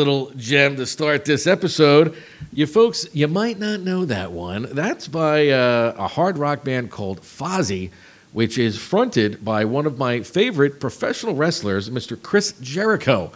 Little 0.00 0.30
gem 0.34 0.76
to 0.76 0.86
start 0.86 1.26
this 1.26 1.46
episode. 1.46 2.16
You 2.54 2.66
folks, 2.66 3.06
you 3.12 3.28
might 3.28 3.58
not 3.58 3.80
know 3.80 4.06
that 4.06 4.32
one. 4.32 4.66
That's 4.72 5.06
by 5.06 5.50
uh, 5.50 5.94
a 5.94 6.08
hard 6.08 6.38
rock 6.38 6.64
band 6.64 6.90
called 6.90 7.20
Fozzy, 7.20 7.90
which 8.32 8.56
is 8.56 8.78
fronted 8.78 9.44
by 9.44 9.66
one 9.66 9.84
of 9.84 9.98
my 9.98 10.22
favorite 10.22 10.80
professional 10.80 11.34
wrestlers, 11.34 11.90
Mr. 11.90 12.20
Chris 12.20 12.54
Jericho. 12.62 13.30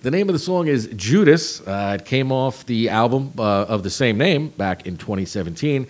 The 0.00 0.10
name 0.10 0.30
of 0.30 0.32
the 0.32 0.38
song 0.38 0.68
is 0.68 0.86
Judas. 0.96 1.60
Uh, 1.60 1.98
it 2.00 2.06
came 2.06 2.32
off 2.32 2.64
the 2.64 2.88
album 2.88 3.34
uh, 3.38 3.66
of 3.68 3.82
the 3.82 3.90
same 3.90 4.16
name 4.16 4.48
back 4.48 4.86
in 4.86 4.96
2017, 4.96 5.86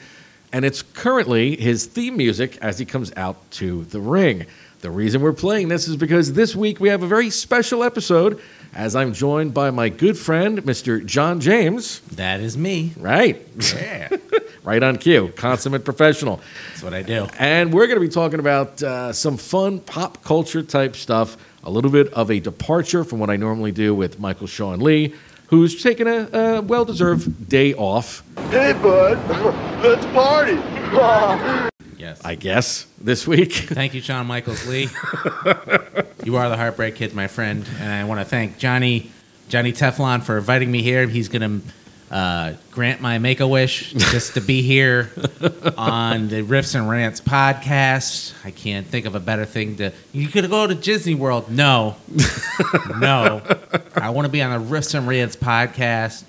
and 0.53 0.65
it's 0.65 0.83
currently 0.83 1.55
his 1.55 1.87
theme 1.87 2.17
music 2.17 2.59
as 2.61 2.81
he 2.81 2.85
comes 2.85 3.13
out 3.17 3.49
to 3.53 3.85
the 3.85 4.01
ring. 4.01 4.47
The 4.81 4.91
reason 4.91 5.23
we're 5.23 5.33
playing 5.33 5.69
this 5.69 5.87
is 5.87 5.97
because 5.97 6.33
this 6.33 6.57
week 6.57 6.81
we 6.81 6.89
have 6.89 7.05
a 7.05 7.07
very 7.07 7.31
special 7.31 7.85
episode 7.85 8.41
as 8.77 8.95
I'm 8.95 9.15
joined 9.15 9.55
by 9.55 9.71
my 9.71 9.89
good 9.89 10.19
friend, 10.19 10.63
Mr. 10.63 11.05
John 11.05 11.41
James. 11.41 12.01
That 12.01 12.41
is 12.41 12.59
me. 12.59 12.93
Right. 12.99 13.45
Yeah, 13.75 14.11
right 14.65 14.83
on 14.83 14.99
cue. 14.99 15.33
Consummate 15.35 15.85
professional. 15.85 16.43
that's 16.69 16.83
what 16.83 16.93
I 16.93 17.01
do. 17.01 17.27
And 17.39 17.73
we're 17.73 17.87
going 17.87 17.99
to 17.99 18.07
be 18.07 18.13
talking 18.13 18.39
about 18.39 18.83
uh, 18.83 19.15
some 19.15 19.39
fun 19.39 19.81
pop 19.81 20.23
culture 20.23 20.63
type 20.63 20.95
stuff, 20.95 21.39
a 21.65 21.71
little 21.71 21.91
bit 21.91 22.13
of 22.13 22.31
a 22.31 22.39
departure 22.39 23.03
from 23.03 23.19
what 23.19 23.31
I 23.31 23.37
normally 23.37 23.73
do 23.73 23.95
with 23.95 24.21
Michael 24.21 24.47
Sean 24.47 24.81
Lee, 24.81 25.15
who's 25.47 25.83
taking 25.83 26.07
a, 26.07 26.29
a 26.33 26.61
well 26.61 26.85
deserved 26.85 27.49
day 27.49 27.73
off, 27.73 28.23
Hey, 28.51 28.75
bud, 28.75 29.19
let's 29.83 30.05
party. 30.07 31.71
Yes. 31.99 32.21
I 32.25 32.35
guess, 32.35 32.87
this 33.01 33.27
week. 33.27 33.53
thank 33.55 33.95
you, 33.95 34.01
Shawn 34.01 34.27
Michaels 34.27 34.67
Lee. 34.67 34.89
you 36.25 36.37
are 36.37 36.49
the 36.49 36.57
Heartbreak 36.57 36.97
Kid, 36.97 37.15
my 37.15 37.27
friend, 37.27 37.67
and 37.81 37.93
I 37.93 38.05
want 38.05 38.21
to 38.21 38.25
thank 38.25 38.59
Johnny 38.59 39.11
Johnny 39.49 39.73
Teflon 39.73 40.23
for 40.23 40.39
inviting 40.39 40.71
me 40.71 40.83
here. 40.83 41.07
He's 41.07 41.29
going 41.29 41.61
to 41.61 42.15
uh, 42.15 42.55
grant 42.71 43.01
my 43.01 43.19
make 43.19 43.41
a 43.41 43.49
wish 43.49 43.93
just 43.93 44.35
to 44.35 44.41
be 44.41 44.63
here 44.63 45.11
on 45.77 46.29
the 46.29 46.43
Riffs 46.43 46.75
and 46.75 46.89
Rants 46.89 47.21
podcast. 47.21 48.35
I 48.45 48.51
can't 48.51 48.87
think 48.87 49.07
of 49.07 49.15
a 49.15 49.21
better 49.21 49.45
thing 49.45 49.77
to. 49.77 49.93
You 50.13 50.29
could 50.29 50.49
go 50.51 50.67
to 50.67 50.75
Disney 50.75 51.15
World. 51.15 51.51
No, 51.51 51.97
no. 52.99 53.43
I 53.95 54.11
want 54.11 54.27
to 54.27 54.33
be 54.33 54.43
on 54.43 54.63
the 54.63 54.69
Riffs 54.69 54.95
and 54.95 55.09
Rants 55.09 55.37
podcast, 55.37 56.25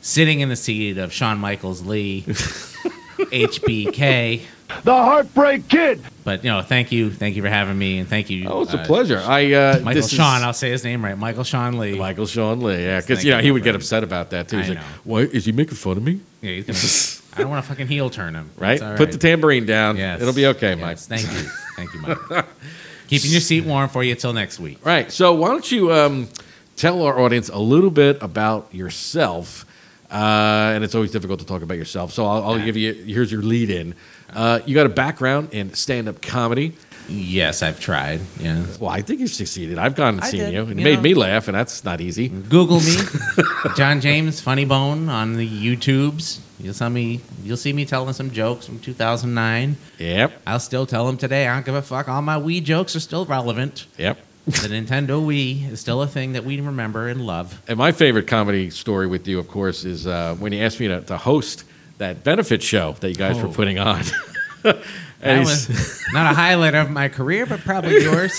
sitting 0.00 0.40
in 0.40 0.48
the 0.48 0.56
seat 0.56 0.98
of 0.98 1.12
Shawn 1.12 1.38
Michaels 1.38 1.82
Lee, 1.82 2.22
HBK. 2.22 4.42
The 4.84 4.94
Heartbreak 4.94 5.68
Kid. 5.68 6.02
But 6.24 6.44
you 6.44 6.50
know, 6.50 6.62
thank 6.62 6.92
you, 6.92 7.10
thank 7.10 7.36
you 7.36 7.42
for 7.42 7.48
having 7.48 7.76
me, 7.76 7.98
and 7.98 8.08
thank 8.08 8.30
you. 8.30 8.46
Oh, 8.48 8.62
it's 8.62 8.74
a 8.74 8.80
uh, 8.80 8.86
pleasure. 8.86 9.18
I 9.18 9.52
uh, 9.52 9.80
Michael 9.80 9.94
this 9.94 10.06
is- 10.06 10.12
Sean. 10.12 10.42
I'll 10.42 10.52
say 10.52 10.70
his 10.70 10.84
name 10.84 11.04
right. 11.04 11.18
Michael 11.18 11.44
Sean 11.44 11.78
Lee. 11.78 11.98
Michael 11.98 12.26
Sean 12.26 12.60
Lee, 12.60 12.84
yeah, 12.84 13.00
because 13.00 13.18
Thank 13.18 13.26
you 13.26 13.32
know 13.32 13.40
he 13.40 13.50
would 13.50 13.64
get 13.64 13.74
upset 13.74 14.04
about 14.04 14.30
that 14.30 14.48
too. 14.48 14.58
He's 14.58 14.66
I 14.66 14.74
like, 14.74 14.78
know. 14.78 14.86
"What 15.04 15.22
is 15.34 15.44
he 15.44 15.52
making 15.52 15.74
fun 15.74 15.96
of 15.96 16.02
me?" 16.02 16.20
Yeah, 16.40 16.52
he's 16.52 16.66
gonna. 16.66 17.22
I 17.34 17.40
don't 17.40 17.50
want 17.50 17.64
to 17.64 17.68
fucking 17.68 17.86
heel 17.86 18.10
turn 18.10 18.34
him. 18.34 18.50
Right? 18.58 18.74
It's 18.74 18.82
all 18.82 18.96
Put 18.96 19.10
the 19.10 19.18
tambourine 19.18 19.64
down. 19.64 19.96
Yes. 19.96 20.20
It'll 20.20 20.34
be 20.34 20.46
okay, 20.48 20.74
Mike. 20.74 20.98
Yes, 20.98 21.06
Thank 21.06 21.22
you, 21.22 21.48
thank 21.76 21.94
you, 21.94 22.00
Mike. 22.02 22.46
Keeping 23.08 23.30
your 23.30 23.40
seat 23.40 23.64
warm 23.64 23.88
for 23.88 24.02
you 24.02 24.14
till 24.14 24.32
next 24.32 24.60
week. 24.60 24.84
Right. 24.84 25.10
So 25.10 25.34
why 25.34 25.48
don't 25.48 25.70
you 25.70 25.92
um, 25.92 26.28
tell 26.76 27.02
our 27.02 27.18
audience 27.18 27.48
a 27.48 27.58
little 27.58 27.90
bit 27.90 28.22
about 28.22 28.74
yourself? 28.74 29.66
Uh, 30.10 30.72
and 30.74 30.84
it's 30.84 30.94
always 30.94 31.10
difficult 31.10 31.40
to 31.40 31.46
talk 31.46 31.62
about 31.62 31.78
yourself. 31.78 32.12
So 32.12 32.26
I'll, 32.26 32.44
I'll 32.44 32.64
give 32.64 32.76
you 32.76 32.92
here's 32.92 33.32
your 33.32 33.42
lead 33.42 33.70
in. 33.70 33.94
Uh, 34.34 34.60
you 34.66 34.74
got 34.74 34.86
a 34.86 34.90
background 34.90 35.52
in 35.52 35.74
stand 35.74 36.08
up 36.08 36.22
comedy. 36.22 36.74
Yes, 37.08 37.62
I've 37.62 37.80
tried. 37.80 38.20
Yeah. 38.38 38.64
Well, 38.80 38.90
I 38.90 39.02
think 39.02 39.20
you've 39.20 39.32
succeeded. 39.32 39.78
I've 39.78 39.94
gone 39.94 40.14
and 40.14 40.24
I 40.24 40.30
seen 40.30 40.40
did, 40.40 40.54
you. 40.54 40.62
It 40.62 40.68
you 40.68 40.84
made 40.84 40.96
know. 40.96 41.02
me 41.02 41.14
laugh, 41.14 41.48
and 41.48 41.56
that's 41.56 41.84
not 41.84 42.00
easy. 42.00 42.28
Google 42.28 42.80
me, 42.80 42.96
John 43.76 44.00
James 44.00 44.40
Funny 44.40 44.64
Bone 44.64 45.08
on 45.08 45.34
the 45.34 45.48
YouTubes. 45.48 46.40
You'll 46.60 46.74
see 46.74 46.88
me. 46.88 47.20
You'll 47.42 47.56
see 47.56 47.72
me 47.72 47.84
telling 47.84 48.14
some 48.14 48.30
jokes 48.30 48.66
from 48.66 48.78
2009. 48.78 49.76
Yep. 49.98 50.42
I'll 50.46 50.60
still 50.60 50.86
tell 50.86 51.06
them 51.06 51.16
today. 51.16 51.48
I 51.48 51.54
don't 51.54 51.66
give 51.66 51.74
a 51.74 51.82
fuck. 51.82 52.08
All 52.08 52.22
my 52.22 52.36
Wii 52.36 52.62
jokes 52.62 52.94
are 52.94 53.00
still 53.00 53.26
relevant. 53.26 53.86
Yep. 53.98 54.18
The 54.46 54.68
Nintendo 54.68 55.24
Wii 55.24 55.70
is 55.70 55.80
still 55.80 56.02
a 56.02 56.06
thing 56.06 56.32
that 56.32 56.44
we 56.44 56.60
remember 56.60 57.08
and 57.08 57.24
love. 57.24 57.60
And 57.68 57.78
my 57.78 57.92
favorite 57.92 58.26
comedy 58.26 58.70
story 58.70 59.06
with 59.06 59.26
you, 59.28 59.38
of 59.38 59.48
course, 59.48 59.84
is 59.84 60.06
uh, 60.06 60.34
when 60.36 60.52
you 60.52 60.60
asked 60.62 60.80
me 60.80 60.88
to, 60.88 61.00
to 61.02 61.16
host 61.16 61.64
that 62.02 62.22
benefit 62.24 62.62
show 62.62 62.92
that 63.00 63.08
you 63.08 63.14
guys 63.14 63.36
were 63.40 63.48
Oh. 63.48 63.52
putting 63.52 63.78
on. 63.78 64.02
That 64.62 65.38
was 65.38 65.68
not 66.12 66.30
a 66.32 66.34
highlight 66.34 66.74
of 66.74 66.90
my 66.90 67.08
career, 67.08 67.46
but 67.46 67.60
probably 67.60 68.02
yours. 68.02 68.32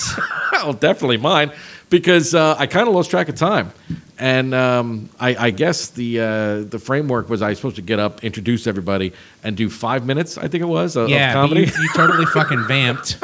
well, 0.52 0.74
definitely 0.74 1.16
mine, 1.18 1.52
because 1.90 2.34
uh, 2.36 2.56
I 2.60 2.68
kind 2.68 2.88
of 2.90 2.94
lost 2.94 3.10
track 3.10 3.30
of 3.30 3.36
time, 3.36 3.72
and 4.20 4.54
um, 4.54 5.10
I, 5.20 5.36
I 5.48 5.50
guess 5.52 5.90
the 5.90 6.20
uh, 6.20 6.62
the 6.64 6.80
framework 6.80 7.30
was 7.30 7.42
I 7.42 7.50
was 7.50 7.58
supposed 7.58 7.76
to 7.78 7.82
get 7.82 8.00
up, 8.00 8.24
introduce 8.24 8.68
everybody, 8.68 9.14
and 9.44 9.58
do 9.58 9.70
five 9.70 10.06
minutes. 10.06 10.38
I 10.38 10.48
think 10.48 10.62
it 10.62 10.68
was 10.68 10.96
of, 10.96 11.10
yeah, 11.10 11.30
of 11.30 11.34
comedy. 11.50 11.62
you, 11.62 11.82
you 11.82 11.90
totally 11.96 12.26
fucking 12.34 12.64
vamped. 12.68 13.18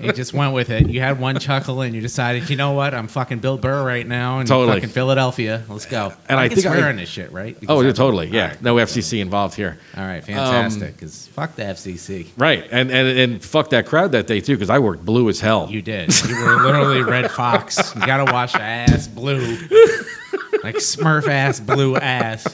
you 0.00 0.12
just 0.12 0.32
went 0.32 0.52
with 0.54 0.70
it. 0.70 0.88
You 0.88 1.00
had 1.00 1.18
one 1.20 1.38
chuckle 1.38 1.80
and 1.82 1.94
you 1.94 2.00
decided, 2.00 2.50
you 2.50 2.56
know 2.56 2.72
what? 2.72 2.94
I'm 2.94 3.08
fucking 3.08 3.38
Bill 3.38 3.56
Burr 3.58 3.84
right 3.84 4.06
now 4.06 4.40
in 4.40 4.46
Totally. 4.46 4.76
fucking 4.76 4.90
Philadelphia. 4.90 5.64
Let's 5.68 5.86
go. 5.86 6.12
And 6.28 6.38
I 6.38 6.48
can 6.48 6.56
think 6.56 6.66
I- 6.66 6.76
swear 6.76 6.88
on 6.88 6.96
this 6.96 7.08
shit, 7.08 7.32
right? 7.32 7.58
Because 7.58 7.76
oh, 7.76 7.80
yeah, 7.80 7.92
totally. 7.92 8.28
Yeah, 8.28 8.48
right, 8.48 8.62
no. 8.62 8.76
FCC 8.76 9.20
involved 9.20 9.54
here. 9.54 9.78
All 9.96 10.04
right, 10.04 10.22
fantastic. 10.24 10.94
Because 10.96 11.26
fuck 11.28 11.54
the 11.56 11.62
FCC. 11.62 12.28
Right, 12.36 12.66
and 12.70 12.90
and 12.90 13.18
and 13.18 13.44
fuck 13.44 13.70
that 13.70 13.86
crowd 13.86 14.12
that 14.12 14.26
day 14.26 14.40
too, 14.40 14.54
because 14.54 14.70
I 14.70 14.78
worked 14.78 15.04
blue 15.04 15.28
as 15.28 15.40
hell. 15.40 15.68
You 15.70 15.82
did. 15.82 16.12
You 16.28 16.36
were 16.44 16.62
literally 16.62 17.02
Redd 17.02 17.30
Foxx. 17.30 17.94
You 17.94 18.04
gotta 18.06 18.30
wash 18.30 18.54
ass 18.54 19.08
blue, 19.08 19.51
like 20.62 20.76
Smurf 20.76 21.28
ass 21.28 21.60
blue 21.60 21.96
ass. 21.96 22.46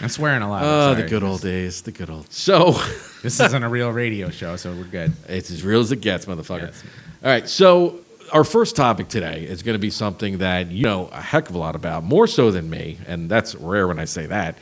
I'm 0.00 0.08
swearing 0.08 0.42
a 0.42 0.48
lot. 0.50 0.62
Oh, 0.64 0.94
the 0.94 1.08
good 1.08 1.22
old 1.22 1.42
days, 1.42 1.82
the 1.82 1.92
good 1.92 2.10
old. 2.10 2.32
So 2.32 2.72
This 3.22 3.38
isn't 3.38 3.62
a 3.62 3.68
real 3.68 3.90
radio 3.90 4.30
show, 4.30 4.56
so 4.56 4.72
we're 4.72 4.82
good. 4.82 5.12
it's 5.28 5.50
as 5.52 5.62
real 5.62 5.78
as 5.80 5.92
it 5.92 6.00
gets, 6.00 6.26
motherfucker. 6.26 6.66
Yes. 6.66 6.84
All 7.22 7.30
right, 7.30 7.48
so 7.48 8.00
our 8.32 8.42
first 8.42 8.74
topic 8.74 9.06
today 9.06 9.44
is 9.44 9.62
going 9.62 9.74
to 9.74 9.78
be 9.78 9.90
something 9.90 10.38
that 10.38 10.72
you 10.72 10.82
know 10.82 11.08
a 11.12 11.20
heck 11.20 11.48
of 11.48 11.54
a 11.54 11.58
lot 11.58 11.76
about, 11.76 12.02
more 12.02 12.26
so 12.26 12.50
than 12.50 12.68
me, 12.68 12.98
and 13.06 13.30
that's 13.30 13.54
rare 13.54 13.86
when 13.86 14.00
I 14.00 14.06
say 14.06 14.26
that. 14.26 14.58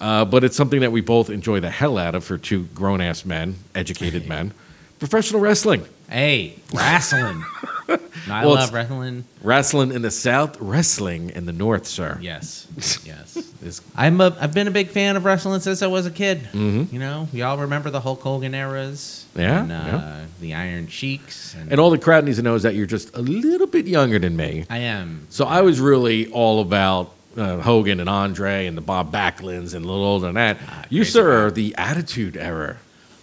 Uh, 0.00 0.24
but 0.24 0.44
it's 0.44 0.56
something 0.56 0.80
that 0.80 0.92
we 0.92 1.00
both 1.00 1.30
enjoy 1.30 1.58
the 1.58 1.70
hell 1.70 1.98
out 1.98 2.14
of 2.14 2.22
for 2.22 2.38
two 2.38 2.64
grown 2.66 3.00
ass 3.00 3.24
men, 3.24 3.56
educated 3.74 4.28
men. 4.28 4.52
Professional 5.00 5.40
wrestling. 5.40 5.84
Hey, 6.08 6.56
wrestling. 6.72 7.44
No, 7.88 8.34
I 8.34 8.44
Well, 8.44 8.56
love 8.56 8.72
wrestling. 8.74 9.22
Wrestling 9.42 9.92
in 9.92 10.02
the 10.02 10.10
South, 10.10 10.60
wrestling 10.60 11.30
in 11.30 11.46
the 11.46 11.52
North, 11.52 11.86
sir. 11.86 12.18
Yes, 12.20 12.66
yes. 13.04 13.34
This- 13.62 13.80
I'm 13.94 14.20
a, 14.20 14.36
I've 14.40 14.52
been 14.52 14.66
a 14.66 14.72
big 14.72 14.88
fan 14.88 15.14
of 15.14 15.24
wrestling 15.24 15.60
since 15.60 15.80
I 15.82 15.86
was 15.86 16.04
a 16.06 16.10
kid. 16.10 16.40
Mm-hmm. 16.52 16.92
You 16.92 16.98
know, 16.98 17.28
we 17.32 17.42
all 17.42 17.56
remember 17.58 17.90
the 17.90 18.00
Hulk 18.00 18.22
Hogan 18.22 18.52
eras. 18.56 19.24
Yeah, 19.36 19.62
and, 19.62 19.70
uh, 19.70 19.74
yeah. 19.74 20.24
the 20.40 20.54
Iron 20.54 20.88
Sheiks. 20.88 21.54
And, 21.54 21.70
And 21.70 21.80
all 21.80 21.90
the 21.90 21.98
crowd 21.98 22.24
needs 22.24 22.38
to 22.38 22.42
know 22.42 22.56
is 22.56 22.64
that 22.64 22.74
you're 22.74 22.86
just 22.86 23.14
a 23.16 23.22
little 23.22 23.68
bit 23.68 23.86
younger 23.86 24.18
than 24.18 24.36
me. 24.36 24.64
I 24.68 24.78
am. 24.78 25.28
So 25.30 25.44
I 25.44 25.60
was 25.60 25.78
really 25.78 26.26
all 26.32 26.60
about 26.60 27.12
uh, 27.36 27.58
Hogan 27.60 28.00
and 28.00 28.08
Andre 28.08 28.66
and 28.66 28.76
the 28.76 28.80
Bob 28.82 29.12
Backlunds 29.12 29.74
and 29.76 29.84
a 29.84 29.88
little 29.88 30.02
older 30.04 30.26
than 30.26 30.34
that. 30.34 30.58
you, 30.90 31.04
sir, 31.04 31.46
are 31.46 31.50
the 31.52 31.76
Attitude 31.78 32.36
Era. 32.36 32.78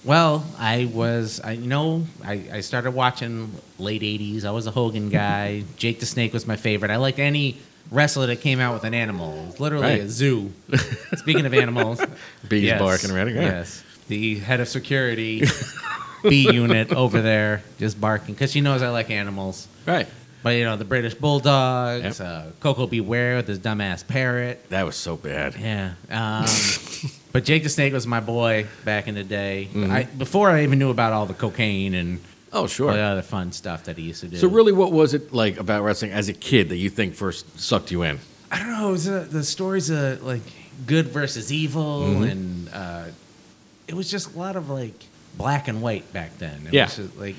Well, 0.06 0.44
I 0.60 0.90
was, 0.94 1.40
I 1.42 1.52
you 1.54 1.68
know, 1.68 2.06
I, 2.26 2.44
I 2.54 2.60
started 2.62 2.92
watching 2.92 3.52
late 3.80 4.02
'80s. 4.02 4.44
I 4.44 4.52
was 4.52 4.68
a 4.68 4.72
Hogan 4.72 5.10
guy. 5.10 5.64
Jake 5.78 6.00
the 6.00 6.06
Snake 6.06 6.34
was 6.34 6.46
my 6.46 6.56
favorite. 6.58 6.92
I 6.92 6.98
liked 6.98 7.20
any 7.20 7.58
wrestler 7.92 8.26
that 8.28 8.42
came 8.42 8.60
out 8.60 8.74
with 8.74 8.84
an 8.84 8.94
animal. 8.94 9.34
It 9.44 9.46
was 9.48 9.60
literally 9.60 9.86
Right. 9.86 10.02
a 10.02 10.10
zoo. 10.10 10.52
Speaking 11.16 11.46
of 11.46 11.54
animals, 11.54 12.02
Bees 12.50 12.64
yes, 12.64 12.80
barking 12.80 13.12
around. 13.12 13.30
Yeah. 13.34 13.42
Yes, 13.42 13.84
the 14.10 14.40
head 14.40 14.60
of 14.60 14.68
security, 14.68 15.44
B 16.24 16.52
unit 16.52 16.92
over 16.92 17.22
there, 17.22 17.64
just 17.80 18.00
barking 18.02 18.34
because 18.34 18.52
she 18.52 18.60
knows 18.62 18.82
I 18.82 18.90
like 18.90 19.10
animals. 19.10 19.68
Right. 19.86 20.08
But 20.42 20.56
you 20.58 20.66
know, 20.66 20.76
the 20.76 20.84
British 20.84 21.14
bulldogs, 21.14 22.20
Yep. 22.20 22.28
uh, 22.28 22.44
Koko 22.60 22.88
B. 22.88 23.00
Ware 23.00 23.38
with 23.38 23.48
his 23.48 23.60
dumbass 23.60 24.06
parrot. 24.06 24.70
That 24.70 24.86
was 24.86 24.98
so 24.98 25.16
bad. 25.16 25.56
Yeah. 25.56 25.94
Um, 26.12 26.46
but 27.34 27.44
Jake 27.44 27.64
the 27.64 27.70
Snake 27.70 27.92
was 27.92 28.08
my 28.08 28.22
boy 28.22 28.66
back 28.86 29.08
in 29.10 29.16
the 29.16 29.24
day. 29.26 29.68
Mm-hmm. 29.74 29.92
I, 29.92 30.04
before 30.04 30.50
I 30.50 30.64
even 30.64 30.80
knew 30.80 30.90
about 30.92 31.12
all 31.12 31.26
the 31.26 31.34
cocaine 31.34 31.94
and 31.96 32.20
Oh, 32.56 32.68
sure, 32.68 32.90
all 32.92 32.96
the 32.96 33.02
other 33.02 33.22
fun 33.24 33.52
stuff 33.52 33.86
that 33.86 33.98
he 33.98 34.04
used 34.04 34.22
to 34.22 34.28
do. 34.28 34.38
So, 34.38 34.48
really, 34.48 34.72
what 34.72 34.92
was 34.92 35.14
it 35.16 35.34
like 35.34 35.58
about 35.60 35.84
wrestling 35.84 36.12
as 36.12 36.30
a 36.30 36.34
kid 36.34 36.70
that 36.70 36.78
you 36.78 36.90
think 36.90 37.16
first 37.16 37.60
sucked 37.60 37.90
you 37.92 38.04
in? 38.04 38.20
I 38.52 38.60
don't 38.60 38.72
know. 38.72 38.90
It 38.90 38.92
was 38.92 39.10
uh, 39.10 39.28
the 39.30 39.44
stories 39.44 39.90
of 39.90 40.22
like 40.24 40.44
good 40.86 41.08
versus 41.08 41.52
evil, 41.52 42.02
Mm-hmm. 42.04 42.24
and 42.24 42.70
uh, 42.72 43.04
it 43.88 43.96
was 43.96 44.10
just 44.10 44.36
a 44.36 44.38
lot 44.38 44.56
of 44.56 44.70
like 44.70 44.94
black 45.36 45.68
and 45.68 45.82
white 45.82 46.14
back 46.14 46.38
then. 46.38 46.68
It 46.68 46.74
Yeah. 46.74 46.86
was 46.86 46.96
just, 46.98 47.18
like 47.18 47.36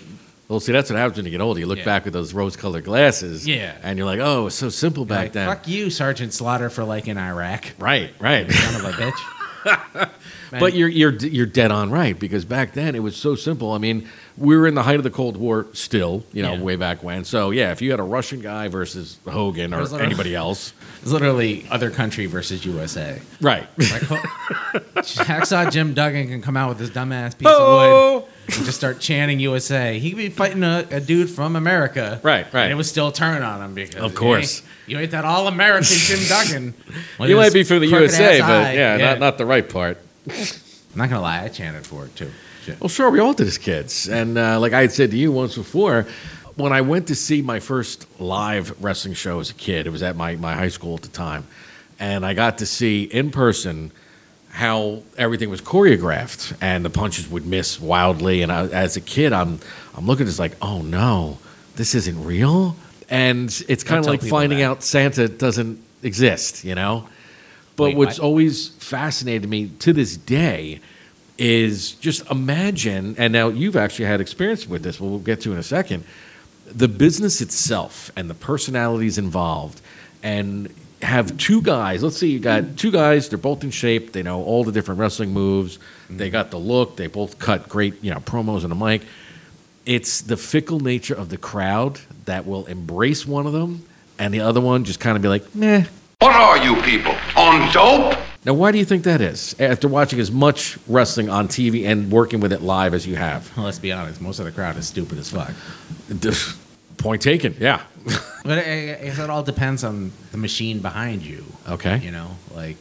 Well, 0.48 0.58
see, 0.58 0.72
that's 0.72 0.90
what 0.90 0.98
happens 0.98 1.16
when 1.16 1.24
you 1.26 1.30
get 1.30 1.40
older. 1.40 1.60
You 1.60 1.66
look 1.66 1.78
Yeah. 1.78 1.84
back 1.84 2.04
with 2.04 2.12
those 2.12 2.34
rose-colored 2.34 2.82
glasses, 2.84 3.46
Yeah. 3.46 3.76
and 3.84 3.96
you're 3.96 4.06
like, 4.06 4.18
"Oh, 4.20 4.40
it 4.40 4.44
was 4.44 4.54
so 4.56 4.68
simple 4.68 5.04
back 5.04 5.18
like, 5.26 5.32
then." 5.34 5.48
fuck 5.48 5.68
you, 5.68 5.90
Sergeant 5.90 6.34
Slaughter, 6.34 6.68
for 6.70 6.82
like 6.82 7.06
in 7.06 7.16
Iraq. 7.18 7.66
Right, 7.78 8.10
right. 8.18 8.50
Son 8.50 8.74
of 8.74 8.84
a 8.84 8.92
bitch. 8.92 9.12
But 10.60 10.74
you're 10.74 10.88
you're 10.88 11.12
you're 11.14 11.46
dead 11.46 11.72
on 11.72 11.90
right 11.90 12.16
because 12.16 12.44
back 12.44 12.74
then 12.74 12.94
it 12.94 13.00
was 13.02 13.16
so 13.16 13.34
simple. 13.34 13.72
I 13.72 13.78
mean, 13.78 14.08
we 14.38 14.56
were 14.56 14.68
in 14.68 14.76
the 14.76 14.84
height 14.84 14.96
of 14.98 15.02
the 15.02 15.10
Cold 15.10 15.36
War 15.36 15.66
still, 15.72 16.22
you 16.32 16.42
know, 16.44 16.52
Yeah. 16.54 16.60
way 16.60 16.76
back 16.76 17.02
when. 17.02 17.24
So 17.24 17.50
yeah, 17.50 17.72
if 17.72 17.82
you 17.82 17.90
had 17.90 17.98
a 17.98 18.04
Russian 18.04 18.40
guy 18.40 18.68
versus 18.68 19.18
Hogan 19.26 19.74
or 19.74 19.80
was 19.80 19.90
literally- 19.90 20.06
anybody 20.12 20.34
else, 20.44 20.72
It's 21.02 21.10
literally 21.10 21.66
other 21.72 21.90
country 21.90 22.26
versus 22.26 22.64
USA. 22.64 23.20
right? 23.40 23.66
Like, 23.78 24.12
oh, 24.12 24.22
Hacksaw 24.94 25.72
Jim 25.72 25.92
Duggan 25.92 26.28
can 26.28 26.40
come 26.40 26.56
out 26.56 26.68
with 26.68 26.78
his 26.78 26.90
dumbass 26.90 27.36
piece 27.36 27.48
Oh! 27.50 27.56
of 27.56 27.68
wood 28.22 28.28
oh, 28.28 28.28
and 28.46 28.64
just 28.64 28.76
start 28.76 29.00
chanting 29.00 29.40
USA. 29.40 29.98
He 29.98 30.10
could 30.10 30.16
be 30.18 30.28
fighting 30.28 30.62
a, 30.62 30.86
a 30.90 31.00
dude 31.00 31.30
from 31.30 31.56
America. 31.56 32.20
Right, 32.22 32.50
right. 32.52 32.64
And 32.64 32.72
it 32.72 32.74
would 32.74 32.86
still 32.86 33.10
turn 33.10 33.42
on 33.42 33.62
him 33.62 33.74
because. 33.74 34.02
Of 34.02 34.14
course. 34.14 34.60
You 34.60 34.66
ain't, 34.66 34.88
you 34.88 34.98
ain't 34.98 35.10
that 35.12 35.24
all 35.24 35.48
American 35.48 35.96
Jim 35.96 36.18
Duggan. 36.28 36.74
with 37.18 37.30
you 37.30 37.36
might 37.36 37.52
be 37.52 37.64
from 37.64 37.80
the 37.80 37.86
USA, 37.86 38.40
but 38.40 38.50
eye. 38.50 38.74
yeah, 38.74 38.96
Not, 38.96 39.18
not 39.18 39.38
the 39.38 39.46
right 39.46 39.68
part. 39.68 39.98
I'm 40.28 40.34
not 40.94 41.08
going 41.08 41.18
to 41.18 41.20
lie, 41.20 41.42
I 41.42 41.48
chanted 41.48 41.86
for 41.86 42.04
it 42.04 42.14
too. 42.16 42.30
Shit. 42.64 42.80
Well, 42.80 42.88
sure, 42.88 43.10
we 43.10 43.18
all 43.18 43.34
did 43.34 43.46
as 43.46 43.58
kids. 43.58 44.08
And 44.08 44.38
uh, 44.38 44.58
like 44.58 44.72
I 44.72 44.82
had 44.82 44.92
said 44.92 45.10
to 45.10 45.16
you 45.16 45.32
once 45.32 45.54
before, 45.54 46.06
when 46.56 46.72
I 46.72 46.80
went 46.80 47.08
to 47.08 47.14
see 47.14 47.42
my 47.42 47.60
first 47.60 48.06
live 48.20 48.82
wrestling 48.82 49.14
show 49.14 49.40
as 49.40 49.50
a 49.50 49.54
kid, 49.54 49.86
it 49.86 49.90
was 49.90 50.02
at 50.02 50.16
my, 50.16 50.36
my 50.36 50.54
high 50.54 50.68
school 50.68 50.94
at 50.94 51.02
the 51.02 51.08
time. 51.08 51.46
And 51.98 52.24
I 52.24 52.34
got 52.34 52.58
to 52.58 52.66
see 52.66 53.02
in 53.04 53.30
person 53.30 53.92
how 54.54 55.02
everything 55.18 55.50
was 55.50 55.60
choreographed 55.60 56.56
and 56.60 56.84
the 56.84 56.90
punches 56.90 57.28
would 57.28 57.44
miss 57.44 57.80
wildly. 57.80 58.40
And 58.40 58.52
I, 58.52 58.68
as 58.68 58.96
a 58.96 59.00
kid, 59.00 59.32
I'm, 59.32 59.58
I'm 59.96 60.06
looking 60.06 60.22
at 60.22 60.26
this 60.26 60.38
like, 60.38 60.52
oh 60.62 60.80
no, 60.80 61.38
this 61.74 61.96
isn't 61.96 62.24
real. 62.24 62.76
And 63.10 63.48
it's 63.68 63.82
kind 63.82 63.98
of 63.98 64.06
like 64.06 64.22
finding 64.22 64.60
that. 64.60 64.70
out 64.70 64.82
Santa 64.84 65.26
doesn't 65.26 65.82
exist, 66.04 66.62
you 66.62 66.76
know? 66.76 67.08
But 67.74 67.82
Wait, 67.82 67.96
what's 67.96 68.20
what? 68.20 68.26
always 68.26 68.68
fascinated 68.68 69.50
me 69.50 69.70
to 69.80 69.92
this 69.92 70.16
day 70.16 70.78
is 71.36 71.90
just 71.94 72.24
imagine, 72.30 73.16
and 73.18 73.32
now 73.32 73.48
you've 73.48 73.74
actually 73.74 74.04
had 74.04 74.20
experience 74.20 74.68
with 74.68 74.84
this, 74.84 75.00
we'll 75.00 75.18
get 75.18 75.40
to 75.40 75.52
in 75.52 75.58
a 75.58 75.64
second, 75.64 76.04
the 76.64 76.86
business 76.86 77.40
itself 77.40 78.12
and 78.14 78.30
the 78.30 78.34
personalities 78.34 79.18
involved, 79.18 79.80
and 80.22 80.72
have 81.02 81.36
two 81.36 81.62
guys. 81.62 82.02
Let's 82.02 82.16
say 82.16 82.26
you 82.26 82.40
got 82.40 82.76
two 82.76 82.90
guys, 82.90 83.28
they're 83.28 83.38
both 83.38 83.62
in 83.64 83.70
shape, 83.70 84.12
they 84.12 84.22
know 84.22 84.42
all 84.42 84.64
the 84.64 84.72
different 84.72 85.00
wrestling 85.00 85.30
moves, 85.32 85.78
mm-hmm. 85.78 86.16
they 86.16 86.30
got 86.30 86.50
the 86.50 86.58
look, 86.58 86.96
they 86.96 87.06
both 87.06 87.38
cut 87.38 87.68
great, 87.68 88.02
you 88.02 88.12
know, 88.12 88.20
promos 88.20 88.64
on 88.64 88.70
the 88.70 88.76
mic. 88.76 89.02
It's 89.86 90.22
the 90.22 90.36
fickle 90.36 90.80
nature 90.80 91.14
of 91.14 91.28
the 91.28 91.36
crowd 91.36 92.00
that 92.24 92.46
will 92.46 92.64
embrace 92.66 93.26
one 93.26 93.46
of 93.46 93.52
them, 93.52 93.84
and 94.18 94.32
the 94.32 94.40
other 94.40 94.60
one 94.60 94.84
just 94.84 95.00
kind 95.00 95.16
of 95.16 95.22
be 95.22 95.28
like, 95.28 95.54
meh, 95.54 95.84
What 96.20 96.34
are 96.34 96.58
you 96.58 96.80
people? 96.82 97.14
On 97.36 97.70
dope? 97.72 98.18
now, 98.46 98.54
why 98.54 98.72
do 98.72 98.78
you 98.78 98.84
think 98.84 99.04
that 99.04 99.20
is? 99.20 99.54
After 99.60 99.88
watching 99.88 100.20
as 100.20 100.30
much 100.30 100.78
wrestling 100.86 101.28
on 101.28 101.48
TV 101.48 101.86
and 101.86 102.10
working 102.10 102.40
with 102.40 102.52
it 102.52 102.62
live 102.62 102.94
as 102.94 103.06
you 103.06 103.16
have, 103.16 103.54
Well, 103.56 103.66
let's 103.66 103.78
be 103.78 103.92
honest, 103.92 104.20
most 104.20 104.38
of 104.38 104.46
the 104.46 104.52
crowd 104.52 104.76
is 104.78 104.88
stupid 104.88 105.18
as 105.18 105.30
fuck. 105.30 105.52
point 106.96 107.20
taken. 107.20 107.54
Yeah. 107.60 107.82
But 108.44 108.58
I, 108.58 108.62
I 109.00 109.04
guess 109.04 109.18
it 109.18 109.30
all 109.30 109.42
depends 109.42 109.82
on 109.82 110.12
the 110.30 110.36
machine 110.38 110.78
behind 110.80 111.22
you. 111.22 111.44
Okay. 111.68 111.98
You 111.98 112.10
know, 112.12 112.30
like 112.54 112.76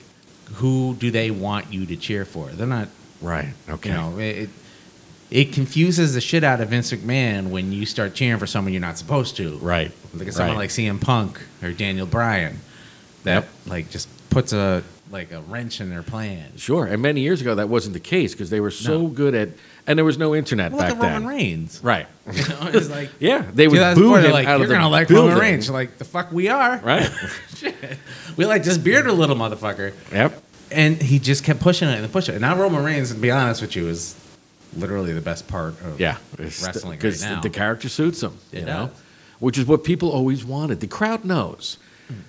who 0.55 0.93
do 0.99 1.09
they 1.09 1.31
want 1.31 1.73
you 1.73 1.85
to 1.87 1.95
cheer 1.95 2.25
for? 2.25 2.49
They're 2.49 2.67
not. 2.67 2.89
Right. 3.21 3.53
Okay. 3.69 3.89
You 3.89 3.95
know, 3.95 4.19
it, 4.19 4.49
it 5.31 5.53
confuses 5.53 6.13
the 6.13 6.21
shit 6.21 6.43
out 6.43 6.59
of 6.61 6.69
Vince 6.69 6.91
McMahon 6.91 7.49
when 7.49 7.71
you 7.71 7.85
start 7.85 8.13
cheering 8.13 8.37
for 8.39 8.45
someone 8.45 8.73
you're 8.73 8.81
not 8.81 8.97
supposed 8.97 9.37
to. 9.37 9.57
Right. 9.57 9.91
Like 10.13 10.31
someone 10.33 10.57
Right. 10.57 10.63
like 10.63 10.69
CM 10.69 10.99
Punk 11.01 11.41
or 11.63 11.71
Daniel 11.71 12.05
Bryan, 12.05 12.59
that 13.23 13.33
Yep. 13.43 13.49
like 13.65 13.89
just 13.89 14.09
puts 14.29 14.51
a 14.53 14.83
like 15.13 15.31
a 15.31 15.39
wrench 15.41 15.79
in 15.79 15.89
their 15.89 16.03
plan. 16.03 16.51
Sure. 16.57 16.85
And 16.85 17.01
many 17.01 17.21
years 17.21 17.39
ago, 17.39 17.55
that 17.55 17.69
wasn't 17.69 17.93
the 17.93 17.99
case 18.01 18.33
because 18.33 18.49
they 18.49 18.59
were 18.59 18.71
so 18.71 19.03
No. 19.03 19.07
good 19.07 19.33
at, 19.35 19.49
and 19.87 19.97
there 19.97 20.03
was 20.03 20.17
no 20.17 20.35
internet 20.35 20.71
Well, 20.71 20.79
look 20.81 20.89
back 20.89 20.95
at 20.97 21.01
then. 21.01 21.13
Roman 21.23 21.27
Reigns. 21.37 21.79
Right. 21.83 22.07
You 22.33 22.47
know, 22.49 22.69
it's 22.73 22.89
like 22.89 23.09
Yeah. 23.19 23.45
They 23.53 23.67
would 23.67 23.75
2004, 23.77 23.93
boo 23.95 24.13
they're 24.21 24.25
him 24.27 24.31
like, 24.33 24.47
out 24.47 24.55
you're 24.57 24.63
of 24.63 24.69
the 24.69 24.75
gonna 24.75 24.89
like 24.89 25.07
building. 25.07 25.29
Roman 25.29 25.41
Reigns. 25.41 25.69
Like, 25.69 25.97
the 25.97 26.05
fuck 26.05 26.31
we 26.31 26.49
are. 26.49 26.77
Right. 26.83 27.09
Shit. 27.55 27.75
We 28.35 28.45
like 28.45 28.63
this 28.63 28.77
bearded 28.77 29.13
little 29.13 29.35
motherfucker. 29.37 29.93
yep. 30.11 30.41
And 30.71 30.99
he 31.01 31.19
just 31.19 31.43
kept 31.43 31.59
pushing 31.61 31.87
it 31.87 31.99
and 32.03 32.11
pushing 32.11 32.33
it. 32.35 32.41
Now 32.41 32.57
Roman 32.59 32.83
Reigns, 32.83 33.09
to 33.13 33.15
be 33.15 33.29
honest 33.29 33.61
with 33.61 33.75
you, 33.75 33.87
is 33.87 34.15
literally 34.75 35.13
the 35.13 35.21
best 35.21 35.47
part 35.47 35.79
of 35.83 35.99
Yeah. 35.99 36.17
wrestling 36.39 36.97
Because 36.97 37.23
right 37.23 37.35
now. 37.35 37.41
the 37.41 37.49
character 37.51 37.87
suits 37.89 38.23
him, 38.23 38.33
you 38.51 38.59
It 38.61 38.65
know, 38.65 38.87
does. 38.87 38.97
which 39.39 39.57
is 39.59 39.65
what 39.67 39.83
people 39.83 40.09
always 40.09 40.43
wanted. 40.43 40.79
The 40.79 40.87
crowd 40.87 41.23
knows. 41.25 41.77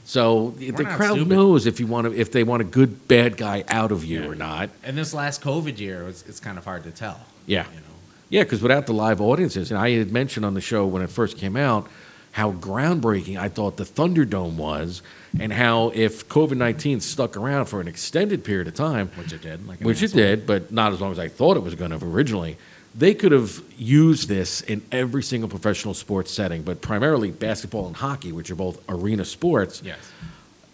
So 0.04 0.54
the 0.59 0.71
not 0.73 0.97
crowd 0.97 1.14
stupid. 1.14 1.28
knows 1.28 1.66
if 1.66 1.81
you 1.81 1.87
want 1.87 2.07
to, 2.07 2.19
if 2.19 2.31
they 2.33 2.43
want 2.45 2.62
a 2.62 2.64
good 2.64 3.09
bad 3.09 3.37
guy 3.37 3.64
out 3.69 3.93
of 3.93 4.04
you 4.04 4.31
or 4.31 4.35
not. 4.35 4.71
and 4.83 4.97
this 4.97 5.12
last 5.14 5.43
COVID 5.43 5.78
year, 5.78 6.07
it's, 6.09 6.23
it's 6.28 6.40
kind 6.40 6.59
of 6.59 6.64
hard 6.64 6.85
to 6.85 6.90
tell. 6.90 7.21
Yeah. 7.47 7.64
You 7.69 7.81
know, 7.81 7.87
Yeah, 8.31 8.43
because 8.45 8.62
without 8.62 8.87
the 8.87 8.95
live 8.95 9.21
audiences, 9.21 9.71
and 9.71 9.78
I 9.78 9.90
had 9.90 10.12
mentioned 10.12 10.47
on 10.47 10.54
the 10.54 10.61
show 10.61 10.87
when 10.87 11.02
it 11.02 11.11
first 11.11 11.37
came 11.38 11.57
out 11.57 11.88
how 12.33 12.50
groundbreaking 12.52 13.38
I 13.38 13.49
thought 13.49 13.76
the 13.76 13.85
Thunderdome 13.85 14.57
was, 14.57 15.02
and 15.38 15.52
how 15.52 15.90
if 15.95 16.28
COVID 16.28 16.57
19 16.57 17.00
stuck 17.00 17.37
around 17.37 17.66
for 17.66 17.81
an 17.81 17.87
extended 17.88 18.43
period 18.43 18.66
of 18.66 18.75
time, 18.75 19.11
which 19.16 19.33
it 19.33 19.40
did. 19.40 19.66
Like 19.69 19.81
an 19.81 19.87
which 19.87 20.02
it 20.02 20.07
asshole. 20.07 20.21
did, 20.21 20.47
but 20.47 20.73
not 20.73 20.93
as 20.93 21.00
long 21.00 21.12
as 21.12 21.19
I 21.19 21.28
thought 21.28 21.57
it 21.57 21.62
was 21.62 21.75
going 21.76 21.93
to 21.93 22.04
originally, 22.04 22.57
they 22.94 23.14
could 23.14 23.32
have 23.32 23.60
used 23.76 24.28
this 24.28 24.60
in 24.60 24.82
every 24.92 25.22
single 25.22 25.48
professional 25.48 25.94
sports 25.94 26.30
setting, 26.30 26.62
but 26.62 26.80
primarily 26.80 27.30
basketball 27.30 27.86
and 27.88 27.96
hockey, 27.96 28.30
which 28.32 28.50
are 28.50 28.54
both 28.54 28.80
arena 28.88 29.24
sports 29.24 29.82
Yes. 29.84 29.98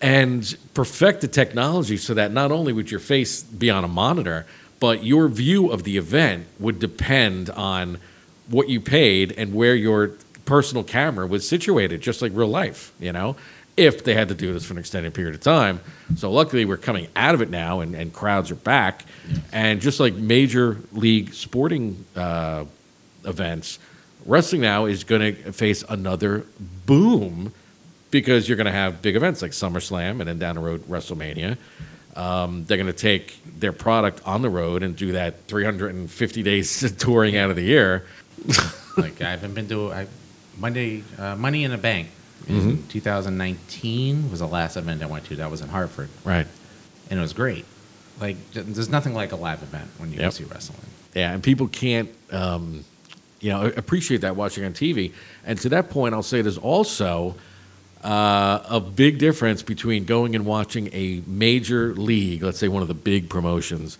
and 0.00 0.56
perfect 0.74 1.20
the 1.20 1.28
technology 1.28 1.96
so 1.96 2.14
that 2.14 2.32
not 2.32 2.52
only 2.52 2.72
would 2.72 2.90
your 2.90 3.00
face 3.00 3.42
be 3.42 3.70
on 3.70 3.84
a 3.84 3.88
monitor, 3.88 4.46
but 4.80 5.04
your 5.04 5.28
view 5.28 5.70
of 5.70 5.84
the 5.84 5.96
event 5.96 6.46
would 6.58 6.78
depend 6.78 7.50
on 7.50 7.98
what 8.48 8.68
you 8.68 8.80
paid 8.80 9.32
and 9.32 9.54
where 9.54 9.74
your 9.74 10.12
personal 10.44 10.82
camera 10.82 11.26
was 11.26 11.46
situated, 11.48 12.00
just 12.00 12.22
like 12.22 12.32
real 12.34 12.48
life, 12.48 12.92
you 12.98 13.12
know, 13.12 13.36
if 13.76 14.04
they 14.04 14.14
had 14.14 14.28
to 14.28 14.34
do 14.34 14.52
this 14.52 14.64
for 14.64 14.74
an 14.74 14.78
extended 14.78 15.14
period 15.14 15.34
of 15.34 15.40
time. 15.40 15.80
So 16.16 16.30
luckily, 16.30 16.64
we're 16.64 16.76
coming 16.76 17.08
out 17.16 17.34
of 17.34 17.40
it 17.40 17.50
now 17.50 17.80
and, 17.80 17.94
and 17.94 18.12
crowds 18.12 18.50
are 18.50 18.56
back. 18.56 19.04
And 19.52 19.80
just 19.80 20.00
like 20.00 20.14
major 20.14 20.78
league 20.92 21.32
sporting 21.34 22.04
uh, 22.16 22.64
events, 23.24 23.78
wrestling 24.26 24.62
now 24.62 24.86
is 24.86 25.04
going 25.04 25.34
to 25.34 25.52
face 25.52 25.84
another 25.88 26.44
boom 26.86 27.52
because 28.10 28.48
you're 28.48 28.56
going 28.56 28.66
to 28.66 28.72
have 28.72 29.02
big 29.02 29.16
events 29.16 29.40
like 29.40 29.52
SummerSlam 29.52 30.20
and 30.20 30.28
then 30.28 30.38
down 30.38 30.56
the 30.56 30.60
road 30.60 30.82
WrestleMania. 30.86 31.56
Um, 32.16 32.64
they're 32.64 32.76
going 32.76 32.86
to 32.88 32.92
take 32.92 33.38
their 33.58 33.72
product 33.72 34.20
on 34.26 34.42
the 34.42 34.50
road 34.50 34.82
and 34.82 34.96
do 34.96 35.12
that 35.12 35.44
350 35.46 36.42
days 36.42 36.92
touring 36.98 37.36
out 37.36 37.50
of 37.50 37.56
the 37.56 37.62
year. 37.62 38.04
like 38.96 39.22
I 39.22 39.30
haven't 39.30 39.54
been 39.54 39.68
to 39.68 39.92
I, 39.92 40.06
Monday 40.58 41.04
uh, 41.18 41.36
Money 41.36 41.64
in 41.64 41.70
the 41.70 41.78
Bank 41.78 42.08
Mm-hmm. 42.47 42.88
2019 42.88 44.30
was 44.30 44.40
the 44.40 44.47
last 44.47 44.76
event 44.76 45.02
I 45.02 45.06
went 45.06 45.25
to. 45.26 45.37
That 45.37 45.50
was 45.50 45.61
in 45.61 45.68
Hartford, 45.68 46.09
Right. 46.25 46.47
and 47.11 47.18
it 47.18 47.23
was 47.23 47.32
great. 47.32 47.64
Like 48.20 48.37
there's 48.52 48.88
nothing 48.88 49.14
like 49.14 49.32
a 49.32 49.37
live 49.37 49.62
event 49.62 49.88
when 49.99 50.11
you 50.11 50.18
go 50.18 50.25
Yep. 50.25 50.32
see 50.32 50.44
wrestling. 50.44 50.80
Yeah, 51.14 51.32
and 51.32 51.42
people 51.42 51.68
can't, 51.68 52.11
um, 52.30 52.85
you 53.40 53.50
know, 53.50 53.66
appreciate 53.76 54.20
that 54.20 54.37
watching 54.37 54.64
on 54.64 54.73
TV. 54.73 55.12
And 55.44 55.59
to 55.61 55.68
that 55.70 55.90
point, 55.90 56.14
I'll 56.14 56.23
say 56.23 56.42
there's 56.42 56.59
also 56.59 57.35
uh, 58.04 58.62
a 58.68 58.80
big 58.80 59.18
difference 59.18 59.62
between 59.62 60.04
going 60.04 60.35
and 60.35 60.44
watching 60.47 60.88
a 60.92 61.23
major 61.26 61.94
league, 61.94 62.42
let's 62.42 62.59
say 62.59 62.68
one 62.68 62.82
of 62.82 62.88
the 62.88 62.94
big 62.94 63.28
promotions, 63.28 63.99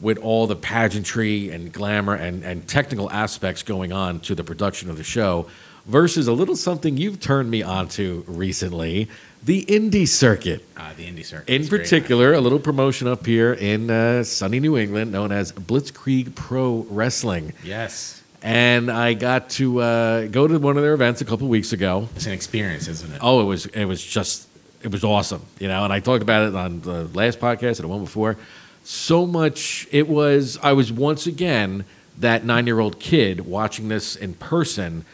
with 0.00 0.18
all 0.18 0.46
the 0.46 0.56
pageantry 0.56 1.50
and 1.50 1.72
glamour 1.72 2.14
and, 2.14 2.42
and 2.42 2.66
technical 2.66 3.10
aspects 3.10 3.62
going 3.62 3.92
on 3.92 4.20
to 4.20 4.34
the 4.34 4.42
production 4.44 4.88
of 4.90 4.96
the 4.96 5.04
show, 5.04 5.46
versus 5.86 6.26
a 6.28 6.32
little 6.32 6.56
something 6.56 6.96
you've 6.96 7.20
turned 7.20 7.50
me 7.50 7.62
onto 7.62 8.24
recently, 8.26 9.08
the 9.42 9.64
indie 9.66 10.06
circuit. 10.06 10.64
Uh, 10.76 10.92
the 10.96 11.06
indie 11.06 11.24
circuit, 11.24 11.48
In 11.52 11.66
particular, 11.68 12.34
a 12.34 12.40
little 12.40 12.58
promotion 12.58 13.08
up 13.08 13.24
here 13.26 13.52
in 13.54 13.90
uh, 13.90 14.22
sunny 14.24 14.60
New 14.60 14.76
England 14.76 15.12
known 15.12 15.32
as 15.32 15.52
Blitzkrieg 15.52 16.34
Pro 16.34 16.86
Wrestling. 16.90 17.52
Yes, 17.64 18.22
And 18.42 18.90
I 18.90 19.14
got 19.14 19.50
to 19.50 19.80
uh, 19.80 20.26
go 20.26 20.46
to 20.46 20.58
one 20.58 20.76
of 20.76 20.82
their 20.82 20.94
events 20.94 21.20
a 21.20 21.24
couple 21.24 21.48
weeks 21.48 21.72
ago. 21.72 22.08
it's 22.16 22.26
an 22.26 22.32
experience, 22.32 22.86
isn't 22.88 23.12
it? 23.12 23.18
Oh, 23.22 23.40
it 23.40 23.44
was 23.44 23.66
it 23.66 23.84
was 23.86 24.02
just 24.04 24.46
it 24.82 24.90
was 24.90 25.04
awesome, 25.04 25.42
you 25.58 25.68
know. 25.68 25.84
And 25.84 25.92
I 25.92 26.00
talked 26.00 26.22
about 26.22 26.48
it 26.48 26.54
on 26.54 26.80
the 26.80 27.04
last 27.14 27.38
podcast 27.40 27.76
and 27.80 27.84
the 27.84 27.88
one 27.88 28.02
before. 28.04 28.36
So 28.84 29.26
much 29.26 29.86
it 29.90 30.08
was. 30.08 30.58
I 30.62 30.72
was 30.72 30.90
once 30.92 31.26
again 31.26 31.84
that 32.18 32.44
nine 32.44 32.66
year 32.66 32.80
old 32.80 32.98
kid 33.00 33.40
watching 33.46 33.88
this 33.88 34.16
in 34.16 34.34
person, 34.34 35.04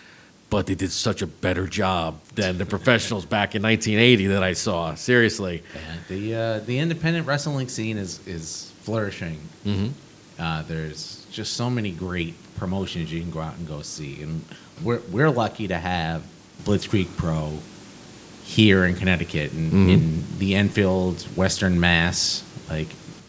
but 0.50 0.66
they 0.66 0.74
did 0.74 0.92
such 0.92 1.22
a 1.22 1.26
better 1.26 1.66
job 1.66 2.20
than 2.34 2.56
the 2.58 2.66
professionals 2.66 3.24
back 3.24 3.54
in 3.54 3.62
1980 3.62 4.26
that 4.28 4.42
I 4.42 4.52
saw. 4.52 4.94
Seriously, 4.94 5.62
Yeah, 5.74 5.80
the 6.08 6.34
uh, 6.34 6.58
the 6.60 6.78
independent 6.78 7.26
wrestling 7.26 7.68
scene 7.68 7.96
is 7.98 8.20
is 8.26 8.72
flourishing. 8.82 9.38
Mhm. 9.66 9.90
Uh, 10.38 10.62
there's 10.68 11.26
just 11.32 11.54
so 11.54 11.68
many 11.70 11.90
great 11.90 12.34
promotions 12.56 13.12
you 13.12 13.20
can 13.20 13.30
go 13.30 13.40
out 13.40 13.56
and 13.56 13.66
go 13.66 13.82
see, 13.82 14.22
and 14.22 14.44
we're 14.82 15.00
we're 15.10 15.30
lucky 15.30 15.66
to 15.68 15.76
have 15.78 16.22
Blitzkrieg 16.64 17.08
Pro 17.16 17.58
here 18.44 18.84
in 18.84 18.94
Connecticut 18.94 19.52
and 19.52 19.72
Mhm. 19.72 19.88
in 19.92 20.24
the 20.38 20.54
Enfield, 20.54 21.22
Western 21.36 21.78
Mass. 21.80 22.42
Like 22.68 22.88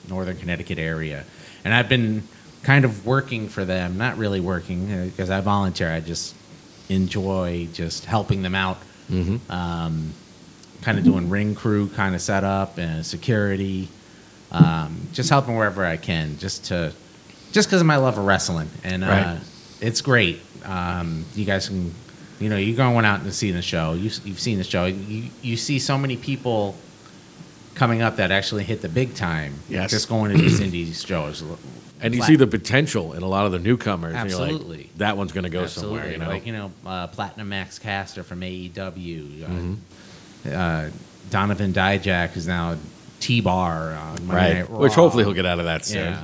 northern 0.09 0.35
Connecticut 0.37 0.79
area, 0.79 1.23
and 1.63 1.73
I've 1.73 1.89
been 1.89 2.23
kind 2.63 2.85
of 2.85 3.05
working 3.05 3.49
for 3.49 3.65
them. 3.65 3.95
Not 3.97 4.17
really 4.17 4.39
working 4.39 4.87
because 5.09 5.29
I 5.29 5.41
volunteer. 5.41 5.91
I 5.91 5.99
just 5.99 6.33
enjoy 6.89 7.67
just 7.73 8.05
helping 8.05 8.41
them 8.41 8.55
out. 8.55 8.77
Um, 9.49 10.13
kind 10.81 10.97
of 10.99 11.03
doing 11.03 11.29
ring 11.29 11.55
crew 11.55 11.87
kind 11.89 12.13
of 12.15 12.21
setup 12.21 12.77
and 12.77 13.05
security, 13.05 13.87
um, 14.51 14.97
just 15.13 15.29
helping 15.29 15.55
wherever 15.55 15.83
I 15.85 15.97
can, 15.97 16.37
just 16.37 16.65
to 16.65 16.93
just 17.51 17.67
because 17.69 17.81
of 17.81 17.87
my 17.87 17.95
love 17.97 18.17
of 18.17 18.25
wrestling, 18.25 18.69
and 18.83 19.03
uh, 19.03 19.07
Right. 19.07 19.39
it's 19.81 20.01
great. 20.01 20.41
Um, 20.65 21.23
you 21.35 21.45
guys 21.45 21.67
can, 21.69 21.93
you 22.39 22.49
know, 22.49 22.57
you're 22.57 22.75
going 22.75 23.05
out 23.05 23.21
and 23.21 23.33
seeing 23.33 23.55
the 23.55 23.61
show. 23.61 23.93
You, 23.93 24.11
you've 24.25 24.39
seen 24.39 24.57
the 24.57 24.63
show. 24.65 24.85
You, 24.85 25.29
you 25.41 25.55
see 25.57 25.79
so 25.79 25.97
many 25.97 26.17
people 26.17 26.75
coming 27.77 28.01
up 28.01 28.17
that 28.17 28.31
actually 28.31 28.63
hit 28.63 28.81
the 28.81 28.89
big 28.89 29.15
time. 29.15 29.53
Yes. 29.69 29.91
just 29.91 30.09
going 30.09 30.35
to 30.35 30.41
these 30.41 30.59
indies 30.67 31.01
shows. 31.03 31.43
And 32.01 32.13
you 32.13 32.19
Plat- 32.19 32.27
see 32.27 32.35
the 32.35 32.45
potential 32.47 33.13
in 33.13 33.23
a 33.23 33.27
lot 33.27 33.45
of 33.45 33.51
the 33.51 33.59
newcomers. 33.59 34.15
and 34.15 34.29
you're 34.29 34.39
like, 34.39 34.51
Absolutely. 34.51 34.89
that 34.97 35.17
one's 35.17 35.31
going 35.31 35.45
to 35.45 35.49
go 35.49 35.63
Absolutely. 35.63 35.97
somewhere. 35.99 36.11
You 36.11 36.17
know. 36.19 36.27
Like, 36.29 36.45
you 36.45 36.53
know, 36.53 36.71
uh, 36.85 37.07
Platinum 37.07 37.49
Max 37.49 37.79
Caster 37.79 38.23
from 38.23 38.41
AEW. 38.41 39.43
Uh, 39.43 39.47
Mm-hmm. 39.47 39.75
uh, 40.53 40.89
Donovan 41.29 41.73
Dijak 41.73 42.37
is 42.37 42.47
now 42.47 42.77
T 43.19 43.41
Bar 43.41 43.93
on 43.93 44.27
Monday 44.27 44.33
right. 44.33 44.53
Night 44.59 44.69
Raw. 44.69 44.77
Which 44.79 44.93
hopefully 44.93 45.23
he'll 45.23 45.33
get 45.33 45.45
out 45.45 45.59
of 45.59 45.65
that 45.65 45.85
soon. 45.85 46.15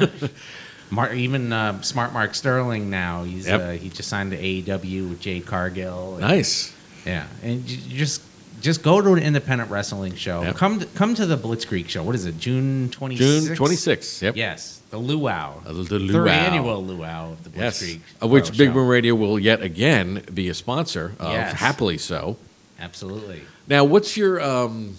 Yeah. 0.00 0.28
Mar- 0.90 1.14
even 1.14 1.52
uh, 1.52 1.80
Smart 1.80 2.12
Mark 2.12 2.34
Sterling 2.34 2.90
now. 2.90 3.24
He's 3.24 3.46
Yep. 3.48 3.60
uh, 3.60 3.70
he 3.72 3.88
just 3.88 4.08
signed 4.10 4.30
to 4.32 4.36
AEW 4.38 5.08
with 5.08 5.20
Jade 5.20 5.46
Cargill. 5.46 6.18
nice. 6.20 6.74
Yeah, 7.06 7.26
and 7.42 7.68
you 7.68 7.76
you 7.88 7.98
just 7.98 8.22
just 8.62 8.82
go 8.82 9.00
to 9.02 9.12
an 9.12 9.18
independent 9.22 9.70
wrestling 9.70 10.14
show. 10.14 10.42
Yep. 10.42 10.56
Come 10.56 10.80
to, 10.80 10.86
come 10.86 11.14
to 11.16 11.26
the 11.26 11.36
Blitzkrieg 11.36 11.88
show. 11.88 12.02
What 12.02 12.14
is 12.14 12.24
it? 12.24 12.38
June 12.38 12.88
twenty 12.90 13.16
June 13.16 13.42
26th. 13.44 14.22
Yep. 14.22 14.36
Yes, 14.36 14.80
the 14.90 14.98
luau. 14.98 15.58
Uh, 15.66 15.72
the 15.72 15.84
Third 15.84 16.00
luau. 16.02 16.26
annual 16.28 16.84
luau 16.84 17.32
of 17.32 17.44
the 17.44 17.58
Yes. 17.58 17.82
Blitzkrieg. 17.82 18.00
Of 18.20 18.30
which 18.30 18.56
Big. 18.56 18.72
Boom 18.72 18.86
Radio 18.88 19.14
will 19.14 19.38
yet 19.38 19.60
again 19.62 20.22
be 20.32 20.48
a 20.48 20.54
sponsor 20.54 21.12
of. 21.18 21.32
Yes. 21.32 21.52
Happily 21.54 21.98
so. 21.98 22.36
Absolutely. 22.80 23.42
Now, 23.68 23.84
what's 23.84 24.16
your? 24.16 24.40
Um, 24.40 24.96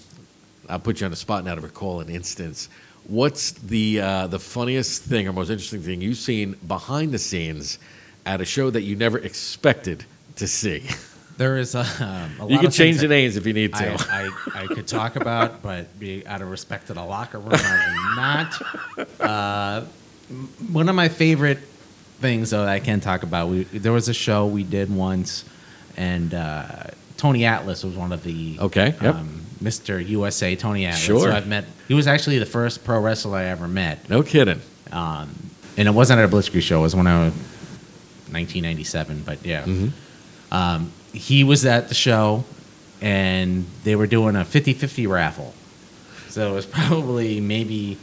I'll 0.69 0.79
put 0.79 0.99
you 1.01 1.05
on 1.05 1.11
the 1.11 1.17
spot 1.17 1.43
now 1.43 1.55
to 1.55 1.61
recall 1.61 1.99
an 1.99 2.09
instance. 2.09 2.69
What's 3.07 3.51
the 3.51 3.99
uh, 4.01 4.27
the 4.27 4.39
funniest 4.39 5.03
thing 5.03 5.27
or 5.27 5.33
most 5.33 5.49
interesting 5.49 5.81
thing 5.81 5.99
you've 6.01 6.17
seen 6.17 6.53
behind 6.67 7.11
the 7.11 7.19
scenes 7.19 7.77
at 8.25 8.39
a 8.39 8.45
show 8.45 8.69
that 8.69 8.81
you 8.83 8.95
never 8.95 9.17
expected 9.17 10.05
to 10.37 10.47
see? 10.47 10.83
There 11.37 11.57
is 11.57 11.73
a, 11.75 11.79
um, 11.99 12.31
a 12.39 12.41
lot 12.43 12.51
you 12.51 12.57
can 12.57 12.67
of 12.67 12.73
change 12.73 12.99
the 12.99 13.07
names 13.07 13.37
if 13.37 13.45
you 13.47 13.53
need 13.53 13.73
to. 13.73 13.93
I, 14.09 14.29
I 14.53 14.67
could 14.67 14.87
talk 14.87 15.15
about, 15.15 15.61
but 15.63 15.97
be 15.99 16.25
out 16.27 16.41
of 16.41 16.49
respect 16.51 16.87
to 16.87 16.93
the 16.93 17.03
locker 17.03 17.39
room, 17.39 17.51
I 17.53 17.95
will 17.95 18.15
not. 18.15 19.07
Uh, 19.19 19.85
m- 20.29 20.47
one 20.71 20.89
of 20.89 20.95
my 20.95 21.09
favorite 21.09 21.57
things, 22.19 22.51
though, 22.51 22.65
that 22.65 22.69
I 22.71 22.79
can 22.79 22.99
talk 22.99 23.23
about. 23.23 23.49
We, 23.49 23.63
there 23.63 23.91
was 23.91 24.07
a 24.09 24.13
show 24.13 24.45
we 24.47 24.63
did 24.63 24.93
once, 24.93 25.43
and 25.97 26.33
uh, 26.33 26.67
Tony 27.17 27.45
Atlas 27.45 27.83
was 27.83 27.95
one 27.95 28.11
of 28.11 28.23
the 28.23 28.57
Okay, 28.59 28.93
yep. 29.01 29.15
um, 29.15 29.41
Mr. 29.61 30.05
USA 30.07 30.55
Tony 30.55 30.85
Atlas. 30.85 31.01
Sure. 31.01 31.19
So 31.21 31.31
I've 31.31 31.47
met. 31.47 31.65
He 31.87 31.93
was 31.95 32.05
actually 32.07 32.37
the 32.39 32.45
first 32.45 32.83
pro 32.83 32.99
wrestler 32.99 33.37
I 33.37 33.45
ever 33.45 33.67
met. 33.67 34.09
no 34.09 34.21
kidding. 34.23 34.61
Um, 34.91 35.33
and 35.77 35.87
it 35.87 35.91
wasn't 35.91 36.19
at 36.19 36.25
a 36.25 36.27
Blitzkrieg 36.27 36.61
show. 36.61 36.79
It 36.79 36.83
was 36.83 36.95
when 36.95 37.07
I 37.07 37.25
was 37.25 37.33
1997. 38.31 39.23
But 39.25 39.43
yeah, 39.45 39.63
Hmm. 39.63 39.87
um, 40.51 40.91
he 41.13 41.43
was 41.43 41.65
at 41.65 41.87
the 41.89 41.93
show, 41.95 42.43
and 43.01 43.65
they 43.83 43.95
were 43.95 44.07
doing 44.07 44.35
a 44.35 44.39
50-50 44.43 45.07
raffle. 45.09 45.53
So 46.29 46.51
it 46.51 46.55
was 46.55 46.65
probably 46.79 47.39
maybe 47.39 47.97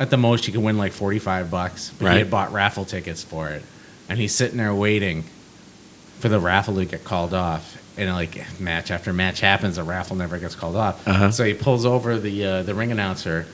at 0.00 0.10
the 0.10 0.16
most 0.16 0.46
you 0.46 0.52
could 0.52 0.62
win 0.62 0.76
like 0.78 0.92
45 0.92 1.50
bucks. 1.50 1.90
But 1.98 2.06
Right. 2.06 2.12
he 2.14 2.18
had 2.20 2.30
bought 2.30 2.52
raffle 2.52 2.84
tickets 2.84 3.22
for 3.22 3.48
it, 3.50 3.62
and 4.08 4.18
he's 4.18 4.34
sitting 4.34 4.56
there 4.58 4.74
waiting 4.74 5.24
for 6.18 6.28
the 6.28 6.40
raffle 6.40 6.74
to 6.76 6.84
get 6.84 7.04
called 7.04 7.34
off. 7.34 7.80
And 7.96 8.12
like 8.12 8.58
match 8.60 8.90
after 8.90 9.12
match 9.12 9.38
happens, 9.40 9.76
the 9.76 9.84
raffle 9.84 10.16
never 10.16 10.38
gets 10.38 10.56
called 10.56 10.74
off. 10.74 11.06
Uh-huh. 11.06 11.30
So 11.30 11.44
he 11.44 11.54
pulls 11.54 11.84
over 11.86 12.18
the 12.18 12.44
uh, 12.44 12.62
the 12.64 12.74
ring 12.74 12.90
announcer, 12.90 13.46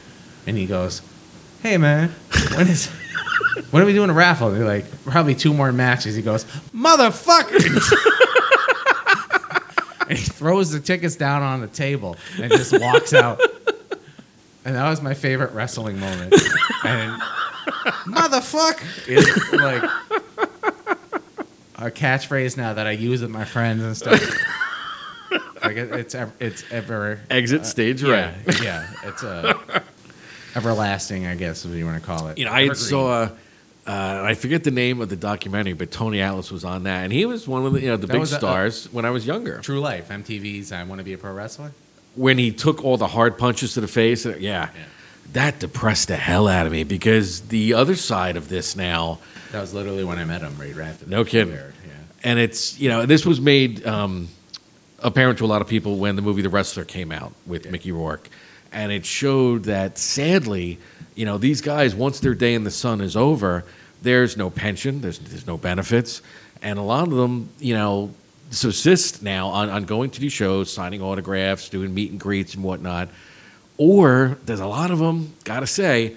and 0.46 0.56
he 0.56 0.64
goes, 0.64 1.02
"Hey 1.62 1.76
man, 1.76 2.08
when 2.54 2.66
is 2.68 2.86
when 3.70 3.82
are 3.82 3.86
we 3.86 3.92
doing 3.92 4.08
a 4.08 4.14
raffle?" 4.14 4.48
And 4.48 4.56
they're 4.56 4.66
like, 4.66 4.86
"Probably 5.04 5.34
two 5.34 5.52
more 5.52 5.72
matches." 5.72 6.14
He 6.16 6.22
goes, 6.22 6.44
"Motherfuckers!" 6.74 7.92
and 10.40 10.48
he 10.48 10.54
throws 10.54 10.70
the 10.70 10.80
tickets 10.80 11.16
down 11.16 11.42
on 11.42 11.60
the 11.60 11.66
table 11.68 12.16
and 12.40 12.50
just 12.50 12.78
walks 12.80 13.12
out. 13.12 13.40
And 14.64 14.74
that 14.74 14.88
was 14.90 15.00
my 15.00 15.14
favorite 15.14 15.52
wrestling 15.52 15.98
moment. 15.98 16.34
And 16.84 17.20
motherfucker 18.06 19.08
is 19.08 19.26
like 19.52 19.82
a 21.76 21.90
catchphrase 21.90 22.56
now 22.56 22.74
that 22.74 22.86
I 22.86 22.90
use 22.92 23.22
with 23.22 23.30
my 23.30 23.44
friends 23.44 23.82
and 23.82 23.96
stuff. 23.96 24.20
like 25.64 25.76
it, 25.76 25.92
it's 25.92 26.14
ev- 26.14 26.32
it's 26.40 26.64
ever 26.70 27.20
Exit 27.30 27.64
stage 27.66 28.02
yeah, 28.02 28.34
right. 28.46 28.62
yeah, 28.62 28.86
it's 29.04 29.22
uh, 29.24 29.54
everlasting, 30.56 31.26
I 31.26 31.36
guess, 31.36 31.64
is 31.64 31.70
what 31.70 31.78
you 31.78 31.86
want 31.86 32.00
to 32.00 32.06
call 32.06 32.28
it. 32.28 32.38
You 32.38 32.44
know, 32.46 32.52
I 32.52 32.62
had 32.62 32.70
Evergreen. 32.72 32.88
saw. 32.88 33.28
Uh, 33.90 34.22
I 34.24 34.34
forget 34.34 34.62
the 34.62 34.70
name 34.70 35.00
of 35.00 35.08
the 35.08 35.16
documentary, 35.16 35.72
but 35.72 35.90
Tony 35.90 36.20
Atlas 36.20 36.50
was 36.52 36.64
on 36.64 36.84
that, 36.84 37.02
and 37.04 37.12
he 37.12 37.24
was 37.26 37.48
one 37.48 37.66
of 37.66 37.72
the 37.72 37.80
you 37.80 37.88
know 37.88 37.96
the 37.96 38.06
That 38.06 38.12
big 38.12 38.20
was 38.20 38.30
stars 38.32 38.86
when 38.92 39.04
I 39.04 39.10
was 39.10 39.26
younger. 39.26 39.58
True 39.58 39.80
Life, 39.80 40.08
MTV's 40.10 40.70
I 40.70 40.84
Want 40.84 40.98
to 41.00 41.04
Be 41.04 41.12
a 41.14 41.18
Pro 41.18 41.32
Wrestler. 41.32 41.72
when 42.14 42.38
he 42.38 42.52
took 42.52 42.84
all 42.84 42.96
the 42.96 43.08
hard 43.08 43.36
punches 43.38 43.74
to 43.74 43.80
the 43.80 43.88
face, 43.88 44.26
uh, 44.26 44.36
yeah, 44.38 44.68
that 45.32 45.58
depressed 45.58 46.08
the 46.08 46.16
hell 46.16 46.46
out 46.46 46.66
of 46.66 46.72
me 46.72 46.84
because 46.84 47.40
the 47.48 47.74
other 47.74 47.96
side 47.96 48.36
of 48.36 48.48
this 48.48 48.76
now, 48.76 49.18
That 49.52 49.60
was 49.60 49.74
literally 49.74 50.04
when 50.04 50.18
I 50.18 50.24
met 50.24 50.42
him, 50.42 50.56
right 50.58 50.76
after. 50.78 51.06
No 51.06 51.24
kidding. 51.24 51.54
Yeah. 51.54 51.62
and 52.22 52.38
it's 52.38 52.78
you 52.78 52.88
know 52.90 53.06
this 53.06 53.26
was 53.26 53.40
made 53.40 53.84
um, 53.86 54.28
apparent 55.00 55.38
to 55.38 55.44
a 55.44 55.50
lot 55.54 55.62
of 55.62 55.68
people 55.68 55.96
when 55.96 56.14
the 56.16 56.22
movie 56.22 56.42
The 56.42 56.48
Wrestler 56.50 56.84
came 56.84 57.10
out 57.10 57.32
with 57.44 57.68
Mickey 57.70 57.90
Rourke, 57.90 58.28
and 58.70 58.92
it 58.92 59.04
showed 59.04 59.64
that 59.64 59.98
sadly, 59.98 60.78
you 61.16 61.24
know, 61.24 61.38
these 61.38 61.60
guys 61.60 61.92
once 61.94 62.20
their 62.20 62.34
day 62.34 62.54
in 62.54 62.62
the 62.64 62.70
sun 62.70 63.00
is 63.00 63.16
over, 63.16 63.64
there's 64.02 64.36
no 64.36 64.50
pension, 64.50 65.00
there's 65.00 65.18
there's 65.18 65.46
no 65.46 65.56
benefits, 65.56 66.22
and 66.62 66.78
a 66.78 66.82
lot 66.82 67.08
of 67.08 67.14
them, 67.14 67.50
you 67.58 67.74
know. 67.74 68.14
Subsist 68.52 69.22
now 69.22 69.46
on, 69.46 69.70
on 69.70 69.84
going 69.84 70.10
to 70.10 70.20
these 70.20 70.32
shows, 70.32 70.72
signing 70.72 71.00
autographs, 71.00 71.68
doing 71.68 71.94
meet 71.94 72.10
and 72.10 72.18
greets 72.18 72.54
and 72.54 72.64
whatnot. 72.64 73.08
Or 73.76 74.38
there's 74.44 74.58
a 74.58 74.66
lot 74.66 74.90
of 74.90 74.98
them, 74.98 75.32
gotta 75.44 75.68
say, 75.68 76.16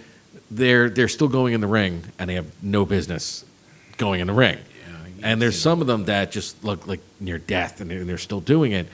they're 0.49 0.89
they're 0.89 1.07
still 1.07 1.27
going 1.27 1.53
in 1.53 1.61
the 1.61 1.67
ring 1.67 2.03
and 2.19 2.29
they 2.29 2.35
have 2.35 2.47
no 2.63 2.85
business 2.85 3.45
going 3.97 4.19
in 4.19 4.27
the 4.27 4.33
ring. 4.33 4.57
and 5.21 5.41
there's 5.41 5.59
some 5.59 5.79
of 5.79 5.87
them 5.87 6.05
that 6.05 6.31
just 6.31 6.63
look 6.63 6.87
like 6.87 6.99
near 7.19 7.37
death 7.37 7.79
and 7.79 7.89
they're, 7.89 8.03
they're 8.03 8.17
still 8.17 8.41
doing 8.41 8.73
it. 8.73 8.87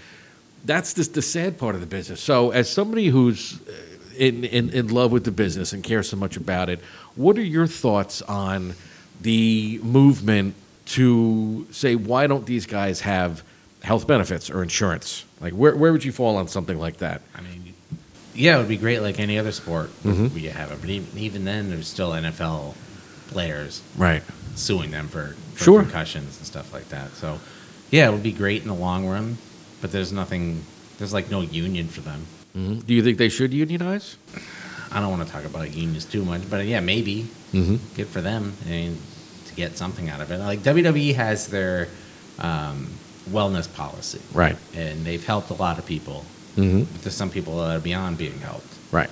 That's 0.66 0.94
just 0.94 1.14
the 1.14 1.22
sad 1.22 1.58
part 1.58 1.76
of 1.76 1.82
the 1.82 1.88
business. 1.88 2.22
So, 2.22 2.52
as 2.52 2.70
somebody 2.70 3.08
who's 3.08 3.60
uh, 3.62 3.72
in, 4.18 4.44
in, 4.44 4.70
in 4.70 4.90
love 4.90 5.12
with 5.12 5.24
the 5.24 5.32
business 5.32 5.74
and 5.74 5.84
cares 5.84 6.10
so 6.10 6.18
much 6.18 6.36
about 6.36 6.70
it, 6.70 6.80
what 7.20 7.38
are 7.38 7.44
your 7.44 7.68
thoughts 7.68 8.22
on 8.22 8.74
the 9.22 9.78
movement 9.84 10.56
to 10.86 11.68
say, 11.72 11.96
why 11.96 12.28
don't 12.28 12.46
these 12.46 12.66
guys 12.66 13.02
have 13.02 13.44
health 13.84 14.08
benefits 14.08 14.50
or 14.50 14.64
insurance? 14.64 15.26
Like, 15.42 15.52
where, 15.52 15.76
where 15.76 15.92
would 15.92 16.06
you 16.06 16.14
fall 16.14 16.38
on 16.38 16.48
something 16.48 16.80
like 16.80 16.98
that? 16.98 17.22
I 17.36 17.42
mean, 17.42 17.74
yeah, 18.34 18.56
it 18.56 18.60
would 18.60 18.70
be 18.70 18.78
great 18.78 19.02
like 19.02 19.20
any 19.20 19.38
other 19.38 19.52
sport 19.52 19.90
Mhm. 20.04 20.32
we 20.34 20.44
have 20.46 20.72
it. 20.72 20.80
But 20.80 20.90
even, 20.90 21.18
even 21.18 21.44
then, 21.44 21.70
there's 21.70 21.88
still 21.88 22.12
NFL 22.12 22.74
players 23.28 23.82
Right. 23.98 24.24
suing 24.56 24.92
them 24.92 25.10
for, 25.10 25.36
for 25.56 25.64
Sure. 25.66 25.82
concussions 25.82 26.38
and 26.38 26.48
stuff 26.48 26.72
like 26.74 26.88
that. 26.90 27.14
So, 27.18 27.40
yeah, 27.92 28.08
it 28.08 28.14
would 28.14 28.24
be 28.24 28.32
great 28.32 28.62
in 28.62 28.70
the 28.70 28.74
long 28.74 29.06
run. 29.06 29.38
But 29.82 29.92
there's 29.92 30.12
nothing. 30.14 30.64
There's 30.98 31.14
like 31.14 31.30
no 31.30 31.42
union 31.42 31.88
for 31.90 32.00
them. 32.02 32.26
hmm 32.54 32.80
Do 32.80 32.94
you 32.94 33.04
think 33.04 33.18
they 33.18 33.30
should 33.30 33.54
unionize? 33.54 34.16
I 34.92 35.00
don't 35.00 35.12
want 35.12 35.26
to 35.28 35.32
talk 35.32 35.46
about 35.46 35.74
unions 35.76 36.06
too 36.06 36.24
much, 36.26 36.50
but 36.50 36.66
yeah, 36.66 36.80
maybe 36.80 37.28
Mm-hmm. 37.54 37.78
good 37.96 38.08
for 38.08 38.22
them 38.22 38.54
I 38.68 38.70
mean, 38.70 38.98
to 39.48 39.56
get 39.56 39.76
something 39.76 40.08
out 40.08 40.22
of 40.22 40.30
it. 40.32 40.38
Like 40.38 40.60
WWE 40.60 41.16
has 41.16 41.48
their 41.48 41.88
um, 42.38 42.88
wellness 43.30 43.72
policy, 43.74 44.22
Right. 44.34 44.56
and 44.76 45.04
they've 45.06 45.26
helped 45.26 45.50
a 45.50 45.56
lot 45.56 45.80
of 45.80 45.86
people. 45.86 46.24
Mm-hmm. 46.58 46.82
But 46.84 47.02
there's 47.02 47.16
some 47.16 47.30
people 47.32 47.58
that 47.58 47.76
are 47.78 47.80
beyond 47.80 48.18
being 48.20 48.38
helped. 48.40 48.68
Right. 48.92 49.10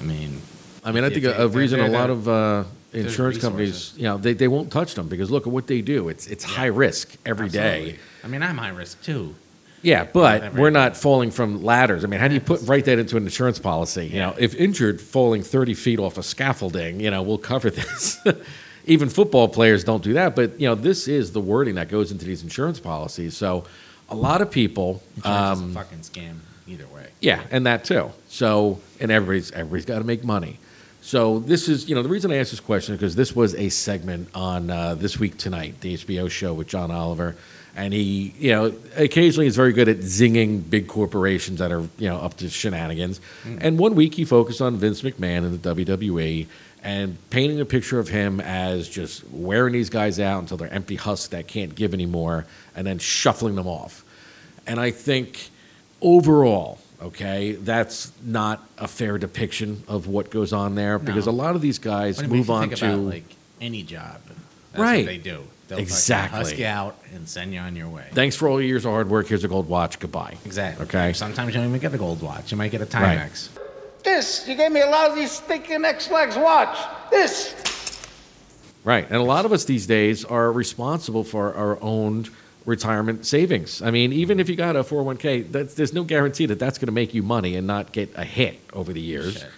I 0.00 0.02
mean, 0.04 0.40
I 0.84 0.90
mean, 0.92 1.04
I 1.04 1.10
think 1.10 1.24
a, 1.24 1.44
a 1.44 1.48
reason 1.48 1.80
a 1.80 1.88
lot 1.88 2.10
of 2.10 2.28
uh, 2.28 2.64
insurance 2.92 3.38
companies, 3.38 3.92
you 3.96 4.04
know, 4.04 4.16
they, 4.18 4.32
they 4.32 4.48
won't 4.48 4.72
touch 4.72 4.94
them 4.94 5.06
because 5.08 5.30
look 5.30 5.46
at 5.46 5.52
what 5.52 5.66
they 5.66 5.80
do. 5.82 6.08
It's 6.08 6.26
it's 6.28 6.44
high 6.44 6.66
risk 6.66 7.16
every 7.26 7.48
day. 7.48 7.58
absolutely. 7.80 7.98
I 8.24 8.26
mean, 8.28 8.42
I'm 8.42 8.56
high 8.58 8.70
risk 8.70 9.02
too. 9.02 9.34
Yeah, 9.82 10.04
but 10.04 10.54
we're 10.54 10.70
not 10.70 10.96
falling 10.96 11.30
from 11.30 11.62
ladders. 11.62 12.04
I 12.04 12.08
mean, 12.08 12.20
how 12.20 12.28
do 12.28 12.34
you 12.34 12.40
put 12.40 12.60
write 12.62 12.86
that 12.86 12.98
into 12.98 13.16
an 13.16 13.24
insurance 13.24 13.58
policy? 13.58 14.06
You 14.06 14.18
know, 14.18 14.34
if 14.38 14.54
injured, 14.54 15.00
falling 15.00 15.42
thirty 15.42 15.74
feet 15.74 15.98
off 15.98 16.18
a 16.18 16.22
scaffolding, 16.22 17.00
you 17.00 17.10
know, 17.10 17.22
we'll 17.22 17.38
cover 17.38 17.70
this. 17.70 18.18
Even 18.86 19.08
football 19.08 19.48
players 19.48 19.84
don't 19.84 20.02
do 20.02 20.14
that, 20.14 20.34
but 20.34 20.58
you 20.60 20.66
know, 20.66 20.74
this 20.74 21.08
is 21.08 21.32
the 21.32 21.40
wording 21.40 21.74
that 21.76 21.88
goes 21.88 22.10
into 22.10 22.24
these 22.24 22.42
insurance 22.42 22.80
policies. 22.80 23.36
So, 23.36 23.64
a 24.08 24.16
lot 24.16 24.40
of 24.40 24.50
people, 24.50 25.02
Insurance 25.16 25.60
um, 25.60 25.70
is 25.70 25.76
a 25.76 25.78
fucking 25.78 25.98
scam 25.98 26.36
either 26.66 26.86
way. 26.88 27.08
yeah, 27.20 27.42
and 27.50 27.66
that 27.66 27.84
too. 27.84 28.10
So, 28.28 28.80
and 28.98 29.10
everybody's 29.12 29.52
everybody's 29.52 29.84
got 29.84 29.98
to 29.98 30.04
make 30.04 30.24
money. 30.24 30.58
So 31.00 31.38
this 31.38 31.68
is, 31.68 31.88
you 31.88 31.94
know, 31.94 32.02
the 32.02 32.08
reason 32.08 32.30
I 32.32 32.36
asked 32.36 32.50
this 32.50 32.60
question 32.60 32.94
is 32.94 33.00
because 33.00 33.14
this 33.16 33.34
was 33.34 33.54
a 33.54 33.70
segment 33.70 34.28
on 34.34 34.68
uh, 34.68 34.94
This 34.94 35.18
Week 35.18 35.38
Tonight, 35.38 35.80
the 35.80 35.94
HBO 35.94 36.30
show 36.30 36.52
with 36.52 36.66
John 36.66 36.90
Oliver. 36.90 37.34
And 37.78 37.94
he, 37.94 38.34
you 38.40 38.50
know, 38.50 38.74
occasionally 38.96 39.46
is 39.46 39.54
very 39.54 39.72
good 39.72 39.88
at 39.88 39.98
zinging 39.98 40.68
big 40.68 40.88
corporations 40.88 41.60
that 41.60 41.70
are, 41.70 41.82
you 41.96 42.08
know, 42.08 42.16
up 42.16 42.36
to 42.38 42.50
shenanigans. 42.50 43.20
Hmm. 43.44 43.58
And 43.60 43.78
one 43.78 43.94
week 43.94 44.14
he 44.14 44.24
focused 44.24 44.60
on 44.60 44.76
Vince 44.78 45.02
McMahon 45.02 45.44
and 45.44 45.62
the 45.62 45.74
WWE 45.76 46.48
and 46.82 47.16
painting 47.30 47.60
a 47.60 47.64
picture 47.64 48.00
of 48.00 48.08
him 48.08 48.40
as 48.40 48.88
just 48.88 49.24
wearing 49.30 49.74
these 49.74 49.90
guys 49.90 50.18
out 50.18 50.40
until 50.40 50.56
they're 50.56 50.72
empty 50.74 50.96
husks 50.96 51.28
that 51.28 51.46
can't 51.46 51.76
give 51.76 51.94
anymore 51.94 52.46
and 52.74 52.84
then 52.84 52.98
shuffling 52.98 53.54
them 53.54 53.68
off. 53.68 54.04
And 54.66 54.80
I 54.80 54.90
think 54.90 55.48
overall, 56.02 56.80
okay, 57.00 57.52
that's 57.52 58.10
not 58.24 58.68
a 58.76 58.88
fair 58.88 59.18
depiction 59.18 59.84
of 59.86 60.08
what 60.08 60.30
goes 60.30 60.52
on 60.52 60.74
there 60.74 60.98
because 60.98 61.28
a 61.28 61.32
lot 61.32 61.54
of 61.54 61.60
these 61.60 61.78
guys 61.78 62.16
What 62.16 62.22
do 62.24 62.26
you 62.26 62.32
mean, 62.32 62.40
move 62.40 62.50
on 62.50 62.70
to 62.70 62.86
about, 62.86 62.98
like 63.04 63.24
any 63.60 63.84
job. 63.84 64.20
That's 64.72 64.80
Right. 64.82 64.98
what 64.98 65.06
they 65.06 65.18
do. 65.18 65.44
They'll 65.68 65.78
Exactly. 65.78 66.38
husk 66.38 66.58
you 66.58 66.66
out 66.66 66.96
and 67.14 67.28
send 67.28 67.52
you 67.52 67.60
on 67.60 67.76
your 67.76 67.88
way. 67.88 68.04
thanks 68.12 68.34
for 68.36 68.48
all 68.48 68.58
your 68.60 68.68
years 68.68 68.84
of 68.86 68.90
hard 68.92 69.08
work. 69.10 69.26
Here's 69.28 69.44
a 69.44 69.48
gold 69.48 69.68
watch. 69.68 69.98
Goodbye. 69.98 70.36
Exactly. 70.46 70.84
Okay. 70.86 71.12
Sometimes 71.12 71.54
you 71.54 71.60
don't 71.60 71.68
even 71.68 71.80
get 71.80 71.92
a 71.94 71.98
gold 71.98 72.22
watch. 72.22 72.50
You 72.50 72.56
might 72.56 72.70
get 72.70 72.80
a 72.80 72.84
Right. 72.98 73.18
Timex. 73.18 73.48
This, 74.02 74.48
you 74.48 74.54
gave 74.54 74.72
me 74.72 74.80
a 74.80 74.86
lousy 74.88 75.26
stinking 75.26 75.84
X-Legs 75.84 76.36
watch. 76.36 76.78
This. 77.10 77.54
Right. 78.84 79.04
And 79.06 79.16
a 79.16 79.22
lot 79.22 79.44
of 79.44 79.52
us 79.52 79.64
these 79.64 79.86
days 79.86 80.24
are 80.24 80.50
responsible 80.50 81.24
for 81.24 81.54
our 81.54 81.78
own 81.82 82.26
retirement 82.64 83.26
savings. 83.26 83.82
I 83.82 83.90
mean, 83.90 84.12
even 84.12 84.40
if 84.40 84.48
you 84.48 84.56
got 84.56 84.76
a 84.76 84.82
401k, 84.84 85.50
that's, 85.52 85.74
there's 85.74 85.92
no 85.92 86.04
guarantee 86.04 86.46
that 86.46 86.58
that's 86.58 86.78
going 86.78 86.86
to 86.86 86.92
make 86.92 87.12
you 87.12 87.22
money 87.22 87.56
and 87.56 87.66
not 87.66 87.92
get 87.92 88.10
a 88.14 88.24
hit 88.24 88.60
over 88.72 88.92
the 88.92 89.00
years. 89.00 89.34
Shit. 89.38 89.50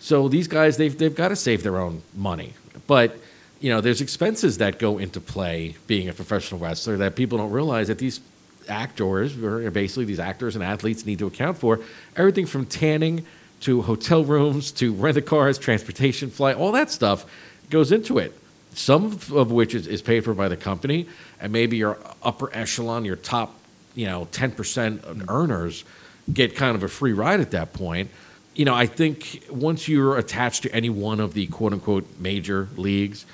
So 0.00 0.28
these 0.28 0.48
guys, 0.48 0.76
they've, 0.76 0.96
they've 0.96 1.14
got 1.14 1.28
to 1.28 1.36
save 1.36 1.62
their 1.62 1.78
own 1.78 2.02
money. 2.14 2.54
But, 2.86 3.18
you 3.64 3.70
know, 3.70 3.80
there's 3.80 4.02
expenses 4.02 4.58
that 4.58 4.78
go 4.78 4.98
into 4.98 5.22
play 5.22 5.74
being 5.86 6.10
a 6.10 6.12
professional 6.12 6.60
wrestler 6.60 6.98
that 6.98 7.16
people 7.16 7.38
don't 7.38 7.50
realize 7.50 7.88
that 7.88 7.96
these 7.96 8.20
actors, 8.68 9.42
or 9.42 9.70
basically 9.70 10.04
these 10.04 10.20
actors 10.20 10.54
and 10.54 10.62
athletes, 10.62 11.06
need 11.06 11.18
to 11.20 11.26
account 11.26 11.56
for. 11.56 11.80
Everything 12.14 12.44
from 12.44 12.66
tanning 12.66 13.24
to 13.60 13.80
hotel 13.80 14.22
rooms 14.22 14.70
to 14.72 14.92
rent 14.92 15.16
a 15.16 15.22
cars, 15.22 15.56
transportation, 15.56 16.28
flight, 16.28 16.58
all 16.58 16.72
that 16.72 16.90
stuff 16.90 17.24
goes 17.70 17.90
into 17.90 18.18
it. 18.18 18.38
Some 18.74 19.18
of 19.32 19.50
which 19.50 19.74
is, 19.74 19.86
is 19.86 20.02
paid 20.02 20.24
for 20.24 20.34
by 20.34 20.48
the 20.48 20.58
company, 20.58 21.08
and 21.40 21.50
maybe 21.50 21.78
your 21.78 21.98
upper 22.22 22.54
echelon, 22.54 23.06
your 23.06 23.16
top, 23.16 23.54
you 23.94 24.04
know, 24.04 24.28
10% 24.30 25.04
of 25.04 25.16
mm-hmm. 25.16 25.30
earners 25.30 25.84
get 26.30 26.54
kind 26.54 26.76
of 26.76 26.82
a 26.82 26.88
free 26.88 27.14
ride 27.14 27.40
at 27.40 27.52
that 27.52 27.72
point. 27.72 28.10
You 28.54 28.66
know, 28.66 28.74
I 28.74 28.84
think 28.84 29.42
once 29.48 29.88
you're 29.88 30.18
attached 30.18 30.64
to 30.64 30.74
any 30.74 30.90
one 30.90 31.18
of 31.18 31.32
the 31.32 31.46
quote 31.46 31.72
unquote 31.72 32.04
major 32.18 32.68
leagues, 32.76 33.24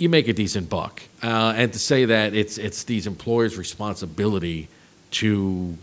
you 0.00 0.08
make 0.08 0.28
a 0.28 0.32
decent 0.32 0.70
buck. 0.70 1.02
Uh, 1.22 1.52
and 1.54 1.72
to 1.72 1.78
say 1.78 2.06
that 2.06 2.34
it's 2.34 2.56
it's 2.58 2.84
these 2.84 3.06
employers' 3.06 3.58
responsibility 3.58 4.68
to 5.10 5.76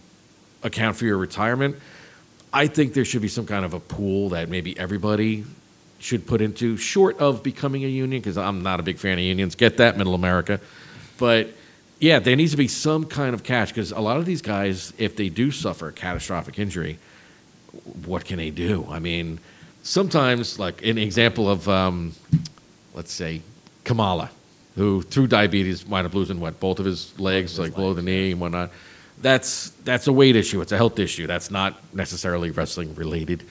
account 0.63 0.95
for 0.95 1.05
your 1.05 1.17
retirement, 1.17 1.75
I 2.51 2.67
think 2.67 2.93
there 2.93 3.05
should 3.05 3.21
be 3.21 3.27
some 3.27 3.45
kind 3.45 3.63
of 3.63 3.73
a 3.73 3.79
pool 3.79 4.29
that 4.29 4.49
maybe 4.49 4.77
everybody 4.79 5.45
should 5.99 6.25
put 6.25 6.41
into, 6.41 6.77
short 6.77 7.19
of 7.19 7.43
becoming 7.43 7.83
a 7.83 7.87
union, 7.87 8.21
because 8.21 8.37
I'm 8.37 8.63
not 8.63 8.79
a 8.79 8.83
big 8.83 8.97
fan 8.97 9.17
of 9.17 9.23
unions. 9.23 9.55
Get 9.55 9.77
that, 9.77 9.97
Middle 9.97 10.15
America. 10.15 10.59
But 11.17 11.49
yeah, 11.99 12.19
there 12.19 12.35
needs 12.35 12.51
to 12.51 12.57
be 12.57 12.67
some 12.67 13.05
kind 13.05 13.33
of 13.33 13.43
cash, 13.43 13.69
because 13.69 13.91
a 13.91 13.99
lot 13.99 14.17
of 14.17 14.25
these 14.25 14.41
guys, 14.41 14.93
if 14.97 15.15
they 15.15 15.29
do 15.29 15.51
suffer 15.51 15.89
a 15.89 15.93
catastrophic 15.93 16.57
injury, 16.59 16.97
what 18.05 18.25
can 18.25 18.37
they 18.37 18.51
do? 18.51 18.87
I 18.89 18.99
mean, 18.99 19.39
sometimes, 19.83 20.57
like 20.57 20.83
an 20.83 20.97
example 20.97 21.49
of, 21.49 21.67
um, 21.67 22.13
let's 22.93 23.11
say, 23.11 23.41
Kamala, 23.87 24.29
who 24.75 25.01
through 25.01 25.27
diabetes 25.27 25.85
wound 25.87 26.05
up 26.05 26.13
losing 26.13 26.39
what 26.39 26.59
both 26.59 26.79
of 26.79 26.85
his 26.85 27.17
legs, 27.17 27.57
like 27.57 27.73
below 27.73 27.93
the 27.93 28.01
knee 28.01 28.31
and 28.31 28.41
whatnot. 28.41 28.69
That's 29.19 29.71
that's 29.83 30.05
a 30.05 30.13
weight 30.13 30.35
issue. 30.35 30.61
It's 30.61 30.71
a 30.71 30.77
health 30.77 30.99
issue. 30.99 31.25
That's 31.25 31.49
not 31.49 31.81
necessarily 31.95 32.51
wrestling 32.51 32.93
related. 32.93 33.43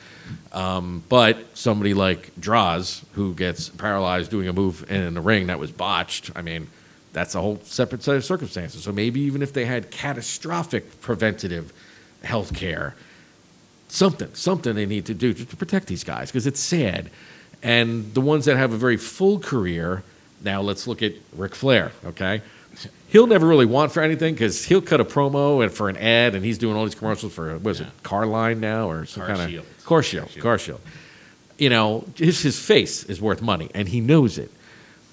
Um, 0.53 1.03
but 1.09 1.57
somebody 1.57 1.94
like 1.94 2.31
Droz, 2.38 3.05
who 3.14 3.35
gets 3.35 3.70
paralyzed 3.70 4.31
doing 4.31 4.46
a 4.46 4.53
move 4.53 4.88
in 4.88 5.14
the 5.14 5.20
ring 5.20 5.49
that 5.49 5.59
was 5.59 5.72
botched, 5.72 6.31
I 6.37 6.42
mean, 6.42 6.68
that's 7.12 7.35
a 7.35 7.40
whole 7.40 7.59
separate 7.64 8.03
set 8.05 8.14
of 8.14 8.25
circumstances. 8.25 8.85
So 8.85 8.92
maybe 8.92 9.20
even 9.20 9.42
if 9.42 9.53
they 9.55 9.64
had 9.64 9.90
catastrophic 9.90 11.01
preventative 11.01 11.72
health 12.22 12.55
care, 12.55 12.94
something, 13.88 14.33
something 14.35 14.75
they 14.75 14.87
need 14.87 15.07
to 15.07 15.14
do 15.14 15.33
just 15.33 15.51
to 15.51 15.57
protect 15.57 15.87
these 15.87 16.05
guys 16.05 16.31
because 16.31 16.46
it's 16.46 16.61
sad. 16.61 17.11
And 17.62 18.12
the 18.14 18.20
ones 18.20 18.44
that 18.44 18.57
have 18.57 18.72
a 18.72 18.77
very 18.77 18.99
full 18.99 19.38
career, 19.38 20.05
now 20.46 20.62
let's 20.62 20.87
look 20.87 21.02
at 21.02 21.12
Ric 21.35 21.54
Flair, 21.54 21.92
okay? 22.06 22.40
He'll 23.09 23.26
never 23.26 23.46
really 23.46 23.66
want 23.66 23.92
for 23.92 24.02
anything 24.02 24.35
because 24.35 24.64
he'll 24.64 24.80
cut 24.80 25.00
a 25.00 25.04
promo 25.04 25.62
and 25.62 25.72
for 25.72 25.88
an 25.90 25.96
ad, 25.98 26.35
and 26.35 26.44
he's 26.44 26.56
doing 26.56 26.76
all 26.76 26.85
these 26.85 26.94
commercials 26.94 27.35
for 27.35 27.59
what 27.59 27.72
is 27.72 27.80
it, 27.80 27.88
Carline 28.02 28.61
now 28.61 28.88
or 28.88 29.04
some 29.04 29.26
kind 29.26 29.56
of 29.56 29.85
Car 29.85 30.02
Shield, 30.02 30.30
Car 30.40 30.59
Shield. 30.59 30.80
You 31.59 31.70
know, 31.70 32.04
his 32.16 32.42
his 32.42 32.59
face 32.59 33.04
is 33.04 33.20
worth 33.20 33.42
money, 33.42 33.70
and 33.74 33.88
he 33.88 34.00
knows 34.00 34.38
it. 34.38 34.50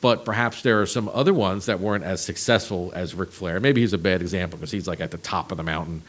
But 0.01 0.25
perhaps 0.25 0.63
there 0.63 0.81
are 0.81 0.85
some 0.85 1.07
other 1.13 1.33
ones 1.33 1.67
that 1.67 1.79
weren't 1.79 2.03
as 2.03 2.21
successful 2.21 2.91
as 2.93 3.15
Ric 3.15 3.31
Flair. 3.31 3.61
Maybe 3.61 3.79
he's 3.79 3.93
a 3.93 3.97
bad 3.97 4.21
example 4.21 4.57
because 4.57 4.71
he's 4.71 4.87
like 4.87 4.99
at 4.99 5.11
the 5.11 5.17
top 5.17 5.51
of 5.51 5.57
the 5.57 5.63
mountain. 5.63 6.01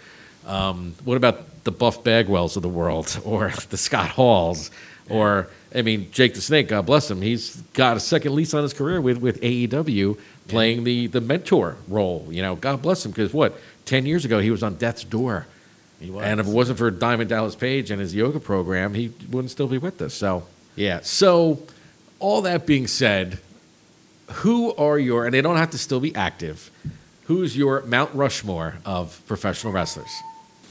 Um, 0.47 0.95
what 1.05 1.17
about 1.17 1.63
the 1.65 1.71
Buff 1.71 2.03
Bagwells 2.03 2.57
of 2.57 2.63
the 2.63 2.69
world, 2.69 3.21
or 3.25 3.53
the 3.71 3.77
Scott 3.77 4.09
Halls, 4.11 4.71
or 5.09 5.49
I 5.75 5.83
mean 5.83 6.11
Jake 6.13 6.35
the 6.35 6.41
Snake? 6.41 6.69
God 6.69 6.87
bless 6.87 7.11
him. 7.11 7.21
He's 7.23 7.57
got 7.75 7.97
a 7.97 8.01
second 8.01 8.35
lease 8.35 8.55
on 8.55 8.63
his 8.63 8.73
career 8.73 9.01
with 9.01 9.19
with 9.19 9.41
AEW, 9.41 10.19
playing 10.49 10.85
the 10.85 11.07
the 11.09 11.21
mentor 11.21 11.77
role. 11.89 12.27
You 12.31 12.43
know, 12.43 12.57
God 12.57 12.83
bless 12.83 13.05
him 13.05 13.11
because 13.13 13.33
what 13.33 13.59
ten 13.85 14.07
years 14.07 14.25
ago 14.25 14.39
he 14.41 14.51
was 14.51 14.63
on 14.63 14.75
death's 14.77 15.05
door, 15.05 15.47
He 16.01 16.11
was. 16.11 16.25
and 16.25 16.41
if 16.41 16.47
it 16.47 16.53
wasn't 16.53 16.79
for 16.79 16.91
Diamond 16.91 17.29
Dallas 17.31 17.55
Page 17.55 17.91
and 17.91 18.01
his 18.01 18.15
yoga 18.15 18.41
program, 18.41 18.95
he 18.95 19.13
wouldn't 19.31 19.51
still 19.51 19.69
be 19.69 19.79
with 19.79 20.01
us. 20.03 20.15
So 20.15 20.47
yeah. 20.77 21.01
So 21.03 21.63
all 22.21 22.43
that 22.43 22.67
being 22.67 22.87
said, 22.87 23.39
who 24.31 24.75
are 24.77 24.99
your 24.99 25.27
and 25.27 25.35
they 25.35 25.43
don't 25.43 25.57
have 25.57 25.71
to 25.71 25.79
still 25.79 26.01
be 26.01 26.15
active. 26.15 26.71
Who's 27.27 27.57
your 27.57 27.83
Mount 27.83 28.15
Rushmore 28.15 28.77
of 28.85 29.21
professional 29.27 29.73
wrestlers? 29.73 30.11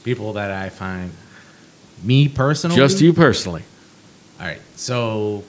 People 0.04 0.34
that 0.34 0.52
I 0.52 0.68
find, 0.68 1.10
me 2.02 2.28
personally. 2.28 2.76
Just 2.76 3.00
you 3.00 3.12
personally. 3.12 3.62
All 4.44 4.50
right. 4.50 4.60
So, 4.76 5.42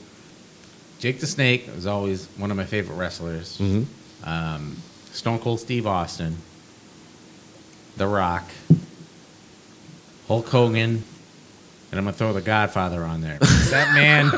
Jake 1.00 1.20
the 1.20 1.28
Snake 1.28 1.68
is 1.68 1.86
always 1.86 2.28
one 2.38 2.50
of 2.50 2.56
my 2.56 2.64
favorite 2.64 2.96
wrestlers. 2.96 3.58
Mhm. 3.58 3.86
Um, 4.24 4.78
Stone 5.12 5.40
Cold 5.40 5.60
Steve 5.60 5.86
Austin, 5.86 6.38
The 7.98 8.08
Rock, 8.08 8.46
Hulk 10.30 10.48
Hogan, 10.48 11.04
and 11.92 12.00
I'm 12.00 12.06
gonna 12.06 12.14
throw 12.14 12.32
The 12.32 12.40
Godfather 12.40 13.04
on 13.04 13.20
there. 13.20 13.38
That 13.40 13.94
man, 13.94 14.32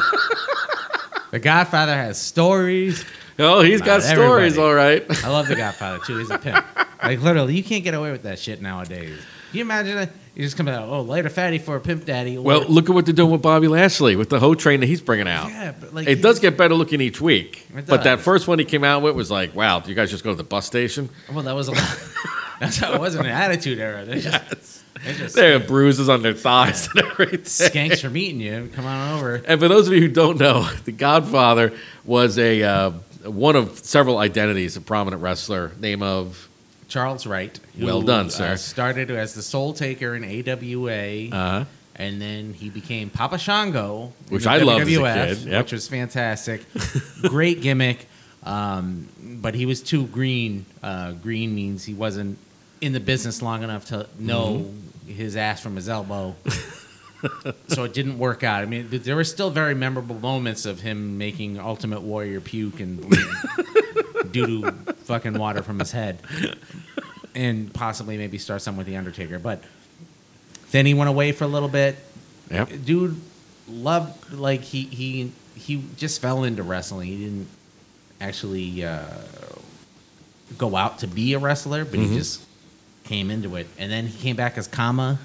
The 1.31 1.37
Godfather 1.37 1.93
has 1.93 2.17
stories. 2.19 3.05
Oh, 3.37 3.61
he's 3.61 3.81
got 3.81 4.01
Not 4.01 4.09
stories, 4.09 4.57
all 4.57 4.73
right. 4.73 5.05
I 5.23 5.29
love 5.29 5.47
The 5.47 5.55
Godfather 5.55 5.99
too. 6.03 6.17
He's 6.17 6.31
a 6.31 6.39
pimp. 6.39 6.65
Like 7.03 7.21
literally, 7.21 7.55
you 7.55 7.63
can't 7.63 7.83
get 7.83 7.93
away 7.93 8.11
with 8.11 8.23
that 8.23 8.39
shit 8.39 8.59
nowadays. 8.59 9.19
Can 9.51 9.57
you 9.59 9.61
imagine 9.61 9.97
that? 9.97 10.09
You 10.37 10.43
just 10.43 10.55
come 10.55 10.67
out, 10.67 10.87
oh, 10.87 11.01
lighter 11.01 11.29
fatty 11.29 11.57
for 11.57 11.75
a 11.77 11.79
pimp 11.81 12.05
daddy. 12.05 12.37
or- 12.37 12.43
Well, 12.43 12.63
look 12.69 12.89
at 12.89 12.93
what 12.93 13.05
they're 13.07 13.13
doing 13.15 13.31
with 13.31 13.41
Bobby 13.41 13.67
Lashley 13.67 14.15
with 14.15 14.29
the 14.29 14.39
whole 14.39 14.53
train 14.55 14.81
that 14.81 14.85
he's 14.85 15.01
bringing 15.01 15.27
out. 15.27 15.49
yeah, 15.49 15.73
but 15.79 15.95
like 15.95 16.07
It 16.07 16.21
does 16.21 16.39
get 16.39 16.55
better 16.55 16.75
looking 16.75 17.01
each 17.01 17.19
week. 17.19 17.65
But 17.87 18.03
that 18.03 18.19
first 18.19 18.47
one 18.47 18.59
he 18.59 18.65
came 18.65 18.83
out 18.83 19.01
with 19.01 19.15
was 19.15 19.31
like, 19.31 19.55
wow, 19.55 19.79
do 19.79 19.89
you 19.89 19.95
guys 19.95 20.11
just 20.11 20.23
go 20.23 20.29
to 20.29 20.35
the 20.35 20.43
bus 20.43 20.67
station? 20.67 21.09
Well, 21.33 21.41
that 21.43 21.55
was 21.55 21.69
a 21.69 21.71
lot. 21.71 21.99
That's 22.59 22.77
how 22.77 22.93
it 22.93 22.99
was 23.01 23.15
in 23.15 23.23
the 23.23 23.29
Attitude 23.31 23.79
Era. 23.79 24.05
They 24.05 24.19
just, 24.21 24.83
they 25.03 25.13
just 25.13 25.35
They 25.35 25.53
have 25.53 25.65
bruises 25.65 26.07
on 26.07 26.21
their 26.21 26.33
thighs 26.35 26.87
and 26.95 27.03
everything. 27.05 27.39
skanks 27.41 28.01
from 28.01 28.15
eating 28.15 28.39
you. 28.39 28.69
Come 28.75 28.85
on 28.85 29.17
over. 29.17 29.35
And 29.43 29.59
for 29.59 29.67
those 29.67 29.87
of 29.87 29.93
you 29.95 30.01
who 30.01 30.07
don't 30.07 30.39
know, 30.39 30.69
The 30.85 30.91
Godfather 30.91 31.73
was 32.05 32.37
a 32.37 32.61
uh, 32.61 32.91
one 33.25 33.55
of 33.55 33.79
several 33.79 34.19
identities, 34.19 34.77
a 34.77 34.81
prominent 34.81 35.23
wrestler, 35.23 35.71
name 35.79 36.03
of 36.03 36.47
Charles 36.87 37.25
Wright. 37.27 37.59
Well 37.79 38.01
done, 38.01 38.27
uh, 38.27 38.29
sir. 38.29 38.57
started 38.57 39.11
as 39.11 39.33
the 39.33 39.41
Soul 39.41 39.73
Taker 39.73 40.15
in 40.15 40.23
AWA, 40.23 41.29
uh, 41.31 41.65
and 41.95 42.21
then 42.21 42.53
he 42.53 42.69
became 42.69 43.09
Papa 43.09 43.37
Shango, 43.37 44.13
Which 44.29 44.47
I 44.47 44.57
loved 44.57 44.87
as 44.87 44.97
a 44.97 45.35
kid, 45.35 45.37
yep. 45.49 45.65
which 45.65 45.71
was 45.73 45.87
fantastic. 45.87 46.63
Great 47.23 47.61
gimmick, 47.61 48.07
um, 48.43 49.07
but 49.41 49.55
he 49.55 49.65
was 49.65 49.81
too 49.81 50.07
green. 50.07 50.65
Uh, 50.81 51.11
green 51.13 51.53
means 51.55 51.83
he 51.85 51.93
wasn't 51.93 52.37
in 52.81 52.93
the 52.93 52.99
business 52.99 53.41
long 53.41 53.63
enough 53.63 53.85
to 53.85 54.07
know 54.19 54.65
Mm-hmm. 55.07 55.13
his 55.13 55.35
ass 55.37 55.61
from 55.61 55.75
his 55.75 55.87
elbow. 55.89 56.35
so 57.69 57.83
it 57.85 57.93
didn't 57.93 58.19
work 58.19 58.43
out. 58.43 58.61
I 58.61 58.65
mean, 58.65 58.87
there 58.91 59.15
were 59.15 59.23
still 59.23 59.49
very 59.49 59.73
memorable 59.73 60.19
moments 60.19 60.65
of 60.65 60.81
him 60.81 61.17
making 61.17 61.57
Ultimate 61.59 62.01
Warrior 62.01 62.41
puke 62.41 62.79
and 62.79 62.99
doo 64.27 64.45
doo 64.61 64.71
fucking 65.05 65.33
water 65.37 65.61
from 65.63 65.79
his 65.79 65.91
head, 65.91 66.19
and 67.35 67.73
possibly 67.73 68.17
maybe 68.17 68.37
start 68.37 68.61
something 68.61 68.77
with 68.77 68.87
the 68.87 68.97
Undertaker. 68.97 69.39
But 69.39 69.63
then 70.71 70.85
he 70.85 70.93
went 70.93 71.09
away 71.09 71.31
for 71.31 71.43
a 71.45 71.47
little 71.47 71.69
bit. 71.69 71.95
yep. 72.51 72.69
Dude 72.85 73.19
loved 73.69 74.33
like 74.33 74.61
he 74.61 74.83
he 74.83 75.31
he 75.55 75.83
just 75.97 76.21
fell 76.21 76.43
into 76.43 76.63
wrestling. 76.63 77.07
He 77.07 77.17
didn't 77.17 77.47
actually 78.21 78.83
uh, 78.83 79.03
go 80.57 80.75
out 80.75 80.99
to 80.99 81.07
be 81.07 81.33
a 81.33 81.39
wrestler, 81.39 81.83
but 81.85 81.93
Mm-hmm. 81.99 82.11
he 82.11 82.17
just 82.17 82.43
came 83.03 83.29
into 83.31 83.55
it. 83.55 83.67
And 83.77 83.91
then 83.91 84.07
he 84.07 84.17
came 84.21 84.35
back 84.35 84.57
as 84.57 84.67
Kama. 84.67 85.19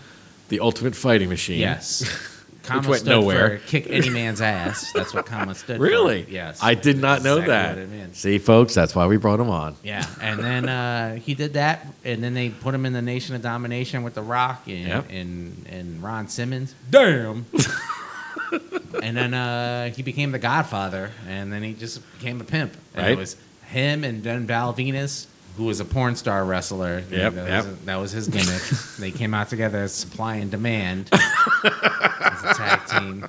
The 0.49 0.61
ultimate 0.61 0.95
fighting 0.95 1.29
machine. 1.29 1.61
Yes. 1.61 2.05
Kama 2.63 2.89
went 2.89 3.05
nowhere. 3.05 3.59
for 3.59 3.67
kick 3.67 3.87
any 3.91 4.09
man's 4.11 4.41
ass. 4.41 4.93
That's 4.93 5.13
what 5.13 5.27
Kama 5.27 5.55
stood 5.55 5.77
for. 5.79 5.83
Really? 5.83 6.27
Yes. 6.29 6.61
I 6.63 6.75
did 6.75 6.99
not 6.99 7.23
know 7.23 7.39
Exactly 7.39 7.53
that. 7.55 7.69
what 7.77 7.79
it 7.79 7.91
meant. 7.91 8.17
See, 8.17 8.39
folks, 8.39 8.75
that's 8.75 8.95
why 8.95 9.07
we 9.07 9.17
brought 9.17 9.41
him 9.41 9.51
on. 9.51 9.77
Yeah, 9.83 10.07
and 10.21 10.39
then 10.41 10.69
uh, 10.69 11.17
he 11.17 11.35
did 11.35 11.55
that, 11.55 11.87
and 12.05 12.23
then 12.23 12.35
they 12.35 12.51
put 12.51 12.75
him 12.75 12.87
in 12.87 12.93
the 12.93 13.03
Nation 13.03 13.35
of 13.35 13.43
Domination 13.43 14.03
with 14.03 14.15
The 14.15 14.23
Rock 14.23 14.63
and 14.69 14.87
Yep. 14.89 15.07
and, 15.11 15.67
and 15.71 16.03
Ron 16.03 16.29
Simmons. 16.29 16.75
Damn. 16.91 17.47
and 19.03 19.17
then 19.17 19.35
uh, 19.35 19.89
he 19.91 20.03
became 20.03 20.31
the 20.33 20.39
Godfather, 20.39 21.11
and 21.29 21.53
then 21.53 21.63
he 21.63 21.73
just 21.75 22.01
became 22.19 22.41
a 22.41 22.45
pimp. 22.45 22.77
And 22.95 23.03
Right. 23.03 23.13
It 23.13 23.19
was 23.19 23.37
him 23.67 24.05
and 24.05 24.23
then 24.23 24.47
Val 24.47 24.75
Venis, 24.75 25.27
who 25.57 25.65
was 25.65 25.81
a 25.81 25.85
porn 25.85 26.15
star 26.17 26.45
wrestler. 26.45 27.03
Yep, 27.11 27.35
that, 27.35 27.49
yep. 27.49 27.65
Was, 27.67 27.79
that 27.87 27.97
was 27.97 28.13
his 28.13 28.29
gimmick. 28.29 28.63
they 28.99 29.11
came 29.11 29.33
out 29.35 29.49
together 29.49 29.79
as 29.79 29.93
supply 29.93 30.37
and 30.37 30.51
demand 30.51 31.11
as 31.83 32.45
a 32.45 32.55
tag 32.55 32.87
team. 32.89 33.27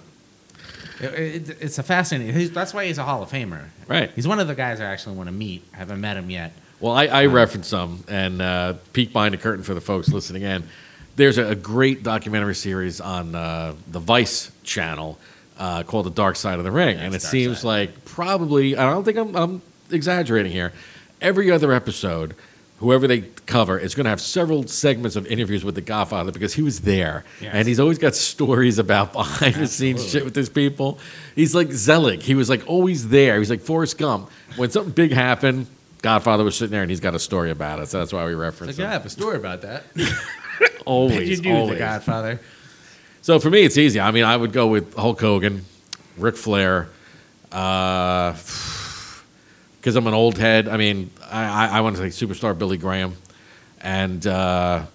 It- 1.00 1.14
it- 1.50 1.58
it's 1.60 1.78
a 1.80 1.84
fascinating. 1.84 2.34
He's, 2.36 2.52
that's 2.52 2.74
why 2.74 2.86
he's 2.86 2.98
a 2.98 3.04
Hall 3.04 3.22
of 3.24 3.30
Famer. 3.30 3.66
Right. 3.88 4.12
He's 4.16 4.28
one 4.28 4.40
of 4.40 4.48
the 4.48 4.56
guys 4.56 4.80
I 4.80 4.86
actually 4.86 5.16
want 5.18 5.28
to 5.28 5.34
meet. 5.34 5.64
I 5.74 5.78
haven't 5.78 6.00
met 6.02 6.18
him 6.18 6.30
yet. 6.30 6.54
Well, 6.80 6.94
I, 6.94 7.06
I 7.08 7.26
referenced 7.28 7.70
some 7.70 8.04
and 8.08 8.42
uh, 8.42 8.74
peek 8.94 9.14
behind 9.14 9.34
the 9.34 9.38
curtain 9.38 9.64
for 9.64 9.74
the 9.74 9.82
folks 9.82 10.10
listening 10.10 10.44
in. 10.44 10.64
There's 11.16 11.38
a, 11.38 11.50
a 11.50 11.56
great 11.56 12.04
documentary 12.04 12.56
series 12.56 13.00
on 13.00 13.36
uh, 13.36 13.74
the 13.92 14.00
Vice 14.00 14.52
channel 14.64 15.18
uh, 15.58 15.84
called 15.84 16.06
The 16.08 16.12
Dark 16.12 16.36
Side 16.36 16.58
of 16.58 16.64
the 16.66 16.72
Ring. 16.72 16.98
and 16.98 17.14
it 17.16 17.22
Dark 17.22 17.32
seems 17.32 17.60
Side. 17.60 17.68
like 17.68 18.06
probably, 18.06 18.76
I 18.76 18.90
don't 18.90 19.04
think 19.04 19.18
I'm, 19.18 19.36
I'm 19.36 19.62
exaggerating 19.92 20.52
here, 20.52 20.74
every 21.22 21.52
other 21.52 21.72
episode, 21.72 22.36
whoever 22.84 23.08
they 23.08 23.22
cover 23.46 23.80
is 23.80 23.96
going 23.96 24.04
to 24.04 24.10
have 24.10 24.22
several 24.22 24.68
segments 24.68 25.16
of 25.16 25.26
interviews 25.28 25.64
with 25.64 25.76
the 25.76 25.82
Godfather 25.82 26.32
because 26.32 26.54
he 26.54 26.62
was 26.62 26.82
there. 26.82 27.24
Yes. 27.42 27.52
And 27.54 27.68
he's 27.68 27.80
always 27.80 27.98
got 27.98 28.14
stories 28.14 28.78
about 28.78 29.14
behind 29.22 29.56
the 29.56 29.68
scenes 29.68 30.08
shit 30.08 30.24
with 30.26 30.36
his 30.36 30.50
people. 30.50 31.00
He's 31.36 31.56
like 31.56 31.72
Zelig. 31.72 32.22
He 32.22 32.36
was 32.36 32.50
like 32.50 32.68
always 32.68 33.08
there. 33.08 33.40
He's 33.40 33.50
like 33.50 33.62
Forrest 33.62 33.98
Gump. 33.98 34.30
When 34.58 34.70
something 34.70 34.94
big 34.94 35.12
happened, 35.12 35.68
Godfather 36.02 36.44
was 36.44 36.56
sitting 36.58 36.72
there 36.72 36.82
and 36.82 36.92
he's 36.92 37.00
got 37.00 37.16
a 37.16 37.20
story 37.20 37.50
about 37.50 37.80
it. 37.80 37.88
So 37.88 38.00
that's 38.00 38.12
why 38.14 38.26
we 38.26 38.34
reference 38.34 38.78
Like, 38.78 38.84
him. 38.86 38.90
I 38.90 38.94
have 38.94 39.06
a 39.06 39.10
story 39.10 39.38
about 39.38 39.62
that. 39.62 39.84
Always, 40.86 41.30
you 41.30 41.38
do 41.38 41.54
always. 41.56 41.70
the 41.76 41.80
Godfather? 41.80 42.42
So 43.22 43.40
for 43.40 43.50
me, 43.50 43.64
it's 43.64 43.78
easy. 43.78 44.02
I 44.02 44.12
mean, 44.12 44.26
I 44.26 44.36
would 44.36 44.52
go 44.52 44.68
with 44.68 44.94
Hulk 44.96 45.22
Hogan, 45.22 45.64
Ric 46.18 46.36
Flair, 46.36 46.90
uh, 47.54 48.34
because 49.84 49.98
I'm 49.98 50.08
an 50.08 50.14
old 50.14 50.38
head. 50.38 50.70
I 50.70 50.78
mean, 50.78 51.10
I, 51.30 51.44
I, 51.44 51.78
I 51.78 51.82
want 51.82 51.98
to 51.98 52.10
say 52.10 52.26
superstar 52.26 52.58
Billy 52.58 52.78
Graham 52.78 53.18
and 53.82 54.26
uh, 54.26 54.86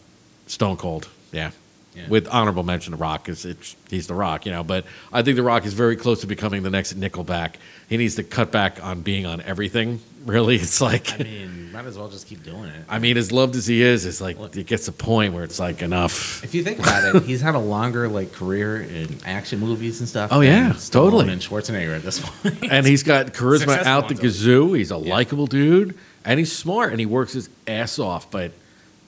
Stone 0.47 0.79
Cold. 0.79 1.07
Yeah. 1.31 1.51
Yeah. 1.99 2.09
With 2.09 2.29
honorable 2.29 2.63
mention, 2.63 2.93
The 2.93 2.97
Rock 2.97 3.29
is 3.29 3.47
he's 3.91 4.07
The 4.07 4.15
Rock, 4.15 4.47
you 4.47 4.53
know. 4.53 4.63
But 4.63 4.85
I 5.13 5.23
think 5.23 5.37
The 5.37 5.43
Rock 5.43 5.67
is 5.67 5.75
very 5.75 5.97
close 5.97 6.21
to 6.21 6.27
becoming 6.27 6.63
the 6.63 6.71
next 6.71 6.99
Nickelback. 6.99 7.55
He 7.89 7.97
needs 7.97 8.15
to 8.17 8.23
cut 8.23 8.53
back 8.53 8.83
on 8.85 9.01
being 9.03 9.27
on 9.27 9.41
everything. 9.43 10.01
Really, 10.27 10.57
it's 10.57 10.81
like 10.83 11.19
I 11.19 11.23
mean, 11.23 11.73
might 11.73 11.87
as 11.87 11.97
well 11.97 12.09
just 12.09 12.27
keep 12.27 12.43
doing 12.43 12.65
it. 12.65 12.85
I 12.89 12.99
mean, 12.99 13.17
as 13.17 13.33
loved 13.33 13.55
as 13.57 13.67
he 13.67 13.81
is, 13.81 14.05
it's 14.05 14.21
like 14.21 14.37
it 14.57 14.67
gets 14.67 14.87
a 14.89 14.93
point 14.93 15.33
where 15.33 15.43
it's 15.43 15.59
like 15.59 15.81
enough. 15.81 16.45
If 16.45 16.55
you 16.55 16.63
think 16.65 16.81
about 16.81 17.15
it, 17.15 17.23
he's 17.23 17.41
had 17.41 17.55
a 17.55 17.59
longer 17.59 18.09
like 18.09 18.33
career 18.33 18.83
in 18.83 19.17
action 19.25 19.61
movies 19.61 20.01
and 20.01 20.09
stuff. 20.09 20.31
Oh, 20.31 20.41
yeah, 20.41 20.75
totally. 20.91 21.31
And 21.31 21.41
Schwarzenegger 21.41 21.97
at 21.97 22.03
this 22.03 22.19
point. 22.43 22.65
and 22.71 22.85
he's 22.85 23.05
got 23.05 23.29
charisma 23.29 23.59
Successful 23.61 23.87
out 23.87 24.09
the 24.09 24.17
ones, 24.17 24.43
gazoo. 24.43 24.77
He's 24.77 24.91
a 24.91 24.99
likable 24.99 25.47
dude, 25.47 25.97
and 26.27 26.39
he's 26.39 26.53
smart, 26.53 26.91
and 26.91 27.01
he 27.01 27.07
works 27.07 27.33
his 27.33 27.49
ass 27.67 27.99
off. 27.99 28.31
But 28.31 28.53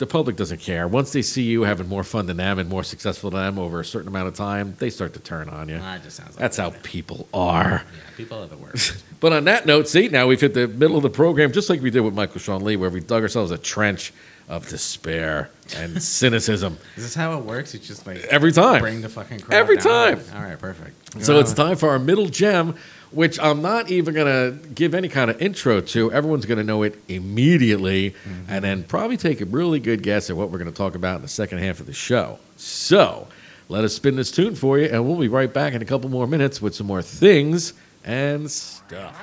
the 0.01 0.07
public 0.07 0.35
doesn't 0.35 0.61
care. 0.61 0.89
Once 0.89 1.13
they 1.13 1.23
see 1.23 1.43
you 1.43 1.63
having 1.63 1.87
more 1.87 2.03
fun 2.03 2.27
than 2.27 2.39
them 2.39 2.59
and 2.59 2.69
more 2.69 2.83
successful 2.83 3.31
than 3.31 3.45
them 3.45 3.59
over 3.59 3.79
a 3.81 3.85
certain 3.85 4.09
amount 4.09 4.27
of 4.29 4.35
time, 4.35 4.75
they 4.79 4.91
start 4.91 5.13
to 5.15 5.21
turn 5.21 5.49
on 5.49 5.69
you. 5.69 5.77
Just 6.03 6.17
sounds 6.17 6.31
like 6.31 6.39
That's 6.39 6.57
how 6.57 6.73
people 6.83 7.29
are. 7.35 7.85
Yeah, 7.85 8.17
people 8.17 8.43
are 8.43 8.47
the 8.47 8.57
worst. 8.57 9.05
But 9.21 9.35
on 9.35 9.45
that 9.45 9.67
note, 9.67 9.87
see, 9.87 10.09
now 10.09 10.27
we've 10.27 10.41
hit 10.41 10.55
the 10.55 10.67
middle 10.67 10.97
of 10.97 11.03
the 11.03 11.11
program, 11.11 11.53
just 11.53 11.69
like 11.69 11.83
we 11.83 11.91
did 11.91 12.01
with 12.01 12.15
Michael 12.15 12.41
Sean 12.41 12.65
Lee, 12.65 12.77
where 12.77 12.89
we 12.89 13.01
dug 13.01 13.23
ourselves 13.23 13.51
a 13.51 13.59
trench 13.59 14.15
of 14.49 14.67
despair 14.67 15.51
and 15.77 16.03
cynicism. 16.21 16.79
Is 16.97 17.03
this 17.03 17.15
how 17.15 17.39
it 17.39 17.45
works? 17.45 17.75
It's 17.75 17.87
just 17.87 18.07
like 18.07 18.21
Every 18.31 18.51
time. 18.51 18.81
bring 18.81 19.03
the 19.03 19.11
fucking 19.11 19.41
crowd 19.41 19.55
Every 19.55 19.77
down? 19.77 20.17
time. 20.17 20.21
All 20.35 20.43
right, 20.43 20.59
perfect. 20.59 21.23
So 21.23 21.39
it's 21.39 21.53
time 21.53 21.77
for 21.77 21.91
our 21.91 21.99
middle 21.99 22.29
gem, 22.31 22.77
which 23.12 23.38
I'm 23.40 23.61
not 23.62 23.90
even 23.90 24.14
going 24.14 24.27
to 24.27 24.68
give 24.68 24.94
any 24.94 25.09
kind 25.09 25.31
of 25.31 25.40
intro 25.42 25.81
to. 25.81 26.12
Everyone's 26.12 26.46
going 26.46 26.59
to 26.59 26.64
know 26.64 26.83
it 26.83 26.99
immediately 27.09 28.11
mm-hmm. 28.11 28.44
and 28.49 28.64
then 28.64 28.85
probably 28.85 29.16
take 29.16 29.40
a 29.40 29.44
really 29.44 29.81
good 29.81 30.03
guess 30.03 30.31
at 30.31 30.37
what 30.37 30.51
we're 30.51 30.59
going 30.59 30.70
to 30.70 30.77
talk 30.77 30.94
about 30.94 31.16
in 31.16 31.23
the 31.23 31.29
second 31.29 31.59
half 31.59 31.81
of 31.81 31.87
the 31.87 31.92
show. 31.92 32.38
So 32.57 33.27
let 33.68 33.85
us 33.85 33.94
spin 33.94 34.16
this 34.16 34.31
tune 34.31 34.55
for 34.55 34.79
you, 34.79 34.87
and 34.87 35.07
we'll 35.07 35.18
be 35.18 35.29
right 35.29 35.53
back 35.53 35.75
in 35.75 35.83
a 35.83 35.87
couple 35.87 36.11
more 36.11 36.27
minutes 36.27 36.61
with 36.62 36.75
some 36.75 36.87
more 36.87 37.03
things 37.03 37.73
and 38.05 38.51
stuff. 38.51 39.16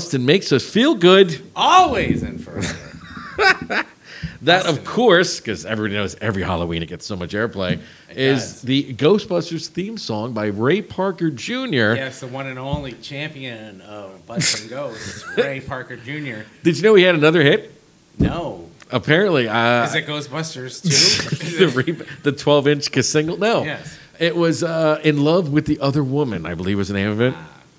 Bustin' 0.00 0.24
makes 0.24 0.50
us 0.50 0.64
feel 0.64 0.94
good. 0.94 1.42
Always 1.54 2.22
and 2.22 2.42
forever. 2.42 3.84
That, 4.42 4.64
of 4.64 4.86
course, 4.86 5.38
because 5.38 5.66
everybody 5.66 5.94
knows 5.94 6.16
every 6.18 6.42
Halloween 6.42 6.82
it 6.82 6.86
gets 6.86 7.04
so 7.04 7.14
much 7.14 7.32
airplay, 7.32 7.78
is 8.10 8.40
does. 8.40 8.62
the 8.62 8.94
Ghostbusters 8.94 9.66
theme 9.66 9.98
song 9.98 10.32
by 10.32 10.46
Ray 10.46 10.80
Parker 10.80 11.30
Jr. 11.30 11.92
yes, 11.94 12.20
the 12.20 12.26
one 12.26 12.46
and 12.46 12.58
only 12.58 12.92
champion 12.92 13.82
of 13.82 14.26
Busting 14.26 14.68
Ghosts, 14.70 15.26
Ray 15.36 15.60
Parker 15.60 15.96
Jr. 15.96 16.46
Did 16.62 16.78
you 16.78 16.82
know 16.82 16.94
he 16.94 17.02
had 17.02 17.14
another 17.14 17.42
hit? 17.42 17.70
No. 18.18 18.70
Apparently, 18.90 19.46
uh, 19.46 19.84
Is 19.84 19.94
it 19.94 20.06
Ghostbusters 20.06 20.82
too? 20.82 21.66
the 21.82 22.06
the 22.22 22.32
12 22.32 22.68
inch 22.68 23.02
single. 23.04 23.36
No, 23.36 23.64
Yes. 23.64 23.98
it 24.18 24.34
was 24.34 24.62
uh, 24.62 25.00
"In 25.04 25.22
Love 25.22 25.52
with 25.52 25.66
the 25.66 25.78
Other 25.80 26.02
Woman." 26.02 26.46
I 26.46 26.54
believe 26.54 26.78
was 26.78 26.88
the 26.88 26.94
name 26.94 27.10
of 27.10 27.20
it. 27.20 27.34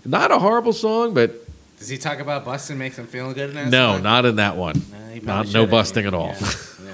Not 0.06 0.30
a 0.32 0.38
horrible 0.38 0.74
song, 0.74 1.16
but 1.16 1.44
Does 1.82 1.90
he 1.90 1.98
talk 1.98 2.20
about 2.20 2.46
busting 2.46 2.78
makes 2.78 3.00
him 3.00 3.08
feel 3.08 3.34
good 3.34 3.50
in 3.50 3.56
that 3.56 3.70
no, 3.70 3.94
song? 3.94 4.04
not 4.04 4.26
in 4.26 4.36
that 4.36 4.56
one. 4.56 4.80
Nah, 5.24 5.42
Not 5.42 5.52
no 5.52 5.66
busting 5.66 6.06
at 6.06 6.14
all. 6.14 6.28
Yes. 6.28 6.80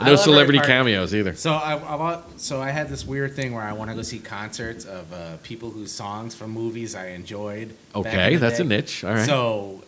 No 0.00 0.14
celebrity 0.14 0.60
cameos 0.60 1.12
either. 1.12 1.34
So 1.34 1.52
I, 1.52 1.74
I 1.74 2.22
so 2.36 2.60
I 2.60 2.70
had 2.70 2.88
this 2.88 3.04
weird 3.04 3.34
thing 3.34 3.52
where 3.52 3.64
I 3.64 3.72
want 3.72 3.90
to 3.90 3.96
go 3.96 4.02
see 4.02 4.20
concerts 4.20 4.84
of 4.84 5.12
uh, 5.12 5.38
people 5.42 5.70
whose 5.70 5.90
songs 5.90 6.36
from 6.36 6.52
movies 6.52 6.94
I 6.94 7.08
enjoyed. 7.08 7.74
Okay, 7.96 8.36
that's 8.36 8.60
a 8.60 8.64
niche. 8.64 9.02
All 9.02 9.14
right. 9.14 9.26
So 9.26 9.82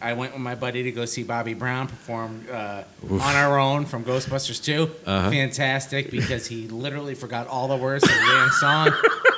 I 0.00 0.12
went 0.12 0.34
with 0.34 0.40
my 0.40 0.54
buddy 0.54 0.84
to 0.84 0.92
go 0.92 1.04
see 1.04 1.24
Bobby 1.24 1.54
Brown 1.54 1.88
perform 1.88 2.46
uh, 2.48 2.84
on 3.10 3.34
our 3.34 3.58
own 3.58 3.86
from 3.86 4.04
Ghostbusters 4.04 4.62
2. 4.62 4.90
Uh-huh. 5.04 5.30
Fantastic 5.30 6.12
because 6.12 6.46
he 6.46 6.68
literally 6.68 7.16
forgot 7.16 7.48
all 7.48 7.66
the 7.66 7.76
words 7.76 8.04
of 8.04 8.10
the 8.10 8.16
damn 8.16 8.50
song. 8.50 8.92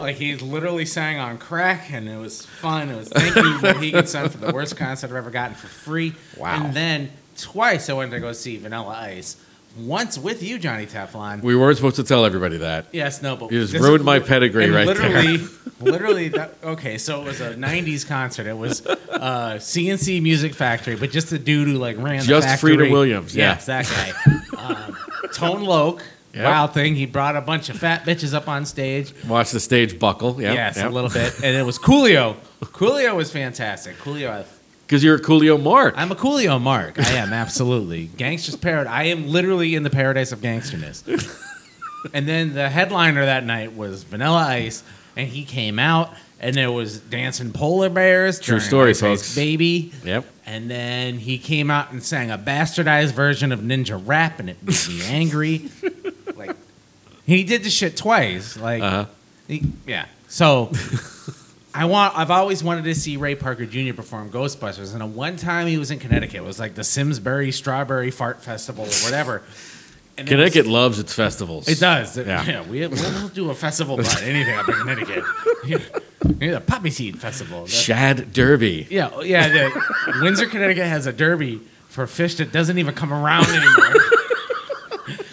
like 0.00 0.16
he 0.16 0.36
literally 0.36 0.86
sang 0.86 1.18
on 1.18 1.38
crack, 1.38 1.90
and 1.92 2.08
it 2.08 2.16
was 2.18 2.44
fun. 2.46 2.88
It 2.90 2.96
was 2.96 3.08
thank 3.08 3.36
you 3.36 3.60
Mohegan 3.60 4.06
Sun 4.06 4.28
for 4.30 4.38
the 4.38 4.52
worst 4.52 4.76
concert 4.76 5.10
I've 5.10 5.16
ever 5.16 5.30
gotten 5.30 5.54
for 5.54 5.66
free. 5.68 6.14
Wow. 6.36 6.64
And 6.64 6.74
then 6.74 7.10
twice 7.36 7.88
I 7.88 7.92
went 7.94 8.10
to 8.12 8.20
go 8.20 8.32
see 8.32 8.56
Vanilla 8.56 8.88
Ice. 9.02 9.36
Once 9.78 10.18
with 10.18 10.42
you, 10.42 10.58
Johnny 10.58 10.84
Teflon. 10.84 11.42
we 11.42 11.54
weren't 11.54 11.76
supposed 11.76 11.94
to 11.94 12.02
tell 12.02 12.24
everybody 12.24 12.56
that. 12.56 12.86
Yes, 12.90 13.22
no, 13.22 13.36
but 13.36 13.52
You 13.52 13.60
just 13.60 13.72
this- 13.72 13.80
ruined 13.80 14.04
my 14.04 14.18
pedigree 14.18 14.64
and 14.64 14.74
right 14.74 14.84
literally, 14.86 15.36
there. 15.36 15.48
Literally, 15.92 16.28
that, 16.30 16.54
okay. 16.64 16.98
So 16.98 17.20
it 17.22 17.24
was 17.24 17.40
a 17.40 17.54
'90s 17.54 18.04
concert. 18.06 18.48
It 18.48 18.58
was 18.58 18.84
uh, 18.84 19.60
C+C 19.60 20.20
Music 20.20 20.54
Factory, 20.54 20.96
but 20.96 21.10
just 21.12 21.30
the 21.30 21.38
dude 21.38 21.68
who 21.68 21.74
like 21.74 21.96
ran 21.98 22.18
the 22.18 22.24
Just 22.26 22.48
factory. 22.48 22.74
Freedom 22.76 22.90
Williams, 22.92 23.34
yeah. 23.36 23.52
Yes, 23.52 23.66
that 23.66 23.86
guy. 24.56 24.74
um, 24.74 24.96
Tone 25.34 25.62
Loc. 25.62 26.02
Yep. 26.34 26.44
Wild 26.44 26.74
thing. 26.74 26.94
He 26.94 27.06
brought 27.06 27.34
a 27.36 27.40
bunch 27.40 27.68
of 27.68 27.76
fat 27.76 28.04
bitches 28.04 28.34
up 28.34 28.48
on 28.48 28.64
stage. 28.64 29.12
Watch 29.26 29.50
the 29.50 29.60
stage 29.60 29.98
buckle. 29.98 30.40
Yep, 30.40 30.54
yes, 30.54 30.76
yep. 30.76 30.86
a 30.86 30.88
little 30.90 31.10
bit, 31.10 31.34
and 31.44 31.56
it 31.56 31.64
was 31.64 31.78
Coolio. 31.78 32.36
Coolio 32.60 33.16
was 33.16 33.32
fantastic. 33.32 33.96
Coolio. 33.98 34.44
Because 34.86 35.04
you're 35.04 35.16
a 35.16 35.20
Coolio 35.20 35.60
Mark. 35.60 35.94
I'm 35.96 36.10
a 36.10 36.16
Coolio 36.16 36.60
Mark. 36.60 36.98
I 36.98 37.12
am 37.12 37.32
absolutely 37.32 38.06
gangster's 38.06 38.56
paradise. 38.56 38.92
I 38.92 39.04
am 39.04 39.28
literally 39.28 39.76
in 39.76 39.84
the 39.84 39.90
paradise 39.90 40.32
of 40.32 40.40
gangsterness. 40.40 41.04
and 42.12 42.26
then 42.26 42.54
the 42.54 42.68
headliner 42.68 43.24
that 43.24 43.44
night 43.44 43.76
was 43.76 44.02
Vanilla 44.02 44.46
Ice, 44.48 44.82
and 45.16 45.28
he 45.28 45.44
came 45.44 45.78
out, 45.78 46.12
and 46.40 46.56
there 46.56 46.72
was 46.72 46.98
dancing 46.98 47.52
polar 47.52 47.88
bears. 47.88 48.40
True 48.40 48.58
story, 48.58 48.94
folks. 48.94 49.34
Baby. 49.34 49.92
Yep. 50.04 50.26
And 50.46 50.68
then 50.68 51.18
he 51.18 51.38
came 51.38 51.70
out 51.70 51.92
and 51.92 52.02
sang 52.02 52.32
a 52.32 52.38
bastardized 52.38 53.12
version 53.12 53.52
of 53.52 53.60
Ninja 53.60 54.00
Rap, 54.04 54.40
and 54.40 54.50
it 54.50 54.56
made 54.60 54.88
me 54.88 55.02
angry. 55.04 55.70
He 57.30 57.44
did 57.44 57.62
the 57.64 57.70
shit 57.70 57.96
twice. 57.96 58.56
Like 58.56 58.82
Uh-huh. 58.82 59.06
he- 59.48 59.64
yeah. 59.86 60.06
So 60.28 60.70
I 61.74 61.84
want. 61.84 62.16
I've 62.18 62.30
always 62.30 62.62
wanted 62.64 62.84
to 62.84 62.94
see 62.94 63.16
Ray 63.16 63.34
Parker 63.36 63.64
Jr. 63.66 63.94
perform 63.94 64.30
Ghostbusters, 64.30 64.94
and 64.94 65.14
one 65.14 65.36
time 65.36 65.66
he 65.68 65.78
was 65.78 65.90
in 65.90 65.98
Connecticut. 66.00 66.36
It 66.36 66.44
was 66.44 66.58
like 66.58 66.74
the 66.74 66.84
Simsbury 66.84 67.52
Strawberry 67.52 68.10
Fart 68.10 68.42
Festival 68.42 68.84
or 68.84 69.04
whatever. 69.04 69.42
And 70.18 70.28
it 70.28 70.32
was- 70.34 70.50
Connecticut 70.52 70.66
loves 70.66 70.98
its 70.98 71.14
festivals. 71.14 71.68
It 71.68 71.78
does. 71.80 72.18
Yeah. 72.18 72.44
Yeah, 72.44 72.62
we, 72.68 72.86
we'll 72.86 73.28
do 73.28 73.50
a 73.50 73.54
festival 73.54 73.98
about 74.00 74.20
anything 74.22 74.54
up 74.54 74.68
in 74.68 74.74
Connecticut. 74.74 75.24
Yeah, 75.66 75.76
yeah, 76.40 76.52
the 76.52 76.60
Poppy 76.62 76.90
Seed 76.90 77.20
Festival. 77.20 77.66
Shad 77.66 78.32
Derby. 78.32 78.86
yeah, 78.90 79.20
yeah. 79.20 79.48
The 79.48 80.18
Windsor, 80.22 80.46
Connecticut 80.46 80.86
has 80.86 81.04
a 81.06 81.12
derby 81.12 81.60
for 81.88 82.06
fish 82.06 82.36
that 82.36 82.50
doesn't 82.50 82.78
even 82.78 82.94
come 82.94 83.12
around 83.12 83.46
anymore. 83.46 83.94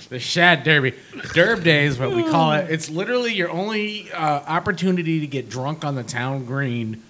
The 0.10 0.20
Shad 0.20 0.64
Derby, 0.64 0.94
Derb 1.14 1.64
Day 1.64 1.86
is 1.86 2.00
what 2.00 2.12
we 2.12 2.24
call 2.24 2.54
it. 2.54 2.70
It's 2.72 2.90
literally 2.90 3.34
your 3.34 3.50
only 3.50 4.12
uh, 4.12 4.18
opportunity 4.48 5.20
to 5.20 5.28
get 5.28 5.50
drunk 5.50 5.84
on 5.84 5.96
the 5.96 6.04
town 6.04 6.46
green 6.46 7.04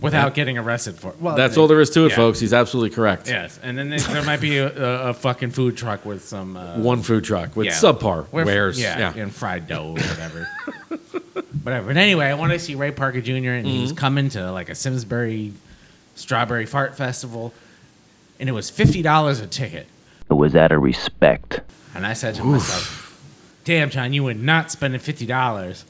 without 0.00 0.34
getting 0.34 0.58
arrested 0.58 0.96
for 0.96 1.08
it. 1.10 1.20
Well, 1.20 1.36
That's 1.36 1.56
all 1.56 1.66
there 1.66 1.80
is 1.80 1.90
to 1.90 2.04
it, 2.06 2.10
yeah. 2.10 2.16
folks. 2.16 2.38
He's 2.38 2.52
absolutely 2.52 2.94
correct. 2.94 3.28
Yes, 3.28 3.58
and 3.62 3.76
then 3.78 3.90
there, 3.90 3.98
there 3.98 4.22
might 4.22 4.40
be 4.40 4.58
a, 4.58 4.68
a, 4.68 5.08
a 5.10 5.14
fucking 5.14 5.50
food 5.50 5.76
truck 5.76 6.04
with 6.04 6.24
some 6.24 6.56
uh, 6.56 6.78
One 6.78 7.02
food 7.02 7.24
truck 7.24 7.56
with 7.56 7.66
yeah. 7.66 7.72
subpar 7.72 8.30
With- 8.32 8.46
wares. 8.46 8.80
Yeah, 8.80 8.98
Yeah. 9.14 9.22
and 9.22 9.34
fried 9.34 9.66
dough 9.66 9.88
or 9.88 9.92
whatever. 9.94 10.48
whatever. 11.62 11.86
But 11.88 11.96
anyway, 11.96 12.26
I 12.26 12.34
want 12.34 12.52
to 12.52 12.58
see 12.58 12.74
Ray 12.74 12.90
Parker 12.92 13.20
Jr. 13.20 13.32
and 13.32 13.44
Mm-hmm. 13.44 13.66
he 13.66 13.80
was 13.82 13.92
coming 13.92 14.28
to 14.30 14.52
like 14.52 14.68
a 14.68 14.74
Simsbury 14.74 15.52
Strawberry 16.14 16.66
Fart 16.66 16.96
Festival, 16.96 17.54
and 18.38 18.48
it 18.48 18.52
was 18.52 18.68
fifty 18.70 19.00
dollars 19.02 19.40
a 19.40 19.46
ticket. 19.46 19.86
It 20.30 20.34
was 20.34 20.54
out 20.54 20.70
of 20.72 20.82
respect. 20.82 21.60
And 21.94 22.06
I 22.06 22.12
said 22.12 22.34
to 22.36 22.44
myself, 22.44 23.20
"Damn, 23.64 23.90
John, 23.90 24.12
you 24.12 24.22
would 24.24 24.40
not 24.40 24.70
spend 24.70 25.00
fifty 25.02 25.26
dollars 25.26 25.84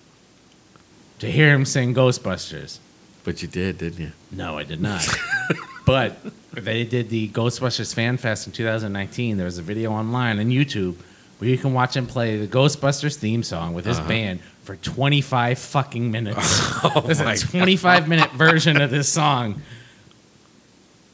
to 1.19 1.31
hear 1.31 1.53
him 1.55 1.65
sing 1.65 1.95
Ghostbusters." 1.95 2.79
But 3.23 3.43
you 3.43 3.49
did, 3.49 3.79
didn't 3.79 4.01
you? 4.01 4.13
No, 4.33 4.57
I 4.57 4.63
did 4.65 4.81
not. 4.81 5.07
but 5.87 6.17
they 6.55 6.85
did 6.85 7.11
the 7.11 7.29
Ghostbusters 7.29 7.95
Fan 7.95 8.17
Fest 8.17 8.47
in 8.47 8.53
2019. 8.55 9.37
There 9.37 9.45
was 9.45 9.59
a 9.59 9.63
video 9.63 9.93
online 9.93 10.39
on 10.39 10.47
YouTube 10.47 10.97
where 11.39 11.51
you 11.51 11.59
can 11.59 11.75
watch 11.75 11.95
him 11.97 12.07
play 12.07 12.39
the 12.39 12.47
Ghostbusters 12.47 13.17
theme 13.17 13.43
song 13.43 13.75
with 13.75 13.85
his 13.85 13.99
Uh-huh. 13.99 14.09
band 14.09 14.41
for 14.65 14.77
25 14.77 15.59
fucking 15.59 16.11
minutes. 16.11 16.39
Oh 16.83 17.03
There's 17.05 17.21
a 17.21 17.37
25 17.37 18.09
minute 18.09 18.33
version 18.33 18.81
of 18.81 18.91
this 18.91 19.09
song. 19.09 19.61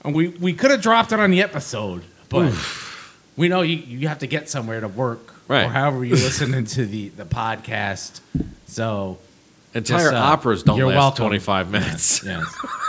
And 0.05 0.15
we, 0.15 0.29
we 0.29 0.53
could 0.53 0.71
have 0.71 0.81
dropped 0.83 1.11
it 1.11 1.19
on 1.19 1.33
the 1.33 1.43
episode, 1.43 2.05
but 2.29 2.53
we 3.37 3.49
know 3.49 3.63
you, 3.63 3.77
you 3.77 4.09
have 4.09 4.19
to 4.21 4.27
get 4.27 4.49
somewhere 4.49 4.81
to 4.81 4.89
work 4.89 5.35
Right. 5.49 5.65
or 5.65 5.69
however 5.69 6.05
you're 6.05 6.17
listening 6.29 6.65
to 6.65 6.87
the, 6.87 7.11
the 7.11 7.25
podcast. 7.25 8.21
So 8.67 9.19
Entire 9.75 9.99
Just, 10.11 10.15
uh, 10.15 10.17
operas 10.17 10.63
don't 10.63 10.79
last 10.81 10.95
welcome. 10.97 11.25
25 11.27 11.71
minutes. 11.71 12.25
Yes. 12.25 12.45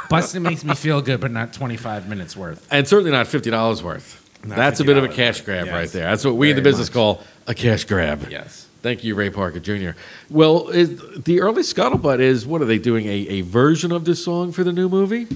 Busting 0.10 0.42
makes 0.42 0.64
me 0.64 0.74
feel 0.86 1.02
good, 1.02 1.20
but 1.20 1.32
not 1.32 1.52
25 1.54 2.08
minutes 2.08 2.36
worth. 2.38 2.66
And 2.72 2.88
certainly 2.88 3.12
not 3.12 3.26
$50 3.28 3.82
worth. 3.84 4.24
Not 4.46 4.56
That's 4.56 4.80
a 4.80 4.86
bit 4.86 4.96
of 4.98 5.04
a 5.04 5.10
cash 5.10 5.42
grab 5.42 5.66
Yes. 5.66 5.74
right 5.74 5.90
there. 5.90 6.04
That's 6.04 6.24
what 6.24 6.36
we 6.36 6.50
in 6.52 6.56
the 6.56 6.62
business 6.62 6.88
much. 6.88 6.94
call 6.94 7.24
a 7.48 7.54
cash 7.54 7.84
grab. 7.84 8.28
Yes. 8.30 8.68
Thank 8.84 9.04
you, 9.04 9.16
Ray 9.16 9.30
Parker 9.32 9.60
Jr. 9.60 9.92
Well, 10.30 10.70
is, 10.70 10.98
the 11.24 11.42
early 11.42 11.64
scuttlebutt 11.64 12.20
is 12.22 12.46
what 12.46 12.62
are 12.62 12.66
they 12.66 12.78
doing? 12.78 13.08
A, 13.08 13.28
a 13.28 13.42
version 13.42 13.92
of 13.92 14.06
this 14.06 14.24
song 14.24 14.52
for 14.54 14.64
the 14.64 14.72
new 14.72 14.88
movie? 14.88 15.28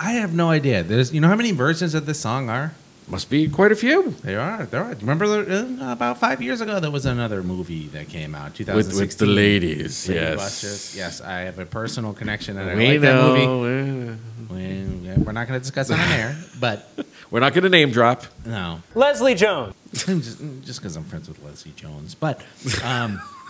I 0.00 0.12
have 0.12 0.32
no 0.32 0.48
idea. 0.48 0.82
There's, 0.82 1.12
you 1.12 1.20
know 1.20 1.28
how 1.28 1.36
many 1.36 1.52
versions 1.52 1.94
of 1.94 2.06
this 2.06 2.18
song 2.20 2.48
are? 2.48 2.72
Must 3.08 3.28
be 3.28 3.48
quite 3.48 3.72
a 3.72 3.76
few. 3.76 4.10
There 4.22 4.40
are. 4.40 4.64
There 4.64 4.82
are. 4.82 4.94
Remember, 4.94 5.26
there- 5.44 5.66
uh, 5.82 5.92
about 5.92 6.18
five 6.18 6.40
years 6.40 6.60
ago, 6.60 6.80
there 6.80 6.90
was 6.90 7.04
another 7.04 7.42
movie 7.42 7.88
that 7.88 8.08
came 8.08 8.34
out, 8.34 8.50
With, 8.58 8.66
2016. 8.66 9.00
with 9.06 9.18
the 9.18 9.26
ladies, 9.26 10.08
Lady 10.08 10.20
yes. 10.20 10.36
Busters. 10.36 10.96
Yes, 10.96 11.20
I 11.20 11.40
have 11.40 11.58
a 11.58 11.66
personal 11.66 12.12
connection, 12.14 12.56
and 12.58 12.70
I 12.70 12.74
We 12.74 12.88
like 12.92 13.00
that 13.02 13.22
movie. 13.24 13.46
know. 13.46 13.64
eh. 13.64 14.14
We, 14.50 15.06
yeah, 15.08 15.18
we're 15.18 15.32
not 15.32 15.46
going 15.48 15.58
to 15.58 15.62
discuss 15.62 15.90
it 15.90 15.94
on 15.94 16.12
air, 16.12 16.36
but 16.60 16.88
We're 17.30 17.40
not 17.40 17.52
going 17.54 17.64
to 17.64 17.70
name 17.70 17.90
drop. 17.90 18.24
No, 18.46 18.80
Leslie 18.94 19.34
Jones. 19.34 19.74
just 19.92 20.38
because 20.80 20.96
I'm 20.96 21.04
friends 21.04 21.28
with 21.28 21.42
Leslie 21.42 21.72
Jones. 21.76 22.14
But 22.14 22.40
um, 22.84 23.20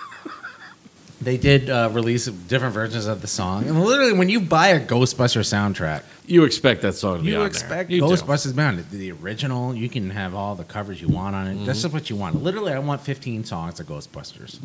they 1.24 1.36
did 1.36 1.70
uh, 1.70 1.88
release 1.92 2.26
different 2.26 2.74
versions 2.74 3.06
of 3.06 3.20
the 3.20 3.26
song, 3.26 3.64
and 3.66 3.80
literally, 3.82 4.12
when 4.12 4.28
you 4.28 4.40
buy 4.40 4.68
a 4.68 4.80
Ghostbuster 4.84 5.40
soundtrack, 5.42 6.02
You 6.26 6.44
expect 6.44 6.82
that 6.82 6.94
song 6.94 7.18
to 7.18 7.24
be 7.24 7.30
you 7.32 7.40
on 7.40 7.46
expect 7.46 7.88
there. 7.88 7.96
You 7.96 8.06
do. 8.06 8.14
Ghostbusters 8.14 8.54
bound. 8.54 8.84
The 8.90 9.10
original, 9.12 9.74
you 9.74 9.88
can 9.88 10.10
have 10.10 10.34
all 10.34 10.54
the 10.54 10.64
covers 10.64 11.00
you 11.00 11.08
want 11.08 11.34
on 11.34 11.46
it. 11.48 11.54
Mm-hmm. 11.54 11.64
That's 11.66 11.82
just 11.82 11.92
what 11.92 12.08
you 12.10 12.16
want. 12.16 12.42
Literally, 12.42 12.72
I 12.72 12.78
want 12.78 13.00
15 13.00 13.44
songs 13.44 13.80
of 13.80 13.86
Ghostbusters. 13.86 14.58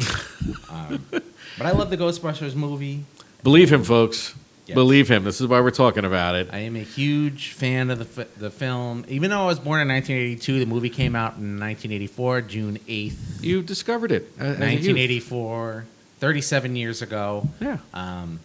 um, 0.72 1.04
but 1.12 1.66
I 1.66 1.72
love 1.72 1.90
the 1.90 1.98
Ghostbusters 1.98 2.56
movie. 2.56 3.06
Believe 3.44 3.72
him, 3.72 3.84
folks. 3.84 4.34
Yes. 4.68 4.76
Believe 4.76 5.08
him. 5.10 5.24
This 5.24 5.40
is 5.40 5.48
why 5.48 5.62
we're 5.62 5.72
talking 5.72 6.04
about 6.04 6.36
it. 6.36 6.50
I 6.52 6.58
am 6.60 6.76
a 6.76 6.80
huge 6.84 7.54
fan 7.54 7.90
of 7.90 8.00
the 8.00 8.06
fi- 8.06 8.28
the 8.38 8.52
film. 8.52 9.06
Even 9.08 9.30
though 9.30 9.44
I 9.44 9.46
was 9.46 9.60
born 9.60 9.80
in 9.80 9.88
1982, 9.88 10.60
the 10.60 10.66
movie 10.66 10.90
came 10.90 11.16
out 11.16 11.38
in 11.38 11.58
1984, 11.58 12.42
June 12.42 12.78
8th, 12.86 13.16
You 13.42 13.62
discovered 13.62 14.12
it. 14.12 14.24
uh, 14.38 14.44
as 14.44 14.48
a 14.48 14.52
youth. 14.52 14.60
1984, 14.60 15.86
37 16.20 16.76
years 16.76 17.02
ago. 17.02 17.48
Yeah. 17.60 17.78
Um, 17.94 18.40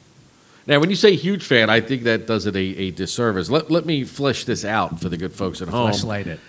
Now, 0.67 0.79
when 0.81 0.91
you 0.91 0.97
say 0.97 1.17
huge 1.17 1.45
fan, 1.45 1.71
I 1.71 1.81
think 1.81 2.05
that 2.05 2.27
does 2.27 2.47
it 2.47 2.55
a, 2.55 2.59
a 2.59 2.91
disservice. 2.93 3.51
Let, 3.51 3.71
let 3.71 3.85
me 3.87 4.05
flesh 4.05 4.45
this 4.45 4.65
out 4.65 5.01
for 5.01 5.09
the 5.09 5.17
good 5.17 5.33
folks 5.33 5.61
at 5.63 5.69
home. 5.69 5.91
fleshlight 5.91 6.27
it. 6.27 6.41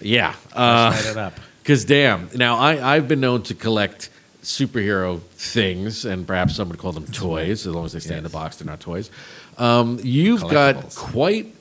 Yeah. 0.00 0.34
Fleshlight 0.52 1.10
it 1.12 1.16
up. 1.16 1.34
Because, 1.62 1.84
damn. 1.84 2.28
Now, 2.34 2.56
I, 2.56 2.96
I've 2.96 3.06
been 3.06 3.20
known 3.20 3.42
to 3.44 3.54
collect 3.54 4.08
superhero 4.42 5.20
things, 5.20 6.04
and 6.06 6.26
perhaps 6.26 6.56
some 6.56 6.68
would 6.70 6.78
call 6.78 6.92
them 6.92 7.06
toys, 7.06 7.66
as 7.66 7.74
long 7.74 7.84
as 7.84 7.92
they 7.92 8.00
stay 8.00 8.16
in 8.16 8.22
the 8.24 8.30
box, 8.30 8.56
they're 8.56 8.66
not 8.66 8.80
toys. 8.80 9.10
Um, 9.58 10.00
you've 10.02 10.40
got 10.40 10.94
quite 10.94 11.54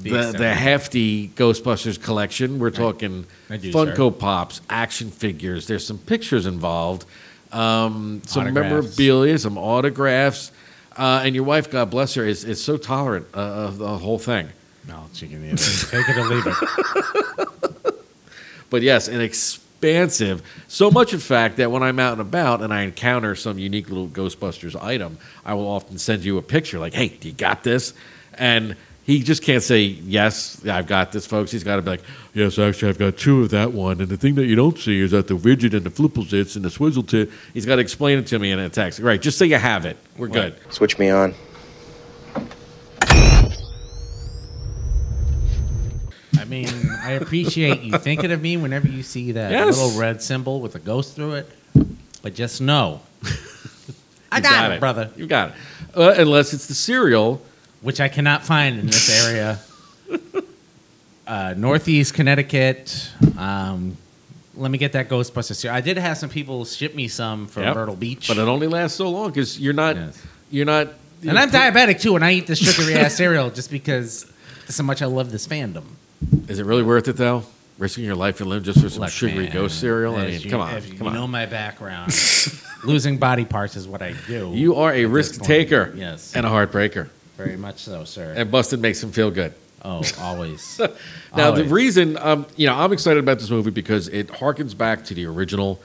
The 0.00 0.10
the, 0.10 0.38
the 0.38 0.54
hefty 0.54 1.28
Ghostbusters 1.28 2.02
collection. 2.02 2.58
We're 2.58 2.70
talking 2.70 3.26
I 3.50 3.58
do, 3.58 3.70
Funko 3.70 4.18
Pops, 4.18 4.62
action 4.70 5.10
figures. 5.10 5.66
There's 5.66 5.86
some 5.86 5.98
pictures 5.98 6.46
involved, 6.46 7.04
um, 7.52 8.22
some 8.26 8.52
memorabilia, 8.52 9.38
some 9.38 9.58
autographs. 9.58 10.52
Uh, 10.96 11.22
and 11.24 11.34
your 11.34 11.44
wife, 11.44 11.70
God 11.70 11.90
bless 11.90 12.14
her, 12.14 12.24
is, 12.24 12.44
is 12.44 12.62
so 12.62 12.76
tolerant 12.76 13.26
uh, 13.32 13.38
of 13.38 13.78
the 13.78 13.98
whole 13.98 14.18
thing. 14.18 14.48
No, 14.86 15.04
chicken 15.14 15.44
either. 15.44 15.56
Take 15.56 16.08
it 16.08 16.16
or 16.16 16.24
leave 16.24 16.46
it. 16.46 17.48
But 18.70 18.82
yes, 18.82 19.08
an 19.08 19.20
expansive. 19.20 20.42
So 20.68 20.90
much, 20.90 21.12
in 21.12 21.20
fact, 21.20 21.56
that 21.56 21.70
when 21.70 21.82
I'm 21.82 21.98
out 21.98 22.12
and 22.12 22.20
about 22.20 22.62
and 22.62 22.72
I 22.72 22.82
encounter 22.82 23.34
some 23.34 23.58
unique 23.58 23.88
little 23.88 24.08
Ghostbusters 24.08 24.80
item, 24.80 25.18
I 25.44 25.54
will 25.54 25.66
often 25.66 25.98
send 25.98 26.24
you 26.24 26.38
a 26.38 26.42
picture 26.42 26.78
like, 26.78 26.94
hey, 26.94 27.08
do 27.08 27.28
you 27.28 27.34
got 27.34 27.64
this? 27.64 27.94
And 28.34 28.76
he 29.08 29.22
just 29.22 29.42
can't 29.42 29.62
say, 29.62 29.84
yes, 29.84 30.62
I've 30.66 30.86
got 30.86 31.12
this, 31.12 31.24
folks. 31.26 31.50
He's 31.50 31.64
got 31.64 31.76
to 31.76 31.82
be 31.82 31.92
like, 31.92 32.02
yes, 32.34 32.58
actually, 32.58 32.90
I've 32.90 32.98
got 32.98 33.16
two 33.16 33.40
of 33.42 33.48
that 33.52 33.72
one. 33.72 34.02
And 34.02 34.08
the 34.10 34.18
thing 34.18 34.34
that 34.34 34.44
you 34.44 34.54
don't 34.54 34.78
see 34.78 35.00
is 35.00 35.12
that 35.12 35.28
the 35.28 35.34
widget 35.34 35.72
and 35.72 35.82
the 35.82 35.88
flipple 35.88 36.26
zits 36.26 36.56
and 36.56 36.64
the 36.64 36.68
swizzle 36.68 37.02
tit. 37.04 37.30
He's 37.54 37.64
got 37.64 37.76
to 37.76 37.80
explain 37.80 38.18
it 38.18 38.26
to 38.26 38.38
me 38.38 38.50
in 38.52 38.58
a 38.58 38.68
text. 38.68 38.98
Right, 38.98 39.18
just 39.20 39.38
say 39.38 39.46
you 39.46 39.56
have 39.56 39.86
it. 39.86 39.96
We're 40.18 40.28
good. 40.28 40.56
Switch 40.70 40.98
me 40.98 41.08
on. 41.08 41.34
I 46.38 46.44
mean, 46.44 46.68
I 47.02 47.12
appreciate 47.12 47.80
you 47.80 47.96
thinking 47.96 48.30
of 48.30 48.42
me 48.42 48.58
whenever 48.58 48.88
you 48.88 49.02
see 49.02 49.32
that 49.32 49.50
Yes. 49.52 49.78
little 49.80 49.98
red 49.98 50.20
symbol 50.22 50.60
with 50.60 50.74
a 50.74 50.78
ghost 50.78 51.16
through 51.16 51.32
it. 51.36 51.50
But 52.20 52.34
just 52.34 52.60
know, 52.60 53.00
I 54.30 54.36
You 54.36 54.42
got, 54.42 54.72
it, 54.72 54.80
brother. 54.80 55.10
You 55.16 55.26
got 55.26 55.48
it. 55.50 55.54
Uh, 55.96 56.14
unless 56.18 56.52
it's 56.52 56.66
the 56.66 56.74
cereal. 56.74 57.40
Which 57.80 58.00
I 58.00 58.08
cannot 58.08 58.42
find 58.44 58.78
in 58.78 58.86
this 58.86 59.24
area. 59.26 59.58
uh, 61.26 61.54
Northeast 61.56 62.14
Connecticut. 62.14 63.10
Um, 63.36 63.96
let 64.56 64.70
me 64.70 64.78
get 64.78 64.92
that 64.92 65.08
Ghostbusters. 65.08 65.56
cereal. 65.56 65.76
I 65.76 65.80
did 65.80 65.96
have 65.98 66.18
some 66.18 66.28
people 66.30 66.64
ship 66.64 66.94
me 66.94 67.06
some 67.08 67.46
from 67.46 67.62
Yep. 67.64 67.74
Myrtle 67.76 67.96
Beach. 67.96 68.26
But 68.28 68.38
it 68.38 68.48
only 68.48 68.66
lasts 68.66 68.96
so 68.96 69.08
long 69.10 69.28
because 69.30 69.60
you're 69.60 69.72
not, 69.74 69.94
Yes. 69.96 70.22
you're 70.50 70.66
not. 70.66 70.88
and 71.26 71.38
I'm 71.38 71.50
diabetic 71.50 72.00
too, 72.00 72.16
and 72.16 72.24
I 72.24 72.32
eat 72.32 72.46
this 72.48 72.58
sugary 72.58 72.94
ass 72.94 73.14
cereal 73.14 73.50
just 73.50 73.70
because 73.70 74.26
so 74.68 74.82
much 74.82 75.00
I 75.00 75.06
love 75.06 75.30
this 75.30 75.46
fandom. 75.46 75.84
Is 76.48 76.58
it 76.58 76.66
really 76.66 76.82
worth 76.82 77.06
it 77.06 77.16
though? 77.16 77.44
Risking 77.78 78.02
your 78.04 78.16
life 78.16 78.40
and 78.40 78.50
limb 78.50 78.64
just 78.64 78.80
for 78.80 78.88
some 78.88 79.02
Look, 79.02 79.10
sugary 79.10 79.44
man, 79.44 79.52
ghost 79.52 79.78
cereal? 79.78 80.16
I 80.16 80.24
as 80.24 80.32
mean, 80.32 80.40
you- 80.42 80.50
come 80.50 80.60
on, 80.60 80.74
if 80.74 80.90
you 80.92 80.98
come 80.98 81.06
on. 81.06 81.14
know 81.14 81.28
my 81.28 81.46
background. 81.46 82.12
Losing 82.84 83.18
body 83.18 83.44
parts 83.44 83.76
is 83.76 83.86
what 83.86 84.02
I 84.02 84.14
do. 84.26 84.50
You 84.52 84.74
are 84.76 84.90
a 84.90 84.94
at 84.94 85.02
this 85.02 85.08
risk 85.10 85.32
point. 85.38 85.46
taker 85.46 85.92
Yes, 85.96 86.34
and 86.34 86.44
a 86.44 86.48
heartbreaker. 86.48 87.08
Very 87.38 87.56
much 87.56 87.78
so, 87.78 88.04
sir. 88.04 88.34
And 88.36 88.50
busted 88.50 88.80
makes 88.80 89.02
him 89.02 89.12
feel 89.12 89.30
good. 89.30 89.54
oh, 89.84 90.02
always. 90.20 90.80
Now, 91.36 91.52
the 91.52 91.64
reason, 91.64 92.16
um, 92.16 92.46
you 92.56 92.66
know, 92.66 92.74
I'm 92.74 92.92
excited 92.92 93.22
about 93.22 93.38
this 93.38 93.48
movie 93.50 93.70
because 93.70 94.08
it 94.08 94.26
harkens 94.28 94.76
back 94.76 95.04
to 95.04 95.14
the 95.14 95.26
original. 95.26 95.80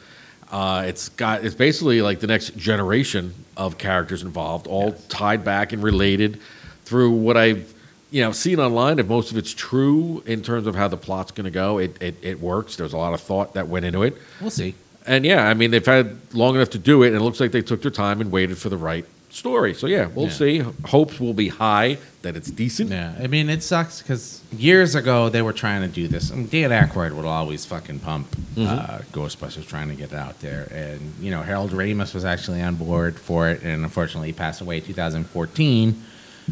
Uh, 0.52 0.86
it's 0.88 1.10
got, 1.10 1.44
it's 1.46 1.54
basically 1.54 2.02
like 2.02 2.20
the 2.22 2.28
next 2.28 2.56
generation 2.56 3.34
of 3.56 3.78
characters 3.78 4.24
involved, 4.24 4.66
all 4.68 4.94
tied 5.10 5.44
back 5.44 5.74
and 5.74 5.84
related 5.84 6.40
through 6.86 7.12
what 7.12 7.38
I've, 7.38 7.72
you 8.10 8.22
know, 8.22 8.32
seen 8.32 8.60
online. 8.60 9.00
If 9.00 9.08
most 9.08 9.32
of 9.32 9.38
it's 9.38 9.54
true 9.54 10.24
in 10.26 10.42
terms 10.42 10.66
of 10.66 10.76
how 10.76 10.88
the 10.88 10.98
plot's 10.98 11.32
going 11.32 11.46
to 11.46 11.52
go, 11.52 11.78
it, 11.78 12.02
it 12.02 12.16
it 12.22 12.40
works. 12.40 12.78
There's 12.78 12.94
a 12.94 12.98
lot 12.98 13.14
of 13.14 13.22
thought 13.22 13.54
that 13.56 13.68
went 13.68 13.86
into 13.86 14.02
it. 14.04 14.16
We'll 14.42 14.50
see. 14.50 14.76
And 15.06 15.26
yeah, 15.26 15.48
I 15.48 15.54
mean, 15.54 15.72
they've 15.72 15.86
had 15.86 16.18
long 16.34 16.56
enough 16.56 16.70
to 16.72 16.80
do 16.80 17.04
it, 17.04 17.08
and 17.08 17.18
it 17.18 17.22
looks 17.22 17.40
like 17.40 17.52
they 17.52 17.62
took 17.62 17.82
their 17.82 17.92
time 17.92 18.22
and 18.22 18.32
waited 18.32 18.58
for 18.58 18.70
the 18.70 18.78
right 18.78 19.06
story. 19.34 19.74
So 19.74 19.88
yeah, 19.88 20.08
we'll 20.14 20.28
Yeah. 20.28 20.32
see. 20.32 20.60
Hopes 20.86 21.20
will 21.20 21.34
be 21.34 21.50
high 21.50 21.98
that 22.22 22.36
it's 22.36 22.50
decent. 22.52 22.92
Yeah, 22.92 23.14
I 23.22 23.28
mean, 23.28 23.50
it 23.50 23.64
sucks 23.64 24.02
because 24.02 24.42
years 24.56 24.96
ago 24.96 25.28
they 25.30 25.42
were 25.42 25.54
trying 25.54 25.82
to 25.82 25.88
do 25.88 26.08
this. 26.08 26.30
And 26.30 26.50
Dan 26.50 26.70
Aykroyd 26.70 27.14
would 27.14 27.26
always 27.26 27.66
fucking 27.66 28.00
pump 28.00 28.28
Mm-hmm. 28.56 28.68
uh, 28.68 29.00
Ghostbusters, 29.12 29.66
trying 29.68 29.90
to 29.90 29.96
get 29.96 30.12
it 30.12 30.18
out 30.18 30.40
there. 30.40 30.68
And 30.72 31.14
you 31.20 31.32
know, 31.32 31.42
Harold 31.42 31.72
Ramis 31.72 32.14
was 32.14 32.24
actually 32.24 32.62
on 32.62 32.76
board 32.76 33.18
for 33.20 33.50
it, 33.50 33.64
and 33.64 33.84
unfortunately, 33.84 34.28
he 34.28 34.34
passed 34.34 34.62
away 34.62 34.78
in 34.78 34.84
2014. 34.84 36.04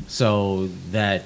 So 0.07 0.67
that 0.91 1.25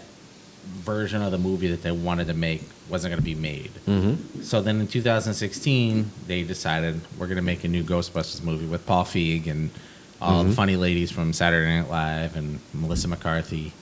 version 0.83 1.21
of 1.21 1.31
the 1.31 1.37
movie 1.37 1.67
that 1.69 1.81
they 1.83 1.91
wanted 1.91 2.27
to 2.27 2.33
make 2.33 2.63
wasn't 2.89 3.11
going 3.11 3.19
to 3.21 3.25
be 3.25 3.35
made. 3.35 3.71
Mm-hmm. 3.87 4.41
So 4.43 4.61
then 4.61 4.79
in 4.81 4.87
2016, 4.87 6.11
they 6.27 6.43
decided 6.43 6.99
we're 7.17 7.27
going 7.27 7.37
to 7.37 7.41
make 7.43 7.63
a 7.63 7.67
new 7.67 7.83
Ghostbusters 7.83 8.43
movie 8.43 8.65
with 8.65 8.85
Paul 8.85 9.05
Feig 9.05 9.47
and 9.47 9.69
all 10.21 10.39
Mm-hmm. 10.41 10.49
the 10.49 10.55
funny 10.55 10.75
ladies 10.75 11.11
from 11.11 11.33
Saturday 11.33 11.79
Night 11.79 11.89
Live 11.89 12.35
and 12.35 12.59
Melissa 12.73 13.07
McCarthy. 13.07 13.73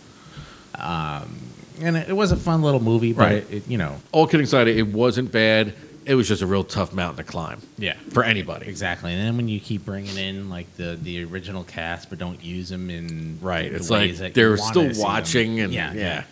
Um, 0.76 1.38
and 1.82 1.98
it, 1.98 2.10
it 2.10 2.14
was 2.14 2.32
a 2.32 2.36
fun 2.38 2.62
little 2.62 2.80
movie, 2.82 3.14
but 3.14 3.22
Right. 3.24 3.34
it, 3.36 3.52
it, 3.52 3.68
you 3.68 3.78
know, 3.78 3.98
All 4.12 4.28
kidding 4.28 4.44
aside, 4.46 4.68
it 4.68 4.88
wasn't 4.88 5.32
bad. 5.32 5.74
It 6.06 6.16
was 6.16 6.28
just 6.28 6.42
a 6.42 6.46
real 6.48 6.66
tough 6.66 6.92
mountain 6.94 7.24
to 7.26 7.32
climb 7.32 7.62
yeah, 7.78 7.94
for 8.12 8.24
anybody. 8.26 8.68
exactly. 8.68 9.14
And 9.14 9.22
then 9.26 9.38
when 9.38 9.48
you 9.48 9.62
keep 9.62 9.86
bringing 9.86 10.18
in 10.18 10.50
like 10.50 10.76
the 10.76 11.00
the 11.02 11.24
original 11.24 11.64
cast, 11.64 12.10
but 12.10 12.20
don't 12.20 12.44
use 12.44 12.68
them 12.68 12.90
in 12.90 13.38
Right. 13.42 13.70
the 13.72 13.78
It's 13.78 13.90
like 13.90 14.14
that 14.18 14.34
they're 14.34 14.58
still 14.58 14.92
watching, 14.98 15.62
and 15.62 15.72
yeah, 15.74 15.94
yeah, 15.94 16.24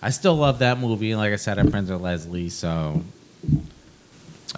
I 0.00 0.08
still 0.10 0.34
love 0.36 0.60
that 0.60 0.78
movie. 0.78 1.14
Like 1.14 1.32
I 1.34 1.36
said, 1.36 1.58
I'm 1.58 1.70
friends 1.70 1.90
with 1.90 2.00
Leslie, 2.00 2.48
so 2.48 3.02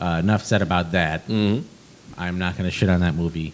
uh, 0.00 0.20
enough 0.22 0.44
said 0.44 0.62
about 0.62 0.92
that. 0.92 1.26
Mhm. 1.26 1.64
I'm 2.16 2.38
not 2.38 2.56
going 2.56 2.68
to 2.68 2.70
shit 2.70 2.88
on 2.88 3.00
that 3.00 3.16
movie. 3.16 3.52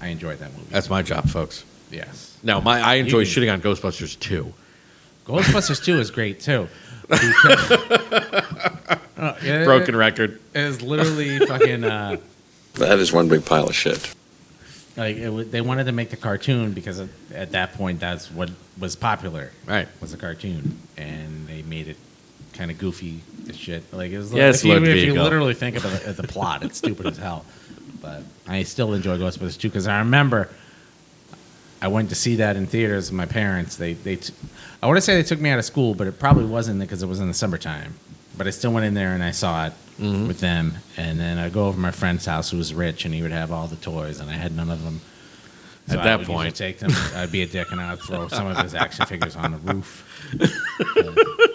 I 0.00 0.08
enjoyed 0.08 0.38
that 0.38 0.52
movie. 0.52 0.66
That's 0.70 0.88
my 0.90 1.02
job, 1.02 1.28
folks. 1.28 1.64
yes. 1.90 2.36
Now, 2.42 2.60
my 2.60 2.80
I 2.80 2.94
enjoy 2.94 3.20
You- 3.20 3.26
shitting 3.26 3.52
on 3.52 3.60
Ghostbusters 3.60 4.18
too. 4.18 4.52
Ghostbusters 5.26 5.84
2 5.84 5.98
is 6.00 6.10
great 6.10 6.40
too. 6.40 6.68
Because- 7.08 7.70
Uh, 9.16 9.34
it- 9.42 9.64
Broken 9.66 9.94
record. 9.96 10.40
It 10.54 10.60
is 10.60 10.80
literally 10.80 11.38
fucking. 11.40 11.84
Uh, 11.84 12.16
That 12.74 12.98
is 12.98 13.12
one 13.12 13.28
big 13.28 13.44
pile 13.44 13.66
of 13.68 13.74
shit. 13.74 14.14
like 14.96 15.16
it, 15.16 15.28
wa- 15.28 15.44
they 15.48 15.60
wanted 15.60 15.84
to 15.84 15.92
make 15.92 16.08
the 16.10 16.16
cartoon 16.16 16.72
because 16.72 17.00
at, 17.00 17.08
at 17.34 17.50
that 17.52 17.74
point 17.74 18.00
that's 18.00 18.30
what 18.30 18.48
was 18.78 18.96
popular. 18.96 19.50
Right. 19.66 19.88
Was 20.00 20.14
a 20.14 20.16
cartoon, 20.16 20.78
and 20.96 21.46
they 21.46 21.60
made 21.62 21.88
it 21.88 21.96
kind 22.54 22.70
of 22.70 22.78
goofy 22.78 23.20
as 23.48 23.56
shit. 23.58 23.82
Like 23.92 24.10
it 24.12 24.18
was. 24.18 24.32
Yes, 24.32 24.60
if 24.60 24.64
you, 24.66 24.72
if 24.76 24.96
you 25.04 25.12
Vigo. 25.12 25.22
literally 25.22 25.54
think 25.54 25.76
about 25.76 26.00
the, 26.00 26.12
the 26.14 26.22
plot, 26.26 26.62
it's 26.62 26.78
stupid 26.78 27.06
as 27.06 27.18
hell. 27.18 27.44
But 28.00 28.22
I 28.46 28.62
still 28.62 28.94
enjoy 28.94 29.18
Ghostbusters 29.18 29.58
2 29.60 29.68
because 29.68 29.86
I 29.86 29.98
remember 29.98 30.48
I 31.82 31.88
went 31.88 32.08
to 32.10 32.14
see 32.14 32.36
that 32.36 32.56
in 32.56 32.66
theaters 32.66 33.10
with 33.10 33.16
my 33.16 33.26
parents. 33.26 33.76
They 33.76 33.92
they 33.94 34.16
t- 34.16 34.32
I 34.82 34.86
want 34.86 34.96
to 34.98 35.00
say 35.02 35.14
they 35.16 35.22
took 35.22 35.40
me 35.40 35.50
out 35.50 35.58
of 35.58 35.64
school, 35.64 35.94
but 35.94 36.06
it 36.06 36.18
probably 36.18 36.44
wasn't 36.46 36.80
because 36.80 37.02
it 37.02 37.06
was 37.06 37.20
in 37.20 37.28
the 37.28 37.34
summertime. 37.34 37.94
But 38.36 38.46
I 38.46 38.50
still 38.50 38.72
went 38.72 38.86
in 38.86 38.94
there 38.94 39.12
and 39.14 39.22
I 39.22 39.30
saw 39.32 39.66
it 39.66 39.72
Mm-hmm. 40.00 40.28
with 40.28 40.40
them. 40.40 40.76
And 40.96 41.20
then 41.20 41.36
I 41.36 41.50
go 41.50 41.66
over 41.66 41.74
to 41.74 41.78
my 41.80 41.90
friend's 41.90 42.24
house 42.24 42.50
who 42.50 42.56
was 42.56 42.72
rich 42.72 43.04
and 43.04 43.12
he 43.12 43.20
would 43.20 43.32
have 43.32 43.52
all 43.52 43.66
the 43.66 43.76
toys 43.76 44.18
and 44.18 44.30
I 44.30 44.32
had 44.32 44.56
none 44.56 44.70
of 44.70 44.82
them. 44.82 45.02
At 45.90 45.98
I 45.98 46.04
that 46.16 46.26
point. 46.26 46.56
take 46.56 46.78
them. 46.78 46.90
I'd 47.14 47.30
be 47.30 47.42
a 47.42 47.46
dick 47.46 47.70
and 47.70 47.78
I'd 47.78 47.98
throw 48.00 48.26
some 48.28 48.46
of 48.46 48.56
his 48.58 48.74
action 48.74 49.04
figures 49.04 49.36
on 49.36 49.52
the 49.52 49.58
roof. 49.58 50.06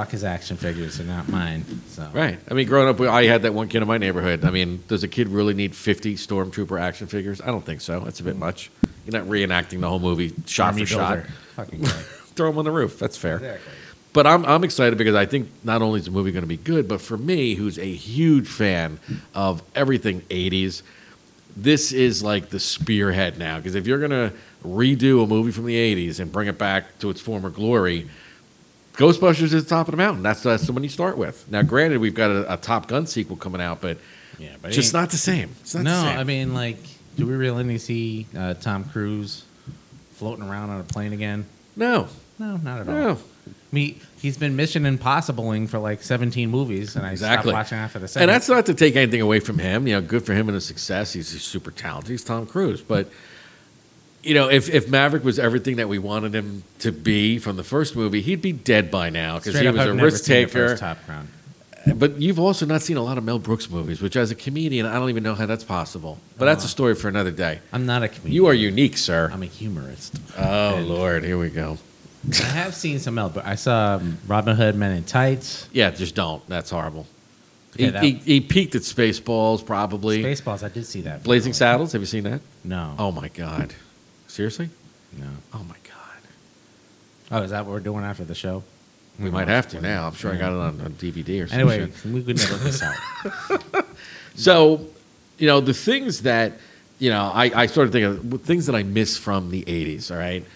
Fuck 0.00 0.12
his 0.12 0.24
action 0.24 0.56
figures, 0.56 0.96
they're 0.96 1.06
not 1.06 1.28
mine. 1.28 1.62
So 1.88 2.08
Right. 2.14 2.38
I 2.50 2.54
mean, 2.54 2.66
growing 2.66 2.88
up, 2.88 2.98
I 3.02 3.24
had 3.24 3.42
that 3.42 3.52
one 3.52 3.68
kid 3.68 3.82
in 3.82 3.88
my 3.88 3.98
neighborhood. 3.98 4.46
I 4.46 4.50
mean, 4.50 4.82
does 4.88 5.02
a 5.02 5.08
kid 5.08 5.28
really 5.28 5.52
need 5.52 5.76
50 5.76 6.14
Stormtrooper 6.14 6.80
action 6.80 7.06
figures? 7.06 7.42
I 7.42 7.48
don't 7.48 7.66
think 7.66 7.82
so. 7.82 8.00
That's 8.00 8.18
a 8.18 8.22
bit 8.22 8.36
mm. 8.36 8.38
much. 8.38 8.70
You're 9.04 9.20
not 9.20 9.28
reenacting 9.28 9.82
the 9.82 9.90
whole 9.90 9.98
movie 9.98 10.32
shot 10.46 10.68
Army 10.68 10.86
for 10.86 10.86
shot. 10.86 11.12
builder. 11.16 11.28
Fucking 11.56 11.82
guy. 11.82 11.88
Throw 12.34 12.48
them 12.48 12.56
on 12.56 12.64
the 12.64 12.70
roof. 12.70 12.98
That's 12.98 13.18
fair. 13.18 13.36
Exactly. 13.36 13.72
but 14.14 14.26
I'm 14.26 14.46
I'm 14.46 14.64
excited 14.64 14.96
because 14.96 15.14
I 15.14 15.26
think 15.26 15.50
not 15.64 15.82
only 15.82 15.98
is 15.98 16.06
the 16.06 16.12
movie 16.12 16.32
going 16.32 16.44
to 16.44 16.48
be 16.48 16.56
good, 16.56 16.88
but 16.88 17.02
for 17.02 17.18
me, 17.18 17.56
who's 17.56 17.78
a 17.78 17.92
huge 17.92 18.48
fan 18.48 19.00
of 19.34 19.62
everything 19.74 20.22
'80s, 20.30 20.80
this 21.54 21.92
is 21.92 22.22
like 22.22 22.48
the 22.48 22.58
spearhead 22.58 23.36
now. 23.36 23.58
Because 23.58 23.74
if 23.74 23.86
you're 23.86 23.98
going 23.98 24.12
to 24.12 24.32
redo 24.64 25.22
a 25.22 25.26
movie 25.26 25.52
from 25.52 25.66
the 25.66 25.76
'80s 25.76 26.20
and 26.20 26.32
bring 26.32 26.48
it 26.48 26.56
back 26.56 26.98
to 27.00 27.10
its 27.10 27.20
former 27.20 27.50
glory, 27.50 28.08
Ghostbusters 28.94 29.52
is 29.54 29.64
the 29.64 29.68
top 29.68 29.86
of 29.88 29.92
the 29.92 29.96
mountain. 29.96 30.22
That's 30.22 30.42
that's 30.42 30.66
the 30.66 30.72
one 30.72 30.82
you 30.82 30.88
start 30.88 31.16
with. 31.16 31.50
Now, 31.50 31.62
granted, 31.62 31.98
we've 32.00 32.14
got 32.14 32.30
a, 32.30 32.54
a 32.54 32.56
Top 32.56 32.86
Gun 32.88 33.06
sequel 33.06 33.36
coming 33.36 33.60
out, 33.60 33.80
but 33.80 33.98
Yeah, 34.38 34.56
but 34.60 34.72
just 34.72 34.92
not 34.92 35.10
the 35.10 35.16
same. 35.16 35.50
It's 35.60 35.74
not 35.74 35.84
no, 35.84 35.90
the 36.02 36.08
same. 36.10 36.18
I 36.18 36.24
mean, 36.24 36.54
like, 36.54 36.78
do 37.16 37.26
we 37.26 37.34
really 37.34 37.64
need 37.64 37.74
to 37.74 37.78
see 37.84 38.26
uh, 38.36 38.54
Tom 38.54 38.84
Cruise 38.84 39.44
floating 40.14 40.44
around 40.48 40.70
on 40.70 40.80
a 40.80 40.84
plane 40.84 41.12
again? 41.12 41.46
no, 41.76 42.08
No, 42.38 42.56
not 42.58 42.80
at 42.80 42.88
all. 42.88 42.94
no. 42.94 43.18
I 43.46 43.52
mean, 43.74 44.00
he's 44.20 44.36
been 44.36 44.56
Mission 44.56 44.82
Impossibleing 44.82 45.68
for 45.68 45.78
like 45.78 46.02
17 46.02 46.50
movies, 46.50 46.96
and 46.96 47.06
I 47.06 47.12
Exactly. 47.12 47.52
stopped 47.52 47.54
watching 47.54 47.78
after 47.78 47.98
the 48.00 48.08
second. 48.08 48.28
And 48.28 48.34
that's 48.34 48.48
not 48.48 48.66
to 48.66 48.74
take 48.74 48.96
anything 48.96 49.20
away 49.20 49.38
from 49.40 49.58
him. 49.58 49.86
You 49.86 49.94
know, 49.94 50.00
good 50.02 50.26
for 50.26 50.34
him 50.34 50.48
and 50.48 50.54
his 50.56 50.66
success. 50.66 51.12
He's, 51.12 51.30
he's 51.32 51.42
super 51.42 51.70
talented. 51.70 52.10
He's 52.10 52.24
Tom 52.24 52.46
Cruise. 52.46 52.80
But, 52.82 53.08
you 54.22 54.34
know, 54.34 54.48
if, 54.50 54.68
if 54.68 54.88
Maverick 54.88 55.24
was 55.24 55.38
everything 55.38 55.76
that 55.76 55.88
we 55.88 55.98
wanted 55.98 56.34
him 56.34 56.62
to 56.80 56.92
be 56.92 57.38
from 57.38 57.56
the 57.56 57.64
first 57.64 57.96
movie, 57.96 58.20
he'd 58.20 58.42
be 58.42 58.52
dead 58.52 58.90
by 58.90 59.10
now 59.10 59.38
because 59.38 59.58
he 59.58 59.68
was 59.68 59.86
a 59.86 59.94
risk 59.94 60.24
taker. 60.24 60.76
Top. 60.76 60.98
But 61.94 62.20
you've 62.20 62.38
also 62.38 62.66
not 62.66 62.82
seen 62.82 62.98
a 62.98 63.02
lot 63.02 63.16
of 63.16 63.24
Mel 63.24 63.38
Brooks 63.38 63.70
movies, 63.70 64.02
which 64.02 64.14
as 64.14 64.30
a 64.30 64.34
comedian, 64.34 64.84
I 64.84 64.94
don't 64.98 65.08
even 65.08 65.22
know 65.22 65.34
how 65.34 65.46
that's 65.46 65.64
possible. 65.64 66.18
But 66.36 66.44
that's 66.44 66.64
a 66.64 66.68
story 66.68 66.94
for 66.94 67.08
another 67.08 67.30
day. 67.30 67.60
I'm 67.72 67.86
not 67.86 68.02
a 68.02 68.08
comedian. 68.08 68.34
You 68.34 68.46
are 68.46 68.54
unique, 68.54 68.98
sir. 68.98 69.30
I'm 69.32 69.42
a 69.42 69.46
humorist. 69.46 70.20
Oh, 70.36 70.74
And 70.76 70.88
Lord. 70.88 71.24
Here 71.24 71.38
we 71.38 71.48
go. 71.48 71.78
I 72.32 72.44
have 72.44 72.74
seen 72.74 72.98
some 72.98 73.14
Mel, 73.14 73.30
but 73.30 73.46
I 73.46 73.54
saw 73.54 73.94
um, 73.94 74.18
Robin 74.26 74.54
Hood 74.54 74.74
Men 74.74 74.92
in 74.94 75.04
Tights. 75.04 75.68
Yeah, 75.72 75.90
just 75.90 76.14
don't. 76.14 76.46
That's 76.50 76.68
horrible. 76.68 77.06
Yeah, 77.76 77.86
he, 77.86 77.90
that- 77.92 78.02
he, 78.02 78.12
he 78.12 78.40
peaked 78.42 78.74
at 78.74 78.82
Spaceballs, 78.82 79.64
probably. 79.64 80.22
Spaceballs, 80.22 80.62
I 80.62 80.68
did 80.68 80.84
see 80.84 81.00
that. 81.02 81.22
Blazing 81.22 81.54
Saddles. 81.54 81.92
Have 81.92 82.02
you 82.02 82.06
seen 82.06 82.24
that? 82.24 82.42
No. 82.62 82.94
Oh, 82.98 83.10
my 83.10 83.28
God. 83.28 83.72
Seriously? 84.30 84.70
No. 85.18 85.26
Oh, 85.52 85.64
my 85.64 85.74
God. 85.84 86.20
Oh, 87.32 87.42
is 87.42 87.50
that 87.50 87.66
what 87.66 87.72
we're 87.72 87.80
doing 87.80 88.04
after 88.04 88.24
the 88.24 88.34
show? 88.34 88.62
We 89.18 89.28
might 89.30 89.48
have 89.48 89.68
to 89.68 89.80
now. 89.80 90.06
I'm 90.06 90.14
sure 90.14 90.32
I 90.32 90.36
got 90.36 90.52
it 90.52 90.58
on, 90.58 90.80
on 90.80 90.92
DVD 90.92 91.44
or 91.44 91.48
something. 91.48 91.68
Anyway, 91.68 91.92
we 92.06 92.22
could 92.22 92.38
never 92.38 92.56
this 92.56 92.82
out. 92.82 93.84
So, 94.36 94.86
you 95.36 95.46
know, 95.46 95.60
the 95.60 95.74
things 95.74 96.22
that, 96.22 96.52
you 96.98 97.10
know, 97.10 97.30
I, 97.34 97.50
I 97.54 97.66
started 97.66 97.92
thinking 97.92 98.32
of 98.32 98.42
things 98.42 98.66
that 98.66 98.74
I 98.74 98.82
miss 98.84 99.18
from 99.18 99.50
the 99.50 99.62
80s, 99.64 100.10
all 100.10 100.16
right? 100.16 100.46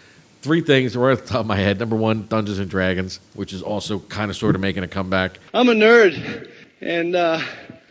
Three 0.40 0.62
things 0.62 0.96
right 0.96 1.12
off 1.12 1.22
the 1.22 1.28
top 1.28 1.40
of 1.40 1.46
my 1.46 1.56
head. 1.56 1.78
Number 1.78 1.96
one, 1.96 2.26
Dungeons 2.26 2.58
and 2.60 2.70
Dragons, 2.70 3.20
which 3.34 3.52
is 3.52 3.60
also 3.60 3.98
kind 3.98 4.30
of 4.30 4.36
sort 4.38 4.54
of 4.54 4.62
making 4.62 4.84
a 4.84 4.88
comeback. 4.88 5.38
I'm 5.52 5.68
a 5.68 5.74
nerd, 5.74 6.50
and 6.80 7.14
uh, 7.14 7.40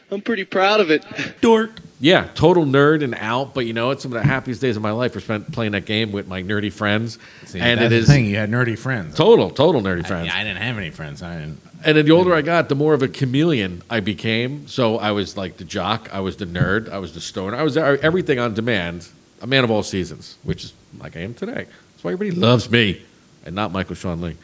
I'm 0.10 0.22
pretty 0.22 0.46
proud 0.46 0.80
of 0.80 0.90
it. 0.90 1.06
Dork. 1.42 1.72
Yeah, 2.04 2.28
total 2.36 2.66
nerd 2.66 3.01
and 3.01 3.16
out, 3.16 3.54
but 3.54 3.66
you 3.66 3.72
know, 3.72 3.91
it's 3.91 4.04
some 4.04 4.12
of 4.12 4.22
the 4.22 4.28
happiest 4.28 4.60
days 4.60 4.76
of 4.76 4.84
my 4.84 4.91
life 4.91 5.16
were 5.16 5.22
spent 5.22 5.49
playing 5.54 5.72
that 5.72 5.86
game 5.86 6.12
with 6.12 6.28
my 6.28 6.43
nerdy 6.43 6.70
friends. 6.72 7.18
See, 7.45 7.62
and 7.62 7.80
that's 7.80 7.93
it 7.93 8.01
the 8.01 8.06
thing. 8.06 8.26
You 8.26 8.36
had 8.36 8.51
nerdy 8.51 8.78
friends. 8.78 9.16
total, 9.16 9.49
total 9.49 9.82
nerdy 9.82 10.06
friends. 10.06 10.30
I, 10.30 10.41
I 10.41 10.43
didn't 10.43 10.62
have 10.62 10.78
any 10.78 10.89
friends. 10.89 11.24
I 11.24 11.39
didn't. 11.39 11.62
And 11.86 11.95
then 11.95 12.06
the 12.06 12.12
older 12.12 12.34
I 12.34 12.41
got, 12.41 12.68
the 12.68 12.76
more 12.76 12.93
of 12.93 13.04
a 13.04 13.08
chameleon 13.08 13.84
I 13.89 14.01
became. 14.01 14.68
So 14.68 14.97
I 14.97 15.12
was 15.12 15.38
like 15.38 15.56
the 15.56 15.64
jock, 15.64 16.10
I 16.12 16.20
was 16.20 16.36
the 16.36 16.45
nerd, 16.45 16.89
I 16.89 16.97
was 16.97 17.14
the 17.14 17.22
stoner, 17.22 17.56
I 17.56 17.64
was 17.64 17.78
everything 17.78 18.38
on 18.38 18.54
demand. 18.54 19.08
A 19.41 19.47
man 19.47 19.64
of 19.64 19.72
all 19.72 19.84
seasons, 19.84 20.38
which 20.43 20.66
is 20.66 20.74
like 20.99 21.16
I 21.16 21.22
am 21.22 21.34
today. 21.34 21.68
That's 21.93 22.04
why 22.04 22.12
everybody 22.12 22.38
loves 22.38 22.70
me, 22.70 23.01
and 23.45 23.56
not 23.56 23.72
Michael 23.72 23.95
Sean 23.95 24.20
Lee. 24.20 24.36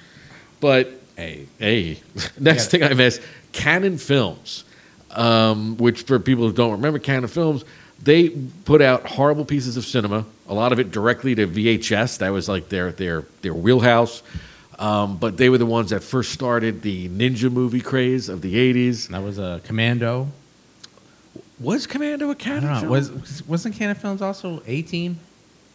But 0.62 1.00
Hey, 1.20 1.48
hey, 1.58 2.00
next 2.40 2.72
thing 2.72 2.82
I 2.82 2.94
miss, 2.94 3.20
Cannon 3.52 3.98
Films, 3.98 4.64
um, 5.12 5.78
which 5.78 6.04
for 6.04 6.20
people 6.20 6.48
who 6.48 6.54
don't 6.54 6.72
remember 6.72 7.00
Cannon 7.00 7.30
Films, 7.30 7.64
they 8.02 8.30
put 8.30 8.82
out 8.82 9.06
horrible 9.06 9.46
pieces 9.46 9.78
of 9.78 9.86
cinema. 9.86 10.26
A 10.48 10.54
lot 10.54 10.72
of 10.72 10.80
it 10.80 10.92
directly 10.92 11.36
to 11.36 11.48
VHS. 11.48 12.20
That 12.20 12.30
was 12.30 12.48
like 12.48 12.70
their 12.70 12.92
their 12.92 13.24
their 13.42 13.54
wheelhouse. 13.54 14.24
Um, 14.78 15.18
but 15.18 15.36
they 15.36 15.50
were 15.50 15.58
the 15.58 15.66
ones 15.66 15.90
that 15.90 16.04
first 16.04 16.32
started 16.32 16.82
the 16.84 17.10
ninja 17.10 17.52
movie 17.52 17.82
craze 17.82 18.30
of 18.30 18.42
the 18.42 18.56
'80s. 18.56 19.10
that 19.10 19.22
was 19.22 19.38
a 19.38 19.62
Commando. 19.66 20.30
Was 21.60 21.86
Commando 21.86 22.30
a 22.30 22.36
know. 22.36 22.80
film? 22.80 22.90
Was 22.90 23.44
wasn't 23.46 23.76
Cannon 23.76 23.96
Films 23.96 24.22
also 24.22 24.64
18? 24.66 25.20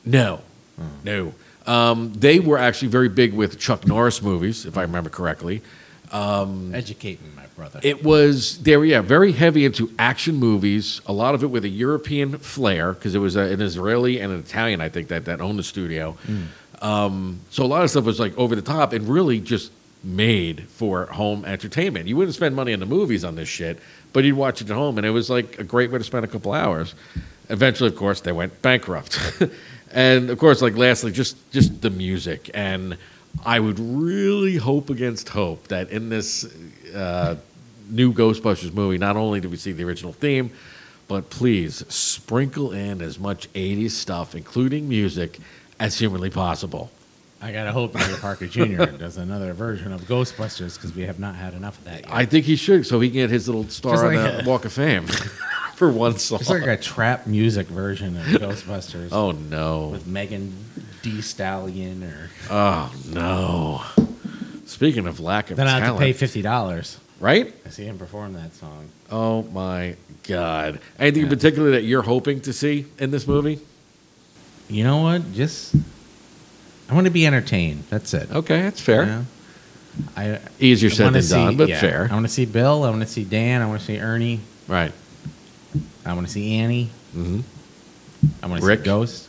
No, 0.07 0.41
no. 1.03 1.35
Um, 1.67 2.13
they 2.15 2.41
were 2.41 2.59
actually 2.59 2.89
very 2.89 3.09
big 3.09 3.33
with 3.33 3.59
Chuck 3.59 3.87
Norris 3.87 4.23
movies, 4.23 4.67
if 4.67 4.77
I 4.77 4.83
remember 4.83 5.11
correctly. 5.11 5.63
Educate 6.75 7.23
me, 7.23 7.29
my 7.37 7.47
brother. 7.57 7.81
It 7.83 8.05
was 8.05 8.59
they 8.63 8.77
were 8.77 8.85
yeah 8.85 9.01
very 9.01 9.33
heavy 9.33 9.65
into 9.65 9.93
action 9.99 10.37
movies. 10.37 11.01
A 11.07 11.13
lot 11.13 11.35
of 11.35 11.43
it 11.43 11.49
with 11.49 11.65
a 11.65 11.69
European 11.69 12.39
flair 12.39 12.93
because 12.93 13.15
it 13.15 13.19
was 13.21 13.37
a, 13.37 13.41
an 13.41 13.61
Israeli 13.61 14.21
and 14.21 14.33
an 14.33 14.39
Italian 14.41 14.81
I 14.81 14.89
think 14.89 15.09
that 15.09 15.25
that 15.25 15.41
owned 15.41 15.59
the 15.59 15.65
studio. 15.65 16.17
Um, 16.83 17.41
so 17.51 17.65
a 17.65 17.67
lot 17.67 17.83
of 17.85 17.91
stuff 17.91 18.05
was 18.05 18.21
like 18.21 18.37
over 18.37 18.55
the 18.55 18.63
top 18.63 18.93
and 18.93 19.09
really 19.09 19.41
just 19.41 19.73
made 20.03 20.69
for 20.69 21.07
home 21.07 21.45
entertainment. 21.45 22.07
You 22.07 22.17
wouldn't 22.17 22.35
spend 22.35 22.55
money 22.55 22.73
on 22.75 22.81
the 22.81 22.87
movies 22.87 23.25
on 23.25 23.37
this 23.37 23.49
shit, 23.49 23.79
but 24.13 24.25
you'd 24.25 24.37
watch 24.37 24.61
it 24.61 24.71
at 24.71 24.77
home, 24.77 24.99
and 24.99 25.07
it 25.07 25.11
was 25.11 25.31
like 25.31 25.59
a 25.59 25.65
great 25.65 25.91
way 25.91 25.99
to 25.99 26.05
spend 26.05 26.25
a 26.25 26.29
couple 26.29 26.53
hours. 26.53 26.95
Eventually, 27.49 27.89
of 27.89 27.97
course, 27.97 28.21
they 28.21 28.33
went 28.33 28.61
bankrupt, 28.63 29.19
and 29.93 30.31
of 30.31 30.39
course, 30.39 30.63
like 30.63 30.77
lastly, 30.77 31.11
just 31.11 31.37
just 31.53 31.81
the 31.83 31.91
music. 31.91 32.51
And 32.55 32.97
I 33.45 33.61
would 33.61 33.79
really 33.79 34.57
hope 34.57 34.91
against 34.91 35.29
hope 35.31 35.69
that 35.69 35.91
in 35.91 36.09
this 36.09 36.45
uh, 36.95 37.37
new 37.91 38.13
Ghostbusters 38.13 38.73
movie, 38.73 38.99
not 38.99 39.17
only 39.17 39.41
do 39.41 39.49
we 39.49 39.57
see 39.57 39.73
the 39.73 39.85
original 39.85 40.13
theme, 40.13 40.51
but 41.09 41.31
please 41.31 41.85
sprinkle 41.93 42.73
in 42.73 43.03
as 43.03 43.19
much 43.19 43.53
'80s 43.53 43.91
stuff, 43.91 44.35
including 44.35 44.89
music, 44.89 45.39
as 45.79 45.99
humanly 45.99 46.31
possible. 46.31 46.91
I 47.43 47.53
gotta 47.53 47.73
hope 47.73 47.95
Peter 47.95 48.17
Parker 48.17 48.47
Jr. 48.47 48.85
does 48.99 49.19
another 49.19 49.53
version 49.53 49.93
of 49.93 50.01
Ghostbusters 50.03 50.77
because 50.77 50.95
we 50.95 51.03
have 51.03 51.19
not 51.19 51.35
had 51.35 51.53
enough 51.53 51.77
of 51.79 51.85
that 51.85 52.01
yet. 52.05 52.11
I 52.11 52.25
think 52.25 52.47
he 52.47 52.57
should, 52.57 52.87
so 52.87 53.01
he 53.01 53.11
can 53.11 53.17
get 53.17 53.31
his 53.31 53.47
little 53.47 53.69
star 53.69 53.93
Just 53.93 54.05
on 54.05 54.15
the 54.15 54.43
a- 54.43 54.49
Walk 54.49 54.65
of 54.65 54.73
Fame 54.73 55.07
for 55.75 55.93
one 55.93 56.17
song. 56.17 56.41
It's 56.41 56.49
like 56.49 56.67
a 56.67 56.79
trap 56.79 57.27
music 57.27 57.67
version 57.67 58.17
of 58.17 58.25
Ghostbusters 58.25 59.11
oh 59.13 59.33
no! 59.33 59.89
with 59.89 60.07
Megan 60.07 60.55
Thee 61.05 61.21
Stallion, 61.21 62.03
or 62.03 62.31
Oh 62.51 62.93
no! 63.09 63.83
Speaking 64.67 65.07
of 65.07 65.21
lack 65.21 65.51
of 65.51 65.57
then 65.57 65.69
I 65.69 65.73
have 65.73 65.81
to 65.81 65.85
talent, 65.87 66.01
pay 66.01 66.13
fifty 66.13 66.43
dollars 66.43 66.99
right? 67.21 67.55
I 67.65 67.69
see 67.71 67.85
him 67.85 67.99
perform 67.99 68.35
that 68.35 68.55
song. 68.55 68.89
Oh 69.11 69.43
my 69.45 69.97
god! 70.25 70.81
Anything 70.99 71.23
in 71.25 71.29
particular 71.29 71.71
that 71.73 71.83
you're 71.85 72.03
hoping 72.03 72.41
to 72.43 72.53
see 72.53 72.87
in 72.99 73.11
this 73.11 73.27
movie? 73.27 73.61
You 74.69 74.85
know 74.85 74.99
what? 74.99 75.33
Just 75.33 75.75
I 76.89 76.95
want 76.95 77.07
to 77.07 77.13
be 77.13 77.27
entertained. 77.27 77.85
That's 77.91 78.13
it. 78.15 78.31
Okay, 78.31 78.63
that's 78.63 78.81
fair. 78.81 79.03
You 79.05 79.11
know? 79.11 79.25
I 80.17 80.41
Easier 80.59 80.91
I 80.91 80.93
said 80.93 81.05
wanna 81.05 81.21
than 81.21 81.31
done, 81.31 81.53
see- 81.53 81.57
but 81.57 81.69
yeah. 81.69 81.81
fair. 81.81 82.09
I 82.11 82.15
want 82.15 82.27
to 82.27 82.33
see 82.33 82.47
Bill. 82.47 82.83
I 82.85 82.91
want 82.91 83.03
to 83.03 83.09
see 83.09 83.25
Dan. 83.25 83.63
I 83.63 83.67
want 83.67 83.81
to 83.81 83.87
see 83.87 83.99
Ernie. 83.99 84.41
Right. 84.67 84.93
I 86.05 86.15
want 86.15 86.27
to 86.27 86.33
see 86.33 86.55
Annie. 86.57 86.91
Mm-hmm. 87.17 87.41
I 88.43 88.47
want 88.47 88.61
to 88.61 88.67
Rick. 88.67 88.81
see 88.81 88.85
Ghost. 88.87 89.29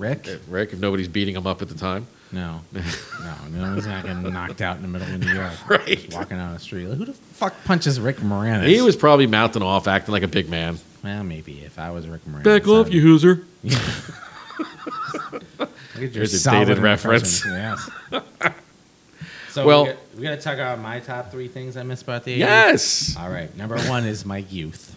Rick? 0.00 0.26
Rick, 0.48 0.72
if 0.72 0.80
nobody's 0.80 1.08
beating 1.08 1.36
him 1.36 1.46
up 1.46 1.62
at 1.62 1.68
the 1.68 1.74
time. 1.74 2.06
No, 2.32 2.60
no, 2.72 2.80
no. 3.50 3.74
He's 3.74 3.86
not 3.86 4.04
getting 4.04 4.22
knocked 4.32 4.60
out 4.60 4.76
in 4.76 4.82
the 4.82 4.88
middle 4.88 5.12
of 5.12 5.20
New 5.20 5.32
York. 5.32 5.52
Right. 5.68 5.86
Just 5.98 6.12
walking 6.16 6.36
down 6.38 6.52
the 6.54 6.60
street. 6.60 6.86
Like, 6.86 6.98
who 6.98 7.04
the 7.04 7.12
fuck 7.12 7.54
punches 7.64 7.98
Rick 8.00 8.18
Moranis? 8.18 8.66
He 8.68 8.80
was 8.80 8.94
probably 8.96 9.26
mouthing 9.26 9.62
off, 9.62 9.88
acting 9.88 10.12
like 10.12 10.22
a 10.22 10.28
big 10.28 10.48
man. 10.48 10.78
Well, 11.02 11.24
maybe 11.24 11.60
if 11.64 11.78
I 11.78 11.90
was 11.90 12.06
Rick 12.06 12.22
Moranis. 12.26 12.44
Back 12.44 12.68
off, 12.68 12.86
I'd- 12.86 12.96
you 12.96 13.04
hoser. 13.04 13.44
Look 15.60 15.70
at 15.94 16.00
your 16.00 16.08
There's 16.10 16.34
a 16.34 16.38
solid 16.38 16.66
dated 16.66 16.82
reference. 16.82 17.44
Yes. 17.44 17.90
So 19.50 19.66
Well- 19.66 19.82
we 19.86 19.90
got, 19.90 19.98
we 20.18 20.22
got 20.22 20.30
to 20.30 20.36
talk 20.40 20.54
about 20.54 20.78
my 20.78 21.00
top 21.00 21.32
three 21.32 21.48
things 21.48 21.76
I 21.76 21.82
miss 21.82 22.02
about 22.02 22.22
the 22.22 22.34
80s. 22.36 22.38
Yes. 22.38 23.16
All 23.18 23.28
right. 23.28 23.54
Number 23.56 23.76
one 23.88 24.04
is 24.04 24.24
my 24.24 24.38
youth. 24.38 24.94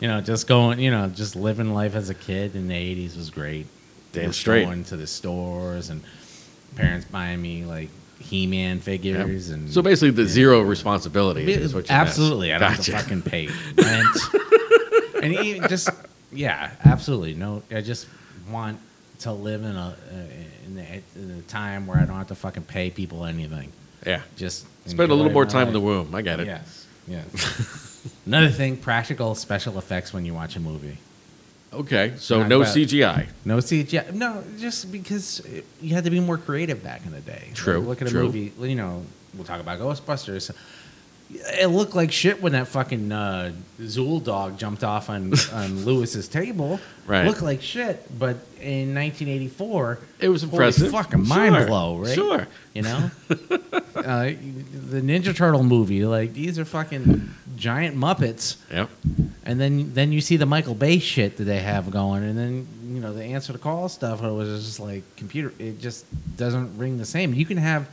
You 0.00 0.08
know, 0.08 0.20
just 0.20 0.48
going, 0.48 0.80
you 0.80 0.90
know, 0.90 1.06
just 1.06 1.36
living 1.36 1.72
life 1.72 1.94
as 1.94 2.10
a 2.10 2.14
kid 2.14 2.56
in 2.56 2.66
the 2.66 2.74
80s 2.74 3.16
was 3.16 3.30
great. 3.30 3.66
Damn 4.12 4.26
Just 4.26 4.40
straight. 4.40 4.64
Going 4.64 4.84
to 4.84 4.96
the 4.96 5.06
stores 5.06 5.90
and 5.90 6.02
parents 6.76 7.06
buying 7.06 7.40
me 7.42 7.64
like 7.64 7.90
He-Man 8.20 8.80
figures 8.80 9.50
and 9.50 9.70
So 9.70 9.82
basically, 9.82 10.10
the 10.10 10.26
zero 10.26 10.62
responsibility 10.62 11.50
is 11.52 11.74
what 11.74 11.88
you 11.88 11.94
absolutely. 11.94 12.52
I 12.52 12.58
don't 12.58 12.72
have 12.72 12.84
to 12.84 12.92
fucking 12.92 13.22
pay 13.22 13.46
rent. 13.76 14.16
and 15.22 15.34
even 15.34 15.68
just 15.68 15.90
yeah, 16.32 16.70
absolutely. 16.84 17.34
No, 17.34 17.62
I 17.70 17.80
just 17.80 18.06
want 18.50 18.78
to 19.20 19.32
live 19.32 19.62
in 19.62 19.76
a 19.76 19.96
uh, 20.12 20.14
in, 20.66 20.78
a, 20.78 21.02
in 21.16 21.30
a 21.38 21.42
time 21.42 21.86
where 21.86 21.98
I 21.98 22.04
don't 22.04 22.16
have 22.16 22.28
to 22.28 22.34
fucking 22.34 22.64
pay 22.64 22.90
people 22.90 23.24
anything. 23.24 23.72
Yeah. 24.06 24.22
Just 24.36 24.66
Spend 24.86 25.10
a 25.10 25.14
little 25.14 25.32
more 25.32 25.46
time 25.46 25.66
in 25.68 25.72
the 25.72 25.80
womb. 25.80 26.14
I 26.14 26.22
get 26.22 26.40
it. 26.40 26.46
Yes. 26.46 26.86
Yes. 27.06 28.12
Another 28.26 28.50
thing: 28.50 28.76
practical 28.76 29.34
special 29.34 29.78
effects 29.78 30.12
when 30.12 30.24
you 30.24 30.34
watch 30.34 30.56
a 30.56 30.60
movie. 30.60 30.98
Okay, 31.72 32.14
so 32.18 32.42
no 32.46 32.62
about- 32.62 32.74
CGI. 32.74 33.26
No 33.44 33.58
CGI. 33.58 34.14
No, 34.14 34.42
just 34.58 34.90
because 34.90 35.40
it- 35.40 35.66
you 35.82 35.94
had 35.94 36.04
to 36.04 36.10
be 36.10 36.18
more 36.20 36.38
creative 36.38 36.82
back 36.82 37.02
in 37.04 37.12
the 37.12 37.20
day. 37.20 37.50
True, 37.54 37.78
Like, 37.80 37.88
look 37.88 38.02
at 38.02 38.10
a 38.10 38.14
movie. 38.14 38.52
You 38.60 38.74
know, 38.74 39.04
we'll 39.34 39.44
talk 39.44 39.60
about 39.60 39.78
Ghostbusters. 39.78 40.50
It 41.30 41.66
looked 41.68 41.94
like 41.94 42.10
shit 42.10 42.40
when 42.40 42.52
that 42.52 42.68
fucking 42.68 43.12
uh, 43.12 43.52
Zuul 43.80 44.24
dog 44.24 44.58
jumped 44.58 44.82
off 44.82 45.10
on 45.10 45.34
on 45.52 45.84
Louis's 45.84 46.26
table. 46.26 46.80
Right. 47.06 47.26
Looked 47.26 47.42
like 47.42 47.60
shit, 47.62 48.06
but 48.18 48.36
in 48.60 48.94
1984, 48.94 49.98
It 50.20 50.28
was 50.30 50.42
impressive. 50.42 50.90
fucking 50.90 51.24
Sure. 51.26 51.36
mind 51.36 51.66
blow, 51.66 51.98
right? 51.98 52.14
Sure. 52.14 52.48
You 52.74 52.82
know, 52.82 53.10
uh, 53.28 54.24
the 54.24 55.00
Ninja 55.02 55.34
Turtle 55.36 55.62
movie, 55.64 56.04
like 56.06 56.32
these 56.32 56.58
are 56.58 56.64
fucking 56.64 57.28
giant 57.56 57.96
Muppets. 57.96 58.56
Yep. 58.72 58.88
And 59.44 59.60
then 59.60 59.92
then 59.94 60.12
you 60.12 60.20
see 60.22 60.36
the 60.38 60.46
Michael 60.46 60.74
Bay 60.74 60.98
shit 60.98 61.36
that 61.36 61.44
they 61.44 61.60
have 61.60 61.90
going, 61.90 62.22
and 62.24 62.38
then 62.38 62.66
you 62.94 63.00
know 63.00 63.12
the 63.12 63.24
answer 63.24 63.52
to 63.52 63.58
call 63.58 63.88
stuff. 63.90 64.22
It 64.22 64.30
was 64.30 64.64
just 64.64 64.80
like 64.80 65.02
computer. 65.16 65.52
It 65.58 65.78
just 65.80 66.06
doesn't 66.38 66.78
ring 66.78 66.96
the 66.98 67.06
same. 67.06 67.34
You 67.34 67.44
can 67.46 67.58
have 67.58 67.88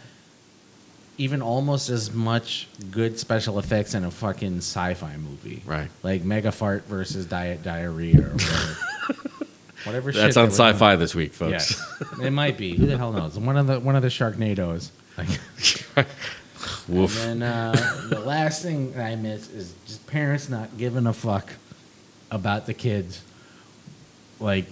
even 1.18 1.42
almost 1.42 1.90
as 1.90 2.12
much 2.14 2.68
good 2.92 3.18
special 3.20 3.58
effects 3.60 3.94
in 3.94 4.04
a 4.04 4.12
fucking 4.12 4.58
sci-fi 4.58 5.16
movie, 5.18 5.62
Right. 5.66 5.90
Like 6.04 6.24
Mega 6.24 6.52
Fart 6.52 6.86
versus 6.88 7.26
Diet 7.26 7.64
Diarrhea 7.64 8.22
or 8.22 8.30
whatever. 8.34 8.78
whatever. 9.86 10.12
That's 10.12 10.38
on 10.38 10.48
sci-fi 10.52 10.92
doing. 10.92 11.00
this 11.00 11.16
week, 11.16 11.34
folks. 11.34 11.52
Yes, 11.52 12.02
it 12.22 12.32
might 12.32 12.58
be. 12.58 12.76
Who 12.76 12.86
the 12.86 12.98
hell 12.98 13.12
knows? 13.14 13.38
One 13.40 13.56
of 13.58 13.68
the 13.68 13.80
one 13.80 13.96
of 13.96 14.02
the 14.02 14.10
Sharknadoes. 14.10 14.90
Like, 15.18 15.28
Woof. 16.88 17.24
and 17.26 17.42
then 17.42 17.50
uh, 17.50 18.08
the 18.10 18.20
last 18.20 18.62
thing 18.62 18.92
that 18.94 19.06
I 19.06 19.16
miss 19.16 19.50
is 19.50 19.74
just 19.86 20.06
parents 20.08 20.50
not 20.50 20.78
giving 20.78 21.08
a 21.08 21.14
fuck 21.14 21.54
about 22.32 22.66
the 22.66 22.74
kids. 22.74 23.22
Like, 24.40 24.66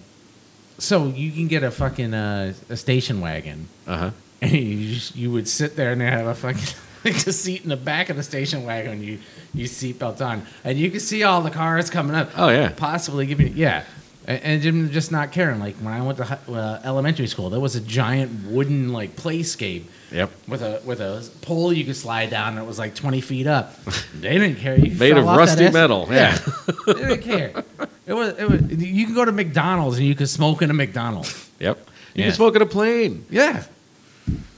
so 0.80 1.08
you 1.08 1.32
can 1.32 1.48
get 1.48 1.64
a 1.64 1.72
fucking 1.72 2.14
uh, 2.14 2.54
a 2.70 2.76
station 2.76 3.22
wagon, 3.22 3.68
Uh 3.88 3.98
huh. 3.98 4.12
and 4.52 4.52
you 4.52 4.94
just, 4.96 5.16
you 5.16 5.32
would 5.32 5.48
sit 5.48 5.76
there 5.76 5.92
and 5.92 6.02
they 6.02 6.06
have 6.06 6.28
a 6.28 6.36
fucking 6.36 6.76
like 7.06 7.16
a 7.28 7.32
seat 7.34 7.64
in 7.64 7.70
the 7.70 7.78
back 7.78 8.10
of 8.10 8.16
the 8.18 8.24
station 8.24 8.64
wagon. 8.66 9.02
You 9.04 9.20
you 9.54 9.66
seatbelt 9.66 10.26
on, 10.26 10.46
and 10.64 10.78
you 10.78 10.90
can 10.92 11.00
see 11.00 11.24
all 11.24 11.42
the 11.42 11.52
cars 11.52 11.90
coming 11.90 12.16
up. 12.16 12.32
Oh, 12.38 12.50
yeah. 12.50 12.70
possibly 12.76 13.26
giving 13.26 13.56
yeah. 13.56 13.84
And, 14.26 14.64
and 14.66 14.92
just 14.92 15.12
not 15.12 15.34
caring. 15.34 15.60
Like 15.60 15.76
when 15.76 15.94
I 15.94 16.02
went 16.02 16.18
to 16.20 16.40
uh, 16.50 16.82
elementary 16.86 17.28
school, 17.28 17.50
there 17.50 17.60
was 17.60 17.76
a 17.76 17.82
giant 17.82 18.48
wooden 18.48 18.94
like 18.94 19.16
playscape 19.18 19.84
Yep. 20.14 20.30
with 20.48 20.62
a 20.62 20.80
with 20.86 21.02
a 21.02 21.28
pole 21.42 21.74
you 21.74 21.84
could 21.84 21.96
slide 21.98 22.30
down 22.30 22.50
and 22.54 22.60
it 22.60 22.68
was 22.68 22.78
like 22.80 22.94
20 22.96 23.20
feet 23.22 23.48
up. 23.48 23.74
They 24.16 24.38
didn't 24.38 24.58
care. 24.58 24.80
You 24.80 24.96
Made 24.96 25.18
of 25.18 25.26
rusty 25.26 25.70
metal, 25.72 26.08
yeah. 26.10 26.38
they 26.88 26.94
didn't 26.94 27.22
care. 27.24 27.64
It 28.06 28.14
was, 28.14 28.38
it 28.38 28.50
was 28.50 28.62
you 28.82 29.06
can 29.06 29.14
go 29.16 29.26
to 29.26 29.32
McDonald's 29.34 29.98
and 29.98 30.06
you 30.08 30.16
can 30.16 30.28
smoke 30.28 30.62
in 30.62 30.70
a 30.70 30.74
McDonald's. 30.74 31.50
Yep. 31.60 31.78
You 32.14 32.22
Yeah. 32.22 32.26
can 32.28 32.36
smoke 32.36 32.56
in 32.56 32.62
a 32.62 32.66
plane. 32.68 33.26
Yeah. 33.30 33.64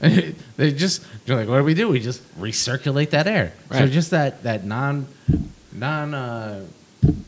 they 0.00 0.72
just 0.72 1.02
they're 1.26 1.36
like, 1.36 1.48
what 1.48 1.58
do 1.58 1.64
we 1.64 1.74
do? 1.74 1.88
We 1.88 2.00
just 2.00 2.22
recirculate 2.38 3.10
that 3.10 3.26
air. 3.26 3.52
Right. 3.68 3.78
So 3.80 3.86
just 3.88 4.10
that 4.10 4.42
that 4.44 4.64
non 4.64 5.06
non 5.72 6.14
uh 6.14 6.64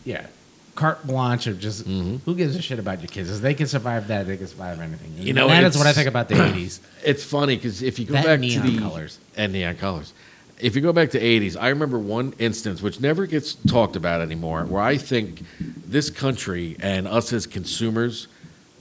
yeah 0.05 0.27
carte 0.75 1.05
blanche 1.05 1.49
of 1.49 1.59
just 1.59 1.85
who 1.87 2.35
gives 2.37 2.55
a 2.55 2.63
shit 2.63 2.79
about 2.79 3.01
your 3.01 3.09
kids? 3.09 3.31
If 3.31 3.41
they 3.43 3.55
can 3.55 3.67
survive 3.67 4.07
that, 4.09 4.29
they 4.29 4.37
can 4.37 4.47
survive 4.47 4.81
anything. 4.81 5.13
You 5.19 5.33
know, 5.33 5.49
that 5.49 5.65
is 5.65 5.77
what 5.77 5.89
I 5.89 5.93
think 5.93 6.07
about 6.07 6.29
the 6.29 6.35
'80s. 6.37 6.79
It's 7.05 7.25
funny 7.25 7.57
because 7.57 7.83
if 7.83 7.99
you 7.99 8.05
go 8.05 8.15
That 8.15 8.25
back 8.25 8.41
neon 8.41 8.65
to 8.65 8.71
the 8.71 8.79
colors. 8.79 9.19
and 9.37 9.53
neon 9.53 9.77
colors, 9.77 10.13
if 10.61 10.77
you 10.77 10.81
go 10.81 10.93
back 10.93 11.11
to 11.11 11.21
'80s, 11.21 11.61
I 11.61 11.71
remember 11.71 11.99
one 11.99 12.33
instance 12.39 12.81
which 12.81 13.01
never 13.01 13.27
gets 13.27 13.55
talked 13.55 13.97
about 13.97 14.21
anymore, 14.21 14.65
where 14.67 14.83
I 14.83 14.97
think 14.99 15.43
this 15.59 16.11
country 16.11 16.77
and 16.79 17.09
us 17.09 17.33
as 17.33 17.47
consumers 17.49 18.29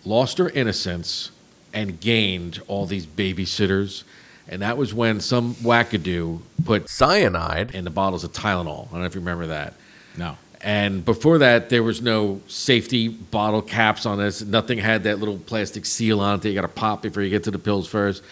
lost 0.06 0.40
our 0.40 0.50
innocence 0.50 1.32
and 1.78 2.00
gained 2.00 2.60
all 2.68 2.88
these 2.88 3.06
babysitters. 3.06 4.04
And 4.48 4.64
that 4.64 4.78
was 4.78 4.96
when 4.96 5.20
some 5.20 5.54
wackadoo 5.56 6.42
put 6.66 6.90
cyanide 6.90 7.76
in 7.76 7.84
the 7.84 7.92
bottles 7.92 8.24
of 8.24 8.32
Tylenol. 8.32 8.88
I 8.88 8.92
don't 8.94 9.02
know 9.02 9.06
if 9.06 9.14
you 9.14 9.22
remember 9.22 9.46
that. 9.48 9.76
No. 10.18 10.38
And 10.62 11.06
before 11.06 11.38
that, 11.38 11.70
there 11.70 11.84
was 11.84 12.02
no 12.02 12.42
safety 12.48 13.10
bottle 13.10 13.62
caps 13.62 14.08
on 14.08 14.18
this. 14.18 14.42
Nothing 14.42 14.80
had 14.80 15.04
that 15.04 15.20
little 15.20 15.38
plastic 15.38 15.86
seal 15.86 16.20
on 16.20 16.40
it 16.40 16.42
that 16.42 16.50
you 16.50 16.56
got 16.56 16.62
to 16.62 16.68
pop 16.68 17.04
before 17.04 17.22
you 17.22 17.30
get 17.30 17.44
to 17.44 17.52
the 17.52 17.60
pills 17.60 17.88
first. 17.88 18.24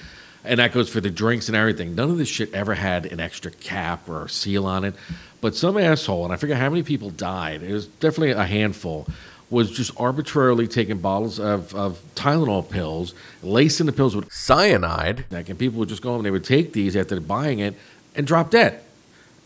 And 0.43 0.60
that 0.60 0.72
goes 0.72 0.89
for 0.89 1.00
the 1.00 1.12
drinks 1.12 1.48
and 1.48 1.56
everything. 1.56 1.93
None 1.93 2.10
of 2.10 2.18
this 2.18 2.28
shit 2.28 2.52
ever 2.52 2.74
had 2.74 3.06
an 3.06 3.20
extra 3.20 3.52
cap 3.52 4.10
or 4.10 4.28
seal 4.28 4.66
on 4.66 4.86
it. 4.86 4.96
But 5.39 5.56
some 5.56 5.78
asshole, 5.78 6.24
and 6.24 6.34
I 6.34 6.38
forget 6.38 6.58
how 6.58 6.70
many 6.72 6.82
people 6.82 7.12
died, 7.12 7.62
it 7.62 7.72
was 7.72 7.86
definitely 7.86 8.32
a 8.32 8.46
handful, 8.46 9.06
was 9.50 9.72
just 9.72 9.91
arbitrarily 9.98 10.68
taking 10.68 10.98
bottles 10.98 11.39
of, 11.39 11.74
of 11.76 12.02
Tylenol 12.16 12.70
pills, 12.70 13.14
lacing 13.43 13.86
the 13.86 13.91
pills 13.91 14.16
with 14.16 14.32
cyanide. 14.32 15.26
And 15.32 15.60
people 15.60 15.80
would 15.80 15.89
just 15.89 16.02
go 16.02 16.10
home 16.10 16.20
and 16.20 16.26
they 16.26 16.32
would 16.32 16.43
take 16.43 16.74
these 16.74 16.96
after 16.96 17.20
buying 17.20 17.60
it 17.60 17.76
and 18.16 18.26
drop 18.26 18.50
dead. 18.50 18.82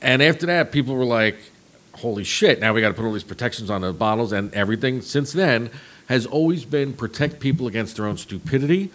And 0.01 0.21
after 0.21 0.45
that, 0.45 0.71
people 0.71 0.95
were 0.95 1.05
like, 1.05 1.37
holy 1.95 2.23
shit, 2.23 2.59
now 2.59 2.73
we 2.73 2.79
got 2.79 2.89
to 2.89 2.93
put 2.93 3.05
all 3.05 3.11
these 3.11 3.23
protections 3.23 3.69
on 3.69 3.81
the 3.81 3.91
bottles. 3.91 4.31
And 4.31 4.53
everything 4.53 5.01
since 5.01 5.33
then 5.33 5.69
has 6.07 6.25
always 6.25 6.65
been 6.65 6.93
protect 6.93 7.39
people 7.39 7.67
against 7.67 7.97
their 7.97 8.05
own 8.05 8.17
stupidity. 8.17 8.91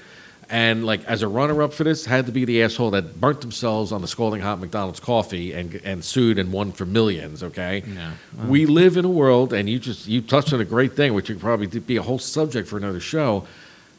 And 0.50 0.84
like 0.84 1.04
as 1.06 1.22
a 1.22 1.28
runner 1.28 1.62
up 1.62 1.72
for 1.72 1.84
this, 1.84 2.04
had 2.04 2.26
to 2.26 2.32
be 2.32 2.44
the 2.44 2.62
asshole 2.62 2.90
that 2.90 3.20
burnt 3.20 3.40
themselves 3.40 3.92
on 3.92 4.02
the 4.02 4.08
scalding 4.08 4.42
hot 4.42 4.60
McDonald's 4.60 5.00
coffee 5.00 5.52
and 5.52 5.74
and 5.84 6.04
sued 6.04 6.38
and 6.38 6.52
won 6.52 6.70
for 6.72 6.84
millions. 6.84 7.42
Okay, 7.42 7.82
Yeah. 7.86 8.12
we 8.46 8.66
live 8.66 8.96
in 8.96 9.04
a 9.04 9.08
world, 9.10 9.52
and 9.52 9.68
you 9.70 9.78
just 9.78 10.06
you 10.06 10.20
touched 10.20 10.52
on 10.52 10.60
a 10.60 10.64
great 10.64 10.92
thing, 10.94 11.14
which 11.14 11.28
would 11.30 11.40
probably 11.40 11.66
be 11.80 11.96
a 11.96 12.02
whole 12.02 12.18
subject 12.18 12.68
for 12.68 12.76
another 12.76 13.00
show. 13.00 13.46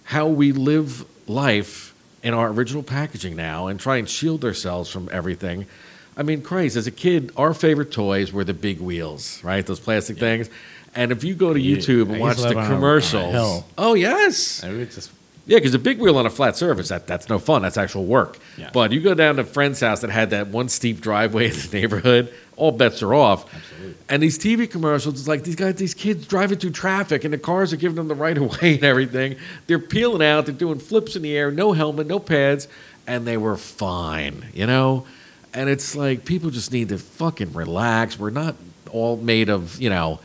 How 0.06 0.28
we 0.28 0.52
live 0.52 1.04
life 1.28 1.94
in 2.22 2.34
our 2.36 2.50
original 2.50 2.84
packaging 2.84 3.36
now, 3.36 3.68
and 3.68 3.80
try 3.80 3.98
and 3.98 4.08
shield 4.08 4.46
ourselves 4.46 4.90
from 4.90 5.10
everything. 5.12 5.66
I 6.18 6.24
mean, 6.24 6.42
Christ, 6.44 6.76
as 6.76 6.88
a 6.88 6.92
kid, 6.92 7.32
our 7.36 7.54
favorite 7.54 7.92
toys 7.92 8.32
were 8.32 8.44
the 8.44 8.54
big 8.54 8.80
wheels, 8.80 9.44
right? 9.44 9.66
Those 9.66 9.80
plastic 9.80 10.18
things. 10.18 10.50
And 10.96 11.12
if 11.12 11.24
you 11.26 11.34
go 11.36 11.54
to 11.54 11.60
YouTube 11.60 12.10
I 12.10 12.14
and 12.14 12.22
watch 12.22 12.38
the 12.38 12.44
live 12.44 12.58
on 12.58 12.64
a- 12.64 12.66
on 12.68 12.72
a 12.72 12.76
commercials, 12.76 13.64
oh 13.78 13.96
yes, 13.96 14.64
I 14.64 14.72
would 14.72 14.92
just 14.92 15.12
yeah, 15.48 15.58
because 15.58 15.76
a 15.76 15.80
big 15.80 16.00
wheel 16.00 16.18
on 16.18 16.26
a 16.26 16.30
flat 16.30 16.56
surface, 16.56 16.90
that, 16.90 17.06
that's 17.06 17.30
no 17.30 17.38
fun. 17.38 17.62
That's 17.62 17.78
actual 17.78 18.06
work. 18.06 18.40
Yeah. 18.58 18.72
But 18.74 18.92
you 18.92 19.00
go 19.00 19.14
down 19.14 19.36
to 19.36 19.44
a 19.44 19.46
friend's 19.46 19.80
house 19.80 20.02
that 20.02 20.10
had 20.10 20.32
that 20.32 20.48
one 20.48 20.70
steep 20.70 21.02
driveway 21.02 21.46
in 21.52 21.54
the 21.54 21.70
neighborhood, 21.72 22.34
all 22.56 22.72
bets 22.72 23.04
are 23.04 23.14
off. 23.14 23.54
Absolutely. 23.54 23.96
And 24.10 24.24
these 24.24 24.40
TV 24.40 24.70
commercials, 24.70 25.20
it's 25.20 25.28
like 25.28 25.44
these 25.44 25.56
guys, 25.56 25.76
these 25.76 25.94
kids 25.94 26.26
driving 26.26 26.58
through 26.58 26.72
traffic 26.72 27.24
and 27.24 27.34
the 27.34 27.38
cars 27.38 27.74
are 27.74 27.78
giving 27.78 27.96
them 27.96 28.08
the 28.08 28.16
right 28.16 28.38
of 28.38 28.62
way 28.62 28.76
and 28.76 28.84
everything. 28.84 29.36
They're 29.68 29.80
peeling 29.80 30.26
out, 30.26 30.46
they're 30.48 30.56
doing 30.56 30.80
flips 30.80 31.16
in 31.16 31.22
the 31.22 31.38
air, 31.38 31.52
no 31.52 31.74
helmet, 31.74 32.08
no 32.08 32.20
pads, 32.20 32.68
and 33.06 33.28
they 33.28 33.38
were 33.38 33.58
fine, 33.58 34.46
you 34.54 34.66
know? 34.66 35.06
And 35.54 35.70
it's 35.70 35.96
like 35.96 36.26
people 36.26 36.50
just 36.50 36.72
need 36.72 36.90
to 36.90 36.98
fucking 36.98 37.54
relax. 37.54 38.18
We're 38.18 38.32
not 38.32 38.56
all 38.92 39.16
made 39.18 39.50
of, 39.50 39.80
you 39.80 39.90
know, 39.90 40.20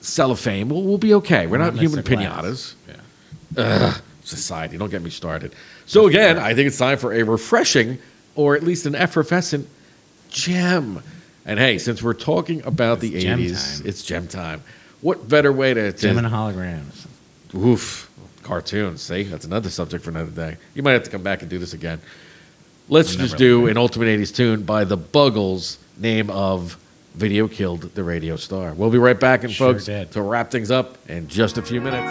cellophane. 0.00 0.68
We'll, 0.68 0.82
we'll 0.82 0.98
be 0.98 1.14
okay. 1.14 1.46
We're 1.46 1.58
not 1.58 1.74
human 1.74 2.02
pinatas. 2.02 2.74
Yeah. 2.88 2.94
Ugh, 3.56 4.02
society, 4.24 4.76
don't 4.76 4.90
get 4.90 5.02
me 5.02 5.10
started. 5.10 5.54
So 5.86 6.06
again, 6.06 6.38
I 6.38 6.54
think 6.54 6.66
it's 6.66 6.78
time 6.78 6.98
for 6.98 7.12
a 7.12 7.22
refreshing, 7.22 7.98
or 8.34 8.56
at 8.56 8.62
least 8.62 8.86
an 8.86 8.94
effervescent 8.94 9.68
gem. 10.30 11.02
And 11.46 11.58
hey, 11.58 11.78
since 11.78 12.02
we're 12.02 12.14
talking 12.14 12.62
about 12.64 13.00
the 13.00 13.14
It's 13.14 13.24
gem 13.24 13.38
'80s, 13.38 13.78
time. 13.78 13.86
it's 13.88 14.02
gem 14.02 14.26
time. 14.26 14.62
What 15.02 15.28
better 15.28 15.52
way 15.52 15.74
to, 15.74 15.92
Jem 15.92 16.16
and 16.18 16.26
holograms. 16.26 17.06
oof 17.54 18.10
cartoons? 18.42 19.02
See, 19.02 19.22
that's 19.24 19.44
another 19.44 19.68
subject 19.70 20.02
for 20.04 20.10
another 20.10 20.30
day. 20.30 20.56
You 20.74 20.82
might 20.82 20.92
have 20.92 21.04
to 21.04 21.10
come 21.10 21.22
back 21.22 21.42
and 21.42 21.50
do 21.50 21.58
this 21.58 21.74
again. 21.74 22.00
Let's 22.88 23.14
just 23.14 23.36
do 23.36 23.66
an 23.66 23.76
ultimate 23.76 24.06
'80s 24.08 24.34
tune 24.34 24.62
by 24.62 24.84
the 24.84 24.96
Buggles, 24.96 25.76
name 25.98 26.30
of 26.30 26.78
"Video 27.14 27.46
Killed 27.48 27.94
the 27.94 28.02
Radio 28.04 28.36
Star." 28.36 28.72
We'll 28.74 28.90
be 28.90 28.98
right 28.98 29.18
back, 29.20 29.44
and 29.44 29.52
Sure 29.52 29.72
folks, 29.74 29.84
did. 29.84 30.10
to 30.12 30.22
wrap 30.22 30.50
things 30.50 30.70
up 30.70 30.96
in 31.08 31.28
just 31.28 31.58
a 31.58 31.62
few 31.62 31.80
minutes. 31.82 32.10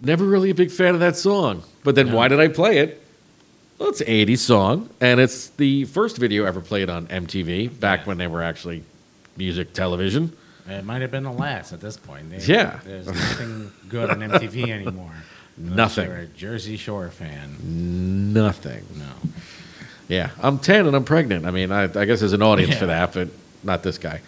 Never 0.00 0.24
really 0.24 0.50
a 0.50 0.54
big 0.54 0.70
fan 0.70 0.94
of 0.94 1.00
that 1.00 1.16
song. 1.16 1.62
But 1.84 1.94
then 1.94 2.12
why 2.12 2.28
did 2.28 2.40
I 2.40 2.48
play 2.48 2.78
it? 2.78 3.02
Well, 3.78 3.90
it's 3.90 4.00
an 4.00 4.06
80s 4.08 4.38
song, 4.38 4.90
and 5.00 5.20
it's 5.20 5.48
the 5.50 5.84
first 5.86 6.18
video 6.18 6.44
ever 6.44 6.60
played 6.60 6.90
on 6.90 7.06
MTV 7.06 7.78
back 7.78 8.06
when 8.06 8.18
they 8.18 8.26
were 8.26 8.42
actually 8.42 8.82
music 9.36 9.72
television. 9.72 10.32
It 10.68 10.84
might 10.84 11.00
have 11.02 11.10
been 11.10 11.22
the 11.22 11.32
last 11.32 11.72
at 11.72 11.80
this 11.80 11.96
point. 11.96 12.30
They- 12.30 12.38
Yeah. 12.52 12.80
There's 12.84 13.06
nothing 13.06 13.70
good 13.88 14.10
on 14.10 14.18
MTV 14.20 14.68
anymore. 14.70 15.12
Nothing. 15.56 16.06
You're 16.08 16.18
a 16.18 16.26
Jersey 16.26 16.76
Shore 16.76 17.08
fan. 17.10 17.56
Nothing. 18.32 18.84
No. 18.96 19.30
Yeah, 20.08 20.30
I'm 20.42 20.58
10 20.58 20.86
and 20.86 20.94
I'm 20.96 21.04
pregnant. 21.04 21.44
I 21.46 21.50
mean, 21.50 21.70
I, 21.72 21.84
I 21.84 22.04
guess 22.04 22.20
there's 22.20 22.32
an 22.32 22.42
audience 22.42 22.76
for 22.76 22.86
that, 22.86 23.12
but 23.12 23.28
not 23.62 23.82
this 23.82 23.98
guy. 23.98 24.20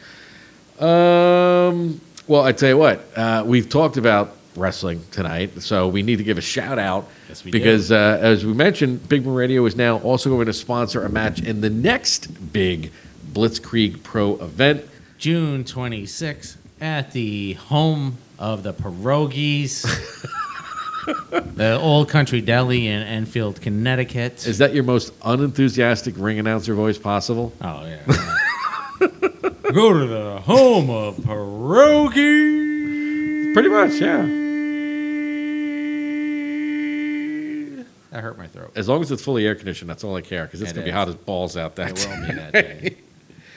Um, 0.78 2.00
well, 2.26 2.42
I 2.42 2.52
tell 2.52 2.68
you 2.68 2.78
what, 2.78 3.04
uh, 3.16 3.42
we've 3.46 3.68
talked 3.68 3.96
about 3.96 4.36
wrestling 4.56 5.02
tonight, 5.10 5.62
so 5.62 5.88
we 5.88 6.02
need 6.02 6.16
to 6.16 6.24
give 6.24 6.38
a 6.38 6.42
shout 6.42 6.78
out 6.78 7.08
Yes, 7.28 7.42
because, 7.42 7.92
uh, 7.92 8.18
as 8.20 8.44
we 8.44 8.52
mentioned, 8.52 9.08
Big 9.08 9.22
Boom 9.24 9.34
Radio 9.34 9.64
is 9.66 9.76
now 9.76 9.98
also 9.98 10.30
going 10.30 10.46
to 10.46 10.52
sponsor 10.52 11.04
a 11.04 11.08
match 11.08 11.40
in 11.40 11.60
the 11.60 11.70
next 11.70 12.52
big 12.52 12.90
Blitzkrieg 13.32 14.02
Pro 14.02 14.34
event. 14.36 14.84
June 15.18 15.62
26th 15.64 16.56
at 16.80 17.12
the 17.12 17.52
home 17.54 18.16
of 18.38 18.62
the 18.62 18.72
pierogies, 18.72 19.82
the 21.54 21.78
Old 21.80 22.08
Country 22.08 22.40
Deli 22.40 22.88
in 22.88 23.02
Enfield, 23.02 23.60
Connecticut. 23.60 24.46
Is 24.46 24.58
that 24.58 24.74
your 24.74 24.82
most 24.84 25.12
unenthusiastic 25.22 26.14
ring 26.16 26.38
announcer 26.38 26.74
voice 26.74 26.98
possible? 26.98 27.52
Oh 27.60 27.84
yeah. 27.86 27.98
Go 29.72 29.92
to 29.92 30.06
the 30.06 30.40
home 30.40 30.90
of 30.90 31.16
pierogies. 31.18 32.79
Pretty 33.52 33.68
much, 33.68 33.92
yeah. 34.00 34.26
That 38.10 38.22
hurt 38.22 38.38
my 38.38 38.46
throat. 38.48 38.72
As 38.74 38.88
long 38.88 39.02
as 39.02 39.10
it's 39.12 39.22
fully 39.22 39.46
air 39.46 39.54
conditioned, 39.54 39.88
that's 39.88 40.02
all 40.02 40.16
I 40.16 40.20
care 40.20 40.44
because 40.44 40.60
it's 40.62 40.72
It 40.72 40.74
going 40.74 40.84
to 40.86 40.90
be 40.90 40.90
is. 40.90 40.94
hot 40.96 41.08
as 41.08 41.14
balls 41.14 41.56
out 41.56 41.76
there. 41.76 41.88
It 41.88 42.06
will 42.08 42.26
be 42.26 42.32
that 42.34 42.52
day. 42.52 42.96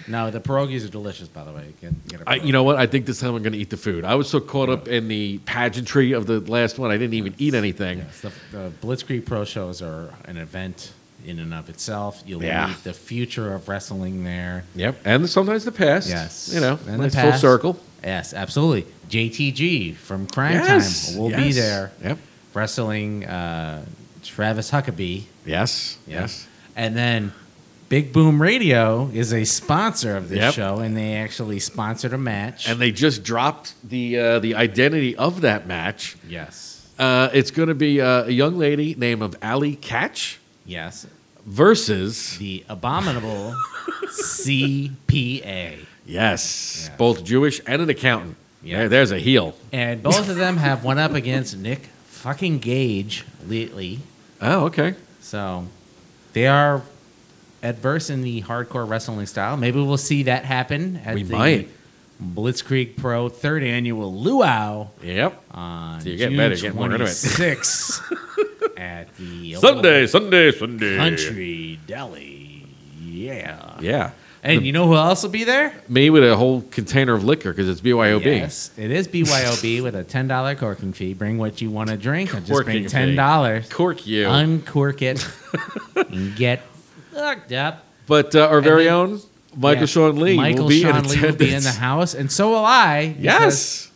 No, 0.06 0.30
the 0.30 0.41
pierogies 0.41 0.84
are 0.86 0.89
delicious, 0.89 1.30
by 1.30 1.46
the 1.46 1.54
way. 1.54 1.74
Get, 1.80 2.08
get 2.10 2.20
a 2.20 2.30
I, 2.30 2.36
you 2.36 2.52
know 2.52 2.64
what? 2.64 2.76
I 2.76 2.88
think 2.88 3.06
this 3.06 3.22
time 3.22 3.36
I'm 3.36 3.41
going 3.41 3.54
to 3.54 3.58
eat 3.58 3.70
the 3.70 3.78
food. 3.78 4.04
I 4.04 4.16
was 4.16 4.30
so 4.30 4.41
caught 4.41 4.68
up 4.68 4.89
in 4.89 5.08
the 5.08 5.38
pageantry 5.46 6.12
of 6.12 6.26
the 6.28 6.41
last 6.41 6.78
one, 6.78 6.91
I 6.91 6.98
didn't 6.98 7.14
even 7.14 7.34
eat 7.38 7.54
anything. 7.54 8.00
Yes, 8.00 8.20
the, 8.20 8.32
the 8.52 8.72
Blitzkrieg 8.86 9.26
Pro 9.26 9.46
shows 9.46 9.82
are 9.82 10.14
an 10.26 10.36
event 10.36 10.91
in 11.26 11.39
and 11.39 11.53
of 11.53 11.69
itself. 11.69 12.21
You'll 12.26 12.43
Yeah. 12.43 12.67
meet 12.67 12.84
the 12.84 12.93
future 12.93 13.53
of 13.53 13.67
wrestling 13.67 14.24
there. 14.24 14.63
Yep, 14.76 15.01
and 15.05 15.30
sometimes 15.30 15.63
the 15.65 15.71
past. 15.71 16.09
Yes, 16.09 16.49
you 16.53 16.59
know, 16.59 16.80
And 16.88 16.95
the 17.01 17.07
nice 17.09 17.15
full 17.15 17.34
circle. 17.34 17.80
Yes, 18.03 18.34
absolutely. 18.34 18.86
JTG 19.09 19.93
from 19.95 20.28
Cryme 20.28 20.53
Yes, 20.53 21.09
Tyme 21.11 21.17
will 21.19 21.30
be 21.30 21.51
there. 21.53 21.91
Yep. 22.03 22.17
wrestling 22.53 23.26
uh, 23.26 23.84
Travis 24.24 24.71
Huckabee. 24.71 25.24
Yes, 25.45 25.97
Yeah. 26.07 26.21
yes. 26.21 26.47
And 26.76 26.95
then 26.95 27.32
Big 27.89 28.11
Boom 28.11 28.41
Radio 28.41 29.09
is 29.13 29.34
a 29.34 29.43
sponsor 29.45 30.17
of 30.17 30.30
this 30.30 30.39
Yep. 30.39 30.53
show, 30.55 30.80
and 30.80 30.97
they 30.97 31.13
actually 31.15 31.59
sponsored 31.59 32.13
a 32.13 32.17
match. 32.17 32.67
And 32.67 32.80
they 32.80 32.91
just 32.91 33.24
dropped 33.24 33.74
the 33.88 34.17
uh, 34.19 34.39
the 34.39 34.55
identity 34.55 35.15
of 35.15 35.41
that 35.41 35.67
match. 35.67 36.15
yes, 36.28 36.82
Uh, 36.99 37.30
it's 37.34 37.51
going 37.51 37.69
to 37.69 37.76
be 37.76 37.99
uh, 38.01 38.26
a 38.26 38.32
young 38.32 38.57
lady 38.57 38.95
named 38.97 39.21
of 39.24 39.36
Ali 39.41 39.76
Catch 39.76 40.39
yes, 40.66 41.05
versus 41.45 42.38
the 42.38 42.64
abominable 42.70 43.55
CPA. 44.09 45.78
yes, 46.05 46.89
both 46.97 47.24
Jewish 47.24 47.61
and 47.68 47.82
an 47.82 47.89
accountant. 47.89 48.36
Yeah. 48.64 48.78
There- 48.80 48.89
there's 48.89 49.11
a 49.11 49.20
heel. 49.20 49.55
And 49.72 50.01
both 50.03 50.30
of 50.30 50.36
them 50.38 50.57
have 50.57 50.84
went 50.84 50.99
up 50.99 51.14
against 51.14 51.57
Nick 51.57 51.89
fucking 52.07 52.59
Gage 52.59 53.26
lately. 53.47 53.99
Oh, 54.41 54.66
okay. 54.66 54.95
So 55.22 55.66
they 56.34 56.47
are 56.47 56.82
adverse 57.61 58.09
in 58.09 58.22
the 58.22 58.41
hardcore 58.43 58.88
wrestling 58.88 59.26
style. 59.26 59.57
Maybe 59.57 59.80
we'll 59.82 59.97
see 59.97 60.24
that 60.24 60.45
happen 60.45 61.01
at 61.05 61.16
We 61.16 61.24
the 61.24 61.36
might. 61.36 61.70
Blitzkrieg 62.24 62.95
Pro 62.95 63.28
third 63.28 63.64
annual 63.64 64.14
Luau 64.14 64.88
Yep. 65.01 65.43
on 65.51 65.99
So 66.01 66.09
you 66.09 66.18
get 66.18 66.30
June 66.30 66.38
better, 66.38 66.55
get 66.55 66.74
more 66.76 66.86
into 66.93 67.03
it. 67.03 67.09
26th 68.76 68.80
at 68.80 69.15
the 69.17 69.55
Sunday, 69.55 70.07
Sunday, 70.07 70.51
Sunday. 70.51 70.97
Country 70.97 71.80
Deli. 71.88 72.65
Yeah. 73.01 73.78
Yeah. 73.80 74.11
And 74.45 74.65
you 74.65 74.74
know 74.74 74.88
who 74.88 74.95
else 74.95 75.24
will 75.24 75.30
be 75.30 75.45
there? 75.45 75.74
Me 75.88 76.09
with 76.09 76.24
a 76.24 76.36
whole 76.36 76.63
container 76.63 77.13
of 77.13 77.24
liquor 77.24 77.53
because 77.53 77.69
it's 77.69 77.80
BYOB. 77.80 78.26
Yes, 78.26 78.71
it 78.76 78.91
is 78.91 79.07
BYOB 79.07 79.82
with 79.82 79.95
a 79.95 80.03
ten 80.03 80.28
dollar 80.28 80.53
corking 80.53 80.91
fee. 80.91 81.13
Bring 81.13 81.38
what 81.38 81.61
you 81.61 81.71
want 81.71 81.89
to 81.89 81.95
drink, 81.95 82.34
or 82.36 82.41
just 82.41 82.65
bring 82.65 82.86
ten 82.88 83.15
dollars. 83.15 83.69
Cork 83.69 84.05
you. 84.05 84.28
Uncork 84.28 85.01
it, 85.01 85.26
and 85.95 86.36
get 86.36 86.61
fucked 87.13 87.53
up. 87.53 87.86
But 88.05 88.36
uh, 88.36 88.47
our 88.47 88.57
And 88.57 88.65
very 88.65 88.89
own 88.89 89.21
Michael 89.55 89.82
Yeah, 89.82 89.86
Sean 89.86 90.17
Lee 90.17 90.36
Michael 90.36 90.63
will 90.63 90.69
be 90.69 90.82
Sean 90.82 90.97
in 90.97 91.09
Lee 91.09 91.21
will 91.21 91.36
be 91.36 91.53
in 91.53 91.63
the 91.63 91.71
house, 91.71 92.13
and 92.13 92.30
so 92.30 92.49
will 92.49 92.65
I. 92.65 93.15
Yes. 93.17 93.89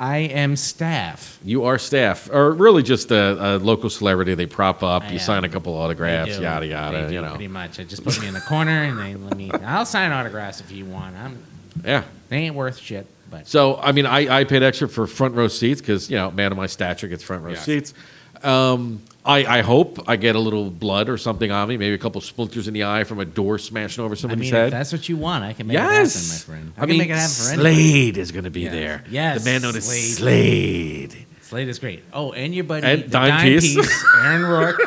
I 0.00 0.18
am 0.18 0.56
staff. 0.56 1.38
You 1.44 1.64
are 1.64 1.78
staff, 1.78 2.28
or 2.32 2.50
really 2.52 2.82
just 2.82 3.10
a, 3.12 3.56
a 3.56 3.58
local 3.58 3.88
celebrity. 3.90 4.34
They 4.34 4.46
prop 4.46 4.82
up, 4.82 5.04
I 5.04 5.08
you 5.08 5.12
am. 5.14 5.18
sign 5.20 5.44
a 5.44 5.48
couple 5.48 5.74
autographs, 5.74 6.38
yada 6.38 6.66
yada. 6.66 7.12
You 7.12 7.20
know, 7.22 7.30
pretty 7.30 7.48
much. 7.48 7.78
I 7.78 7.84
just 7.84 8.02
put 8.04 8.20
me 8.20 8.26
in 8.26 8.34
the 8.34 8.40
corner, 8.40 8.82
and 8.82 8.98
they 8.98 9.14
let 9.14 9.36
me. 9.36 9.50
I'll 9.64 9.86
sign 9.86 10.10
autographs 10.10 10.60
if 10.60 10.72
you 10.72 10.84
want. 10.84 11.16
I'm. 11.16 11.38
yeah. 11.84 12.02
They 12.28 12.38
ain't 12.38 12.54
worth 12.56 12.78
shit, 12.78 13.06
but 13.30 13.46
So 13.46 13.76
I 13.76 13.92
mean, 13.92 14.06
I, 14.06 14.40
I 14.40 14.44
paid 14.44 14.62
extra 14.64 14.88
for 14.88 15.06
front 15.06 15.34
row 15.36 15.46
seats 15.48 15.80
because 15.80 16.10
you 16.10 16.16
know, 16.16 16.30
man 16.32 16.50
of 16.50 16.58
my 16.58 16.66
stature 16.66 17.06
gets 17.06 17.22
front 17.22 17.44
row 17.44 17.52
Yes. 17.52 17.64
seats. 17.64 17.94
Um, 18.42 19.00
I, 19.26 19.58
I 19.58 19.62
hope 19.62 20.06
I 20.06 20.16
get 20.16 20.36
a 20.36 20.38
little 20.38 20.70
blood 20.70 21.08
or 21.08 21.16
something 21.16 21.50
on 21.50 21.68
me, 21.68 21.78
maybe 21.78 21.94
a 21.94 21.98
couple 21.98 22.20
splinters 22.20 22.68
in 22.68 22.74
the 22.74 22.84
eye 22.84 23.04
from 23.04 23.20
a 23.20 23.24
door 23.24 23.58
smashing 23.58 24.04
over 24.04 24.14
I 24.14 24.16
somebody's 24.18 24.52
mean, 24.52 24.54
if 24.54 24.64
head. 24.64 24.72
that's 24.72 24.92
what 24.92 25.08
you 25.08 25.16
want, 25.16 25.44
I 25.44 25.54
can 25.54 25.66
make 25.66 25.74
yes, 25.74 26.14
it 26.14 26.18
happen, 26.18 26.28
my 26.28 26.58
friend. 26.58 26.72
I, 26.76 26.80
I, 26.80 26.82
can 26.82 26.88
mean, 26.90 26.98
make 26.98 27.08
it 27.08 27.16
happen 27.16 27.34
for 27.34 27.52
anybody. 27.52 27.74
Slade 27.74 28.16
is 28.18 28.32
going 28.32 28.44
to 28.44 28.50
be 28.50 28.68
there. 28.68 29.02
Yes, 29.08 29.42
the 29.42 29.50
man 29.50 29.62
known 29.62 29.76
as 29.76 29.86
Slade. 29.86 31.10
Slade. 31.10 31.26
Slade 31.40 31.68
is 31.68 31.78
great. 31.78 32.02
Oh, 32.12 32.32
and 32.32 32.54
your 32.54 32.64
buddy, 32.64 32.86
And 32.86 33.04
the 33.04 33.08
Dime 33.08 33.42
Piece. 33.42 33.74
piece. 33.76 34.04
Aaron 34.16 34.42
Rourke, 34.50 34.80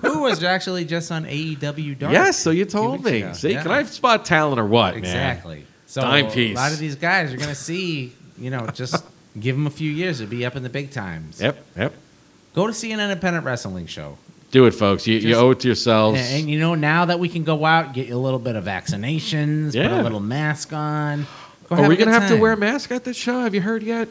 who 0.00 0.22
was 0.22 0.42
actually 0.42 0.84
just 0.84 1.10
on 1.10 1.24
AEW 1.24 1.98
Dark. 1.98 2.12
Yes, 2.12 2.36
so 2.38 2.50
you 2.50 2.64
told 2.66 3.04
weeks 3.04 3.04
me. 3.04 3.22
ago. 3.22 3.32
See, 3.32 3.52
Yeah. 3.52 3.62
can 3.62 3.70
I 3.70 3.84
spot 3.84 4.24
talent 4.26 4.60
or 4.60 4.66
what? 4.66 4.94
man? 4.94 4.98
Exactly. 4.98 5.64
So 5.86 6.00
Dime 6.00 6.26
a 6.26 6.54
lot 6.54 6.72
of 6.72 6.78
these 6.78 6.96
guys 6.96 7.30
you're 7.30 7.40
gonna 7.40 7.54
see, 7.54 8.12
you 8.38 8.50
know, 8.50 8.66
just 8.68 9.04
give 9.38 9.54
them 9.56 9.66
a 9.66 9.70
few 9.70 9.90
years 9.90 10.18
to 10.18 10.26
be 10.26 10.44
up 10.44 10.56
in 10.56 10.62
the 10.62 10.70
big 10.70 10.90
times. 10.90 11.40
Yep, 11.40 11.64
yep. 11.76 11.94
Go 12.54 12.66
to 12.66 12.72
see 12.74 12.92
an 12.92 13.00
independent 13.00 13.44
wrestling 13.44 13.86
show. 13.86 14.18
Do 14.50 14.66
it, 14.66 14.72
folks. 14.72 15.06
You, 15.06 15.14
you 15.14 15.20
Just- 15.30 15.40
owe 15.40 15.50
it 15.52 15.60
to 15.60 15.68
yourselves. 15.68 16.20
And, 16.20 16.40
and, 16.42 16.50
you 16.50 16.58
know, 16.58 16.74
now 16.74 17.06
that 17.06 17.18
we 17.18 17.28
can 17.28 17.42
go 17.44 17.64
out, 17.64 17.94
get 17.94 18.10
a 18.10 18.18
little 18.18 18.38
bit 18.38 18.54
of 18.56 18.64
vaccinations, 18.64 19.68
put 19.68 19.74
Yeah. 19.76 20.00
a 20.00 20.02
little 20.02 20.20
mask 20.20 20.72
on. 20.72 21.26
Go 21.68 21.76
Are 21.76 21.78
have 21.78 21.88
we 21.88 21.94
a 21.94 21.96
good 21.96 22.04
going 22.04 22.14
to 22.14 22.20
have 22.20 22.28
to 22.28 22.34
time. 22.34 22.40
wear 22.40 22.52
a 22.52 22.56
mask 22.56 22.90
at 22.90 23.04
this 23.04 23.16
show? 23.16 23.40
Have 23.40 23.54
you 23.54 23.62
heard 23.62 23.82
yet? 23.82 24.08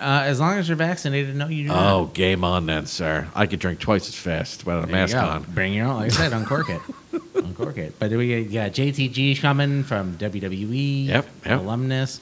Uh, 0.00 0.22
as 0.24 0.40
long 0.40 0.56
as 0.58 0.68
you're 0.68 0.76
vaccinated, 0.76 1.34
no, 1.36 1.48
you 1.48 1.64
do 1.64 1.68
not. 1.68 1.92
Oh, 1.94 2.04
game 2.06 2.44
on 2.44 2.66
then, 2.66 2.86
sir. 2.86 3.28
I 3.34 3.46
could 3.46 3.58
drink 3.60 3.78
twice 3.80 4.08
as 4.08 4.14
fast 4.14 4.64
without 4.64 4.84
a 4.84 4.86
There 4.86 4.90
you 4.96 5.02
mask 5.02 5.12
go. 5.14 5.20
on. 5.20 5.42
Bring 5.42 5.74
your 5.74 5.86
own. 5.86 5.96
Like 5.96 6.12
I 6.12 6.14
said, 6.14 6.32
uncork 6.32 6.70
it. 6.70 6.80
uncork 7.34 7.76
it. 7.78 7.98
But 7.98 8.10
we 8.12 8.44
got 8.44 8.72
JTG 8.72 9.40
coming 9.40 9.82
from 9.84 10.16
WWE. 10.16 11.06
Yep, 11.06 11.26
yep. 11.44 11.60
Alumnus. 11.60 12.20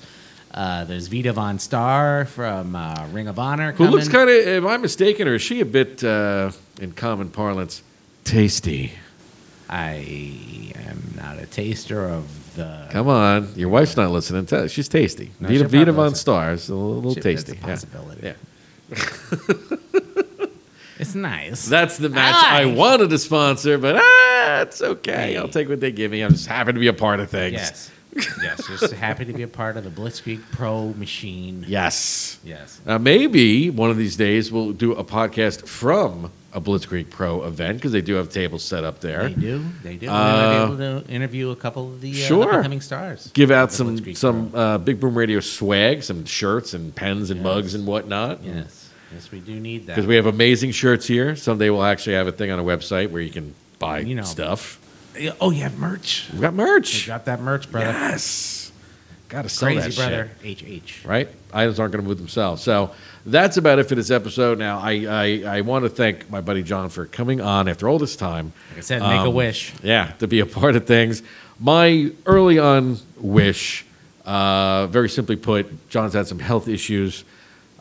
Uh, 0.53 0.84
there's 0.84 1.07
Vita 1.07 1.32
VonStarr 1.32 2.26
from 2.26 2.74
uh, 2.74 3.07
Ring 3.12 3.28
of 3.28 3.38
Honor. 3.38 3.70
Who 3.72 3.78
Coming. 3.84 3.92
looks 3.92 4.09
kind 4.09 4.28
of, 4.28 4.46
am 4.48 4.66
I'm 4.66 4.82
mistaken, 4.82 5.28
or 5.28 5.34
is 5.36 5.42
she 5.42 5.61
a 5.61 5.64
bit, 5.64 6.03
uh, 6.03 6.51
in 6.80 6.92
common 6.92 7.30
parlance, 7.30 7.82
tasty? 8.24 8.92
I 9.68 10.72
am 10.74 11.14
not 11.16 11.38
a 11.38 11.46
taster 11.46 12.05
of 12.09 12.57
the. 12.57 12.88
Come 12.90 13.07
on. 13.07 13.53
Your 13.55 13.68
wife's 13.68 13.96
not 13.96 14.11
listening. 14.11 14.46
Tell 14.46 14.66
She's 14.66 14.88
tasty. 14.88 15.30
No, 15.38 15.46
Vita, 15.46 15.61
she'll 15.61 15.68
Vita 15.68 15.84
probably 15.84 15.92
Von 15.92 16.05
listen. 16.07 16.14
Stars, 16.16 16.68
a 16.68 16.74
little, 16.74 17.14
Shit, 17.14 17.22
tasty. 17.22 17.53
That's 17.64 17.84
a 17.84 17.86
Yeah. 17.86 17.94
possibility. 17.94 18.26
Yeah. 18.26 19.76
It's 20.98 21.14
nice. 21.14 21.64
That's 21.66 21.96
the 21.96 22.11
match 22.11 22.34
I, 22.36 22.64
like. 22.64 22.76
wanted 22.76 23.09
to 23.09 23.16
sponsor, 23.18 23.78
but 23.78 23.96
ah, 23.96 24.61
it's 24.61 24.82
okay. 24.82 25.34
I'll 25.38 25.48
take 25.48 25.70
what 25.70 25.80
they 25.80 25.92
give 25.92 26.11
me. 26.11 26.20
I'm 26.20 26.32
just 26.32 26.46
happy 26.46 26.74
to 26.74 26.78
be 26.78 26.88
a 26.88 26.92
part 26.92 27.20
of 27.20 27.30
things. 27.30 27.55
Yes. 27.55 27.90
Yes. 28.42 28.66
Just 28.66 28.92
happy 28.94 29.24
to 29.24 29.32
be 29.32 29.42
a 29.42 29.48
part 29.48 29.76
of 29.76 29.84
the 29.84 29.90
Blitzkrieg 29.90 30.40
Pro 30.52 30.88
machine. 30.94 31.64
Yes. 31.68 32.38
Yes. 32.44 32.80
Uh, 32.86 32.98
maybe 32.98 33.70
one 33.70 33.90
of 33.90 33.96
these 33.96 34.16
days 34.16 34.50
we'll 34.50 34.72
do 34.72 34.92
a 34.94 35.04
podcast 35.04 35.66
from 35.66 36.30
a 36.52 36.61
Blitzkrieg 36.61 37.11
Pro 37.11 37.44
event 37.44 37.78
because 37.78 37.92
they 37.92 38.00
do 38.00 38.14
have 38.14 38.28
tables 38.30 38.64
set 38.64 38.82
up 38.82 39.00
there. 39.00 39.28
They 39.28 39.34
do. 39.40 39.64
They 39.84 39.96
do. 39.96 40.08
Uh, 40.08 40.11
we 40.11 40.16
might 40.18 40.76
be 40.76 40.84
able 40.84 41.02
to 41.04 41.11
interview 41.12 41.50
a 41.50 41.56
couple 41.56 41.86
of 41.92 42.00
the 42.00 42.11
uh, 42.11 42.14
Sure. 42.14 42.54
upcoming 42.56 42.80
stars. 42.80 43.30
Give 43.34 43.50
out 43.52 43.70
some 43.72 43.96
Blitzkrieg 43.96 44.16
some 44.16 44.50
uh, 44.54 44.78
Big 44.78 44.98
Boom 44.98 45.16
Radio 45.16 45.38
swag, 45.40 46.02
some 46.02 46.24
shirts 46.24 46.74
and 46.74 46.92
pens 46.94 47.30
and 47.30 47.38
Yes. 47.40 47.44
mugs 47.44 47.74
and 47.74 47.86
whatnot. 47.86 48.42
Yes. 48.42 48.88
Yes, 49.12 49.30
we 49.32 49.40
do 49.40 49.58
need 49.58 49.86
that. 49.86 49.94
Because 49.96 50.06
we 50.06 50.16
have 50.16 50.26
amazing 50.26 50.70
shirts 50.72 51.06
here. 51.06 51.34
Someday 51.36 51.68
we'll 51.70 51.84
actually 51.84 52.14
have 52.14 52.26
a 52.28 52.32
thing 52.32 52.50
on 52.50 52.58
a 52.61 52.64
website 52.64 53.11
where 53.11 53.22
you 53.22 53.30
can 53.30 53.54
buy 53.80 54.00
You 54.00 54.14
know. 54.16 54.22
stuff. 54.22 54.79
Oh, 55.40 55.50
you 55.50 55.62
have 55.62 55.78
merch. 55.78 56.28
We've 56.32 56.40
got 56.40 56.54
merch. 56.54 57.06
We 57.06 57.08
got 57.08 57.24
that 57.26 57.40
merch, 57.40 57.70
brother. 57.70 57.86
Yes. 57.90 58.72
Got 59.28 59.42
to 59.42 59.48
sell 59.48 59.68
Crazy 59.68 59.90
that 59.90 59.96
brother, 59.96 60.30
shit. 60.42 60.82
HH. 60.82 61.04
right? 61.06 61.28
Items 61.52 61.78
aren't 61.78 61.92
going 61.92 62.02
to 62.02 62.08
move 62.08 62.18
themselves. 62.18 62.62
So 62.62 62.90
that's 63.24 63.56
about 63.56 63.78
it 63.78 63.84
for 63.84 63.94
this 63.94 64.11
episode. 64.11 64.58
Now, 64.58 64.80
I, 64.80 65.06
I, 65.08 65.42
I 65.58 65.61
want 65.61 65.84
to 65.84 65.88
thank 65.88 66.28
my 66.30 66.40
buddy 66.40 66.62
John 66.62 66.88
for 66.88 67.06
coming 67.06 67.40
on 67.40 67.68
after 67.68 67.88
all 67.88 67.98
this 67.98 68.16
time. 68.16 68.52
Like 68.70 68.78
I 68.78 68.80
said, 68.80 69.02
make 69.02 69.20
a 69.20 69.28
Um, 69.28 69.34
wish. 69.34 69.72
Yeah, 69.82 70.12
to 70.18 70.26
be 70.26 70.40
a 70.40 70.46
part 70.46 70.74
of 70.74 70.86
things. 70.86 71.22
My 71.61 72.11
early 72.26 72.58
on 72.58 72.98
wish, 73.18 73.84
uh, 74.24 74.86
very 74.88 75.08
simply 75.08 75.36
put, 75.36 75.88
John's 75.90 76.14
had 76.14 76.26
some 76.26 76.38
health 76.40 76.66
issues. 76.66 77.24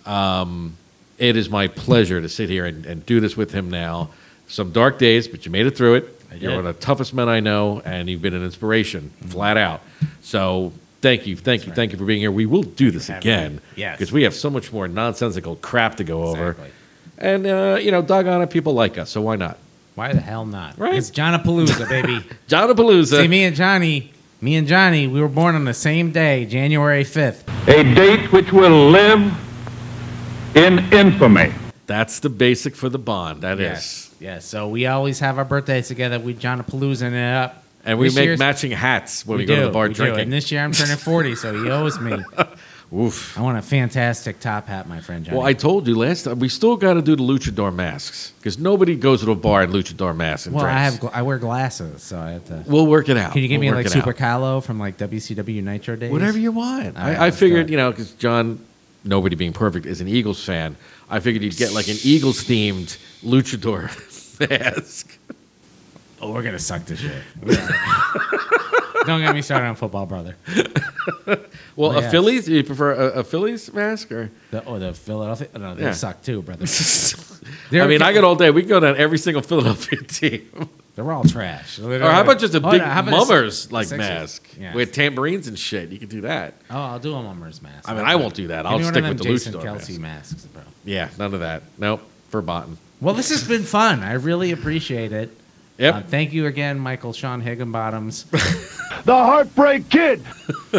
Um, 0.06 0.76
it 1.18 1.36
is 1.36 1.50
my 1.50 1.68
pleasure 1.68 2.22
to 2.22 2.30
sit 2.30 2.50
here 2.50 2.66
and, 2.66 2.86
and 2.86 3.06
do 3.06 3.20
this 3.20 3.36
with 3.36 3.52
him 3.52 3.70
now. 3.72 4.10
Some 4.48 4.72
dark 4.72 5.00
days, 5.00 5.28
but 5.28 5.46
you 5.46 5.52
made 5.52 5.66
it 5.66 5.76
through 5.76 5.96
it. 5.96 6.19
You're 6.32 6.52
did. 6.52 6.56
one 6.58 6.66
of 6.68 6.76
the 6.76 6.82
toughest 6.82 7.14
men 7.14 7.28
I 7.28 7.40
know, 7.40 7.82
and 7.86 8.10
you've 8.10 8.22
been 8.22 8.34
an 8.34 8.44
inspiration, 8.44 9.12
flat 9.28 9.58
out. 9.58 9.82
So 10.22 10.74
thank 11.02 11.26
you, 11.26 11.36
thank 11.36 11.66
you, 11.66 11.74
thank 11.74 11.92
you 11.92 11.98
for 11.98 12.06
being 12.06 12.20
here. 12.20 12.32
We 12.32 12.46
will 12.46 12.64
do 12.64 12.92
this 12.92 13.08
having 13.08 13.22
again. 13.22 13.56
me. 13.56 13.62
Yes. 13.76 13.98
Because 13.98 14.12
we 14.12 14.24
have 14.24 14.34
so 14.36 14.50
much 14.50 14.72
more 14.72 14.88
nonsensical 14.88 15.56
crap 15.58 15.96
to 15.98 16.04
go 16.04 16.24
over. 16.24 16.52
Exactly. 16.52 16.72
And, 17.18 17.48
uh, 17.48 17.78
you 17.82 17.92
know, 17.92 18.02
doggone 18.02 18.42
it, 18.42 18.50
people 18.50 18.74
like 18.74 18.98
us, 18.98 19.10
so 19.10 19.22
why 19.22 19.36
not? 19.36 19.58
Why 19.96 20.14
the 20.14 20.22
hell 20.22 20.46
not? 20.46 20.78
Right. 20.78 20.96
It's 20.96 21.12
Johnapalooza, 21.12 21.90
baby. 21.90 22.24
Johnapalooza. 22.48 23.22
See, 23.22 23.28
me 23.28 23.44
and 23.44 23.56
Johnny, 23.56 24.14
me 24.40 24.56
and 24.56 24.68
Johnny, 24.68 25.08
we 25.08 25.20
were 25.20 25.28
born 25.28 25.56
on 25.56 25.66
the 25.66 25.74
same 25.74 26.12
day, 26.12 26.46
January 26.46 27.04
5th. 27.04 27.44
A 27.68 27.84
date 27.96 28.32
which 28.32 28.54
will 28.54 28.90
live 28.90 29.20
in 30.56 30.80
infamy. 30.94 31.52
That's 31.88 32.20
the 32.20 32.30
basic 32.30 32.76
for 32.76 32.88
the 32.88 33.00
bond. 33.00 33.42
That 33.42 33.60
is. 33.60 33.66
Yes. 33.70 34.09
Yes. 34.20 34.46
So 34.46 34.68
we 34.68 34.86
always 34.88 35.20
have 35.20 35.38
our 35.38 35.46
birthdays 35.46 35.88
together. 35.88 36.20
We 36.20 36.34
Johnapaloozing 36.34 37.14
it 37.14 37.34
up. 37.36 37.64
And 37.86 37.98
we 37.98 38.08
This 38.08 38.16
make 38.16 38.38
matching 38.40 38.72
hats 38.72 39.26
when 39.26 39.38
we, 39.38 39.44
we 39.44 39.48
go 39.48 39.56
to 39.56 39.66
the 39.68 39.72
bar 39.72 39.84
we 39.88 39.90
do. 39.94 39.96
drinking. 39.96 40.22
And 40.24 40.34
this 40.34 40.52
year 40.52 40.62
I'm 40.62 40.74
turning 40.74 40.98
40, 40.98 41.36
so 41.36 41.64
he 41.64 41.70
owes 41.70 42.00
me. 42.00 42.18
Oof. 42.94 43.38
I 43.38 43.42
want 43.42 43.58
a 43.58 43.62
fantastic 43.62 44.40
top 44.40 44.66
hat, 44.68 44.90
my 44.90 45.00
friend 45.00 45.24
Johnny. 45.24 45.38
Well, 45.38 45.46
I 45.46 45.54
told 45.54 45.88
you 45.88 45.96
last 45.96 46.24
time 46.24 46.40
we 46.40 46.50
still 46.50 46.76
got 46.76 46.96
to 46.96 47.02
do 47.04 47.16
the 47.16 47.22
luchador 47.24 47.74
masks 47.74 48.34
because 48.40 48.58
nobody 48.58 48.96
goes 48.96 49.24
to 49.24 49.32
a 49.32 49.36
bar 49.36 49.64
in 49.64 49.72
luchador 49.72 50.16
masks 50.16 50.48
and 50.48 50.56
well, 50.56 50.66
I 50.66 50.72
drinks. 50.90 50.92
have 50.94 51.00
gla- 51.02 51.12
I 51.14 51.22
wear 51.22 51.38
glasses, 51.38 52.02
so 52.02 52.20
I 52.20 52.32
have 52.32 52.46
to. 52.46 52.64
We'll 52.66 52.88
work 52.88 53.08
it 53.08 53.16
out. 53.16 53.32
Can 53.34 53.44
you 53.44 53.48
give 53.48 53.62
We'll 53.62 53.72
me 53.72 53.76
like 53.76 53.88
Super 53.90 54.10
out. 54.10 54.16
Calo 54.18 54.64
from 54.64 54.80
like 54.80 54.98
WCW 54.98 55.62
Nitro 55.64 55.96
days? 55.98 56.12
Whatever 56.12 56.40
you 56.40 56.52
want. 56.52 56.98
All 56.98 57.04
right, 57.04 57.18
I, 57.18 57.28
I 57.28 57.32
figured, 57.32 57.70
you 57.70 57.78
know, 57.78 57.92
because 57.92 58.12
John, 58.14 58.60
nobody 59.04 59.36
being 59.36 59.54
perfect, 59.54 59.86
is 59.86 60.02
an 60.02 60.08
Eagles 60.08 60.44
fan. 60.44 60.76
I 61.12 61.20
figured 61.20 61.44
you'd 61.44 61.58
get 61.58 61.74
like 61.74 61.90
an 61.90 61.98
Eagles 62.04 62.44
themed 62.44 62.98
luchador 63.24 63.90
mask. 64.40 65.18
Oh, 66.22 66.34
we're 66.34 66.44
gonna 66.44 66.60
suck 66.60 66.86
this 66.86 67.00
shit. 67.00 67.14
Don't 69.06 69.22
get 69.22 69.34
me 69.34 69.42
started 69.42 69.68
on 69.68 69.76
football, 69.76 70.06
brother. 70.06 70.36
Well, 71.76 71.92
a 71.98 72.02
Yes. 72.02 72.12
Phillies? 72.12 72.46
Do 72.46 72.54
you 72.54 72.64
prefer 72.66 72.92
a, 72.92 73.06
a 73.20 73.24
Phillies 73.24 73.72
mask 73.74 74.12
or? 74.12 74.30
The, 74.52 74.66
oh, 74.66 74.80
the 74.80 74.94
Philadelphia. 74.94 75.48
No, 75.58 75.76
they 75.76 75.84
Yeah. 75.84 75.92
suck 75.94 76.22
too, 76.22 76.42
brother. 76.42 76.66
I 77.72 77.88
mean, 77.88 78.02
I 78.02 78.12
got 78.12 78.26
all 78.26 78.36
day. 78.36 78.52
We 78.52 78.64
can 78.64 78.70
go 78.70 78.82
down 78.82 78.98
every 78.98 79.18
single 79.18 79.42
Philadelphia 79.42 80.02
team. 80.02 80.70
They're 80.96 81.10
all 81.10 81.24
trash. 81.24 81.80
Or 81.80 81.98
how 82.00 82.20
about 82.22 82.38
just 82.40 82.54
a 82.54 82.58
Oh, 82.62 82.70
big 82.72 82.82
no, 82.82 82.86
how 82.86 83.00
a 83.00 83.04
mummers 83.04 83.72
like 83.72 83.90
mask 83.92 84.46
Yeah. 84.60 84.74
with 84.76 84.92
tambourines 84.92 85.48
and 85.48 85.58
shit? 85.58 85.88
You 85.90 86.00
can 86.00 86.10
do 86.10 86.22
that. 86.22 86.56
Oh, 86.70 86.76
I'll 86.82 87.00
do 87.00 87.14
a 87.16 87.24
mummers 87.24 87.62
mask. 87.62 87.88
I 87.88 87.94
mean, 87.94 88.04
I 88.04 88.18
won't 88.18 88.34
do 88.34 88.48
that. 88.48 88.64
Give 88.64 88.72
I'll 88.72 88.78
me 88.80 88.84
one 88.84 88.94
stick 88.94 89.04
with 89.06 89.18
the 89.20 89.24
Jason 89.24 89.54
luchador 89.54 89.64
Kelce 89.64 89.98
mask. 90.00 90.32
masks, 90.34 90.46
bro. 90.48 90.64
Yeah, 90.84 91.08
none 91.18 91.34
of 91.34 91.40
that. 91.40 91.64
Nope, 91.78 92.02
verboten. 92.32 92.78
Well, 93.02 93.14
this 93.14 93.30
has 93.30 93.48
been 93.48 93.64
fun. 93.64 94.02
I 94.04 94.14
really 94.14 94.52
appreciate 94.52 95.12
it. 95.14 95.36
Yep. 95.78 95.96
Uh, 95.96 96.02
thank 96.02 96.34
you 96.34 96.46
again, 96.48 96.78
Michael 96.78 97.14
Sean 97.14 97.42
Higginbottoms, 97.42 98.26
The 99.06 99.16
Heartbreak 99.16 99.88
Kid. 99.90 100.22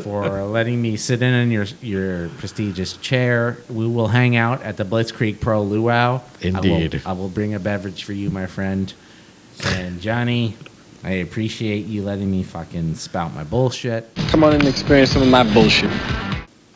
for 0.02 0.42
letting 0.42 0.82
me 0.82 0.98
sit 0.98 1.22
in 1.22 1.32
in 1.32 1.50
your 1.50 1.64
your 1.80 2.28
prestigious 2.36 2.98
chair. 2.98 3.56
We 3.70 3.86
will 3.86 4.08
hang 4.08 4.36
out 4.36 4.62
at 4.62 4.76
the 4.76 4.84
Blitzkrieg 4.84 5.40
Pro 5.40 5.62
Luau. 5.62 6.20
Indeed. 6.42 6.96
I 7.06 7.08
will, 7.08 7.16
I 7.16 7.18
will 7.18 7.28
bring 7.30 7.54
a 7.54 7.58
beverage 7.58 8.04
for 8.04 8.12
you, 8.12 8.28
my 8.28 8.44
friend. 8.44 8.92
And 9.64 10.02
Johnny, 10.02 10.54
I 11.02 11.12
appreciate 11.12 11.86
you 11.86 12.02
letting 12.02 12.30
me 12.30 12.42
fucking 12.42 12.94
spout 12.96 13.34
my 13.34 13.44
bullshit 13.44 14.08
Come 14.28 14.44
on 14.44 14.52
and 14.52 14.66
experience 14.68 15.12
some 15.12 15.22
of 15.22 15.28
my 15.28 15.50
bullshit. 15.54 15.90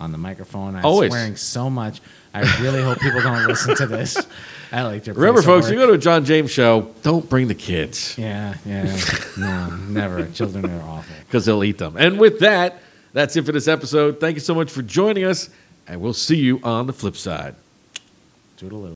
on 0.01 0.12
the 0.12 0.18
microphone. 0.18 0.76
I'm 0.76 0.84
Always. 0.86 1.11
swearing 1.11 1.36
so 1.36 1.68
much. 1.68 2.01
I 2.32 2.40
really 2.62 2.82
hope 2.82 2.99
people 3.01 3.20
don't 3.20 3.47
listen 3.47 3.76
to 3.76 3.86
this. 3.86 4.16
I 4.75 4.83
like 4.83 5.05
to 5.05 5.12
Remember, 5.12 5.41
folks, 5.41 5.70
you 5.70 5.77
go 5.77 5.87
to 5.87 5.93
a 5.93 5.99
John 5.99 6.25
James 6.25 6.51
show, 6.51 6.93
don't 7.05 7.29
bring 7.29 7.47
the 7.47 7.55
kids 7.55 8.18
Yeah, 8.18 8.57
yeah. 8.66 8.99
No, 9.39 9.77
never. 9.77 10.27
Children 10.27 10.68
are 10.68 10.83
awful. 10.83 11.14
because 11.27 11.45
they'll 11.45 11.62
eat 11.62 11.79
them. 11.79 11.97
And 11.97 12.18
with 12.18 12.41
that, 12.41 12.81
that's 13.12 13.37
it 13.37 13.47
for 13.47 13.53
this 13.53 13.68
episode. 13.68 14.18
Thank 14.18 14.35
you 14.35 14.41
so 14.41 14.53
much 14.53 14.72
for 14.72 14.83
joining 14.83 15.25
us, 15.25 15.49
and 15.87 16.01
we'll 16.01 16.12
see 16.12 16.39
you 16.39 16.59
on 16.64 16.89
the 16.89 16.93
flip 16.93 17.16
side. 17.16 17.55
Toodaloo. 18.59 18.95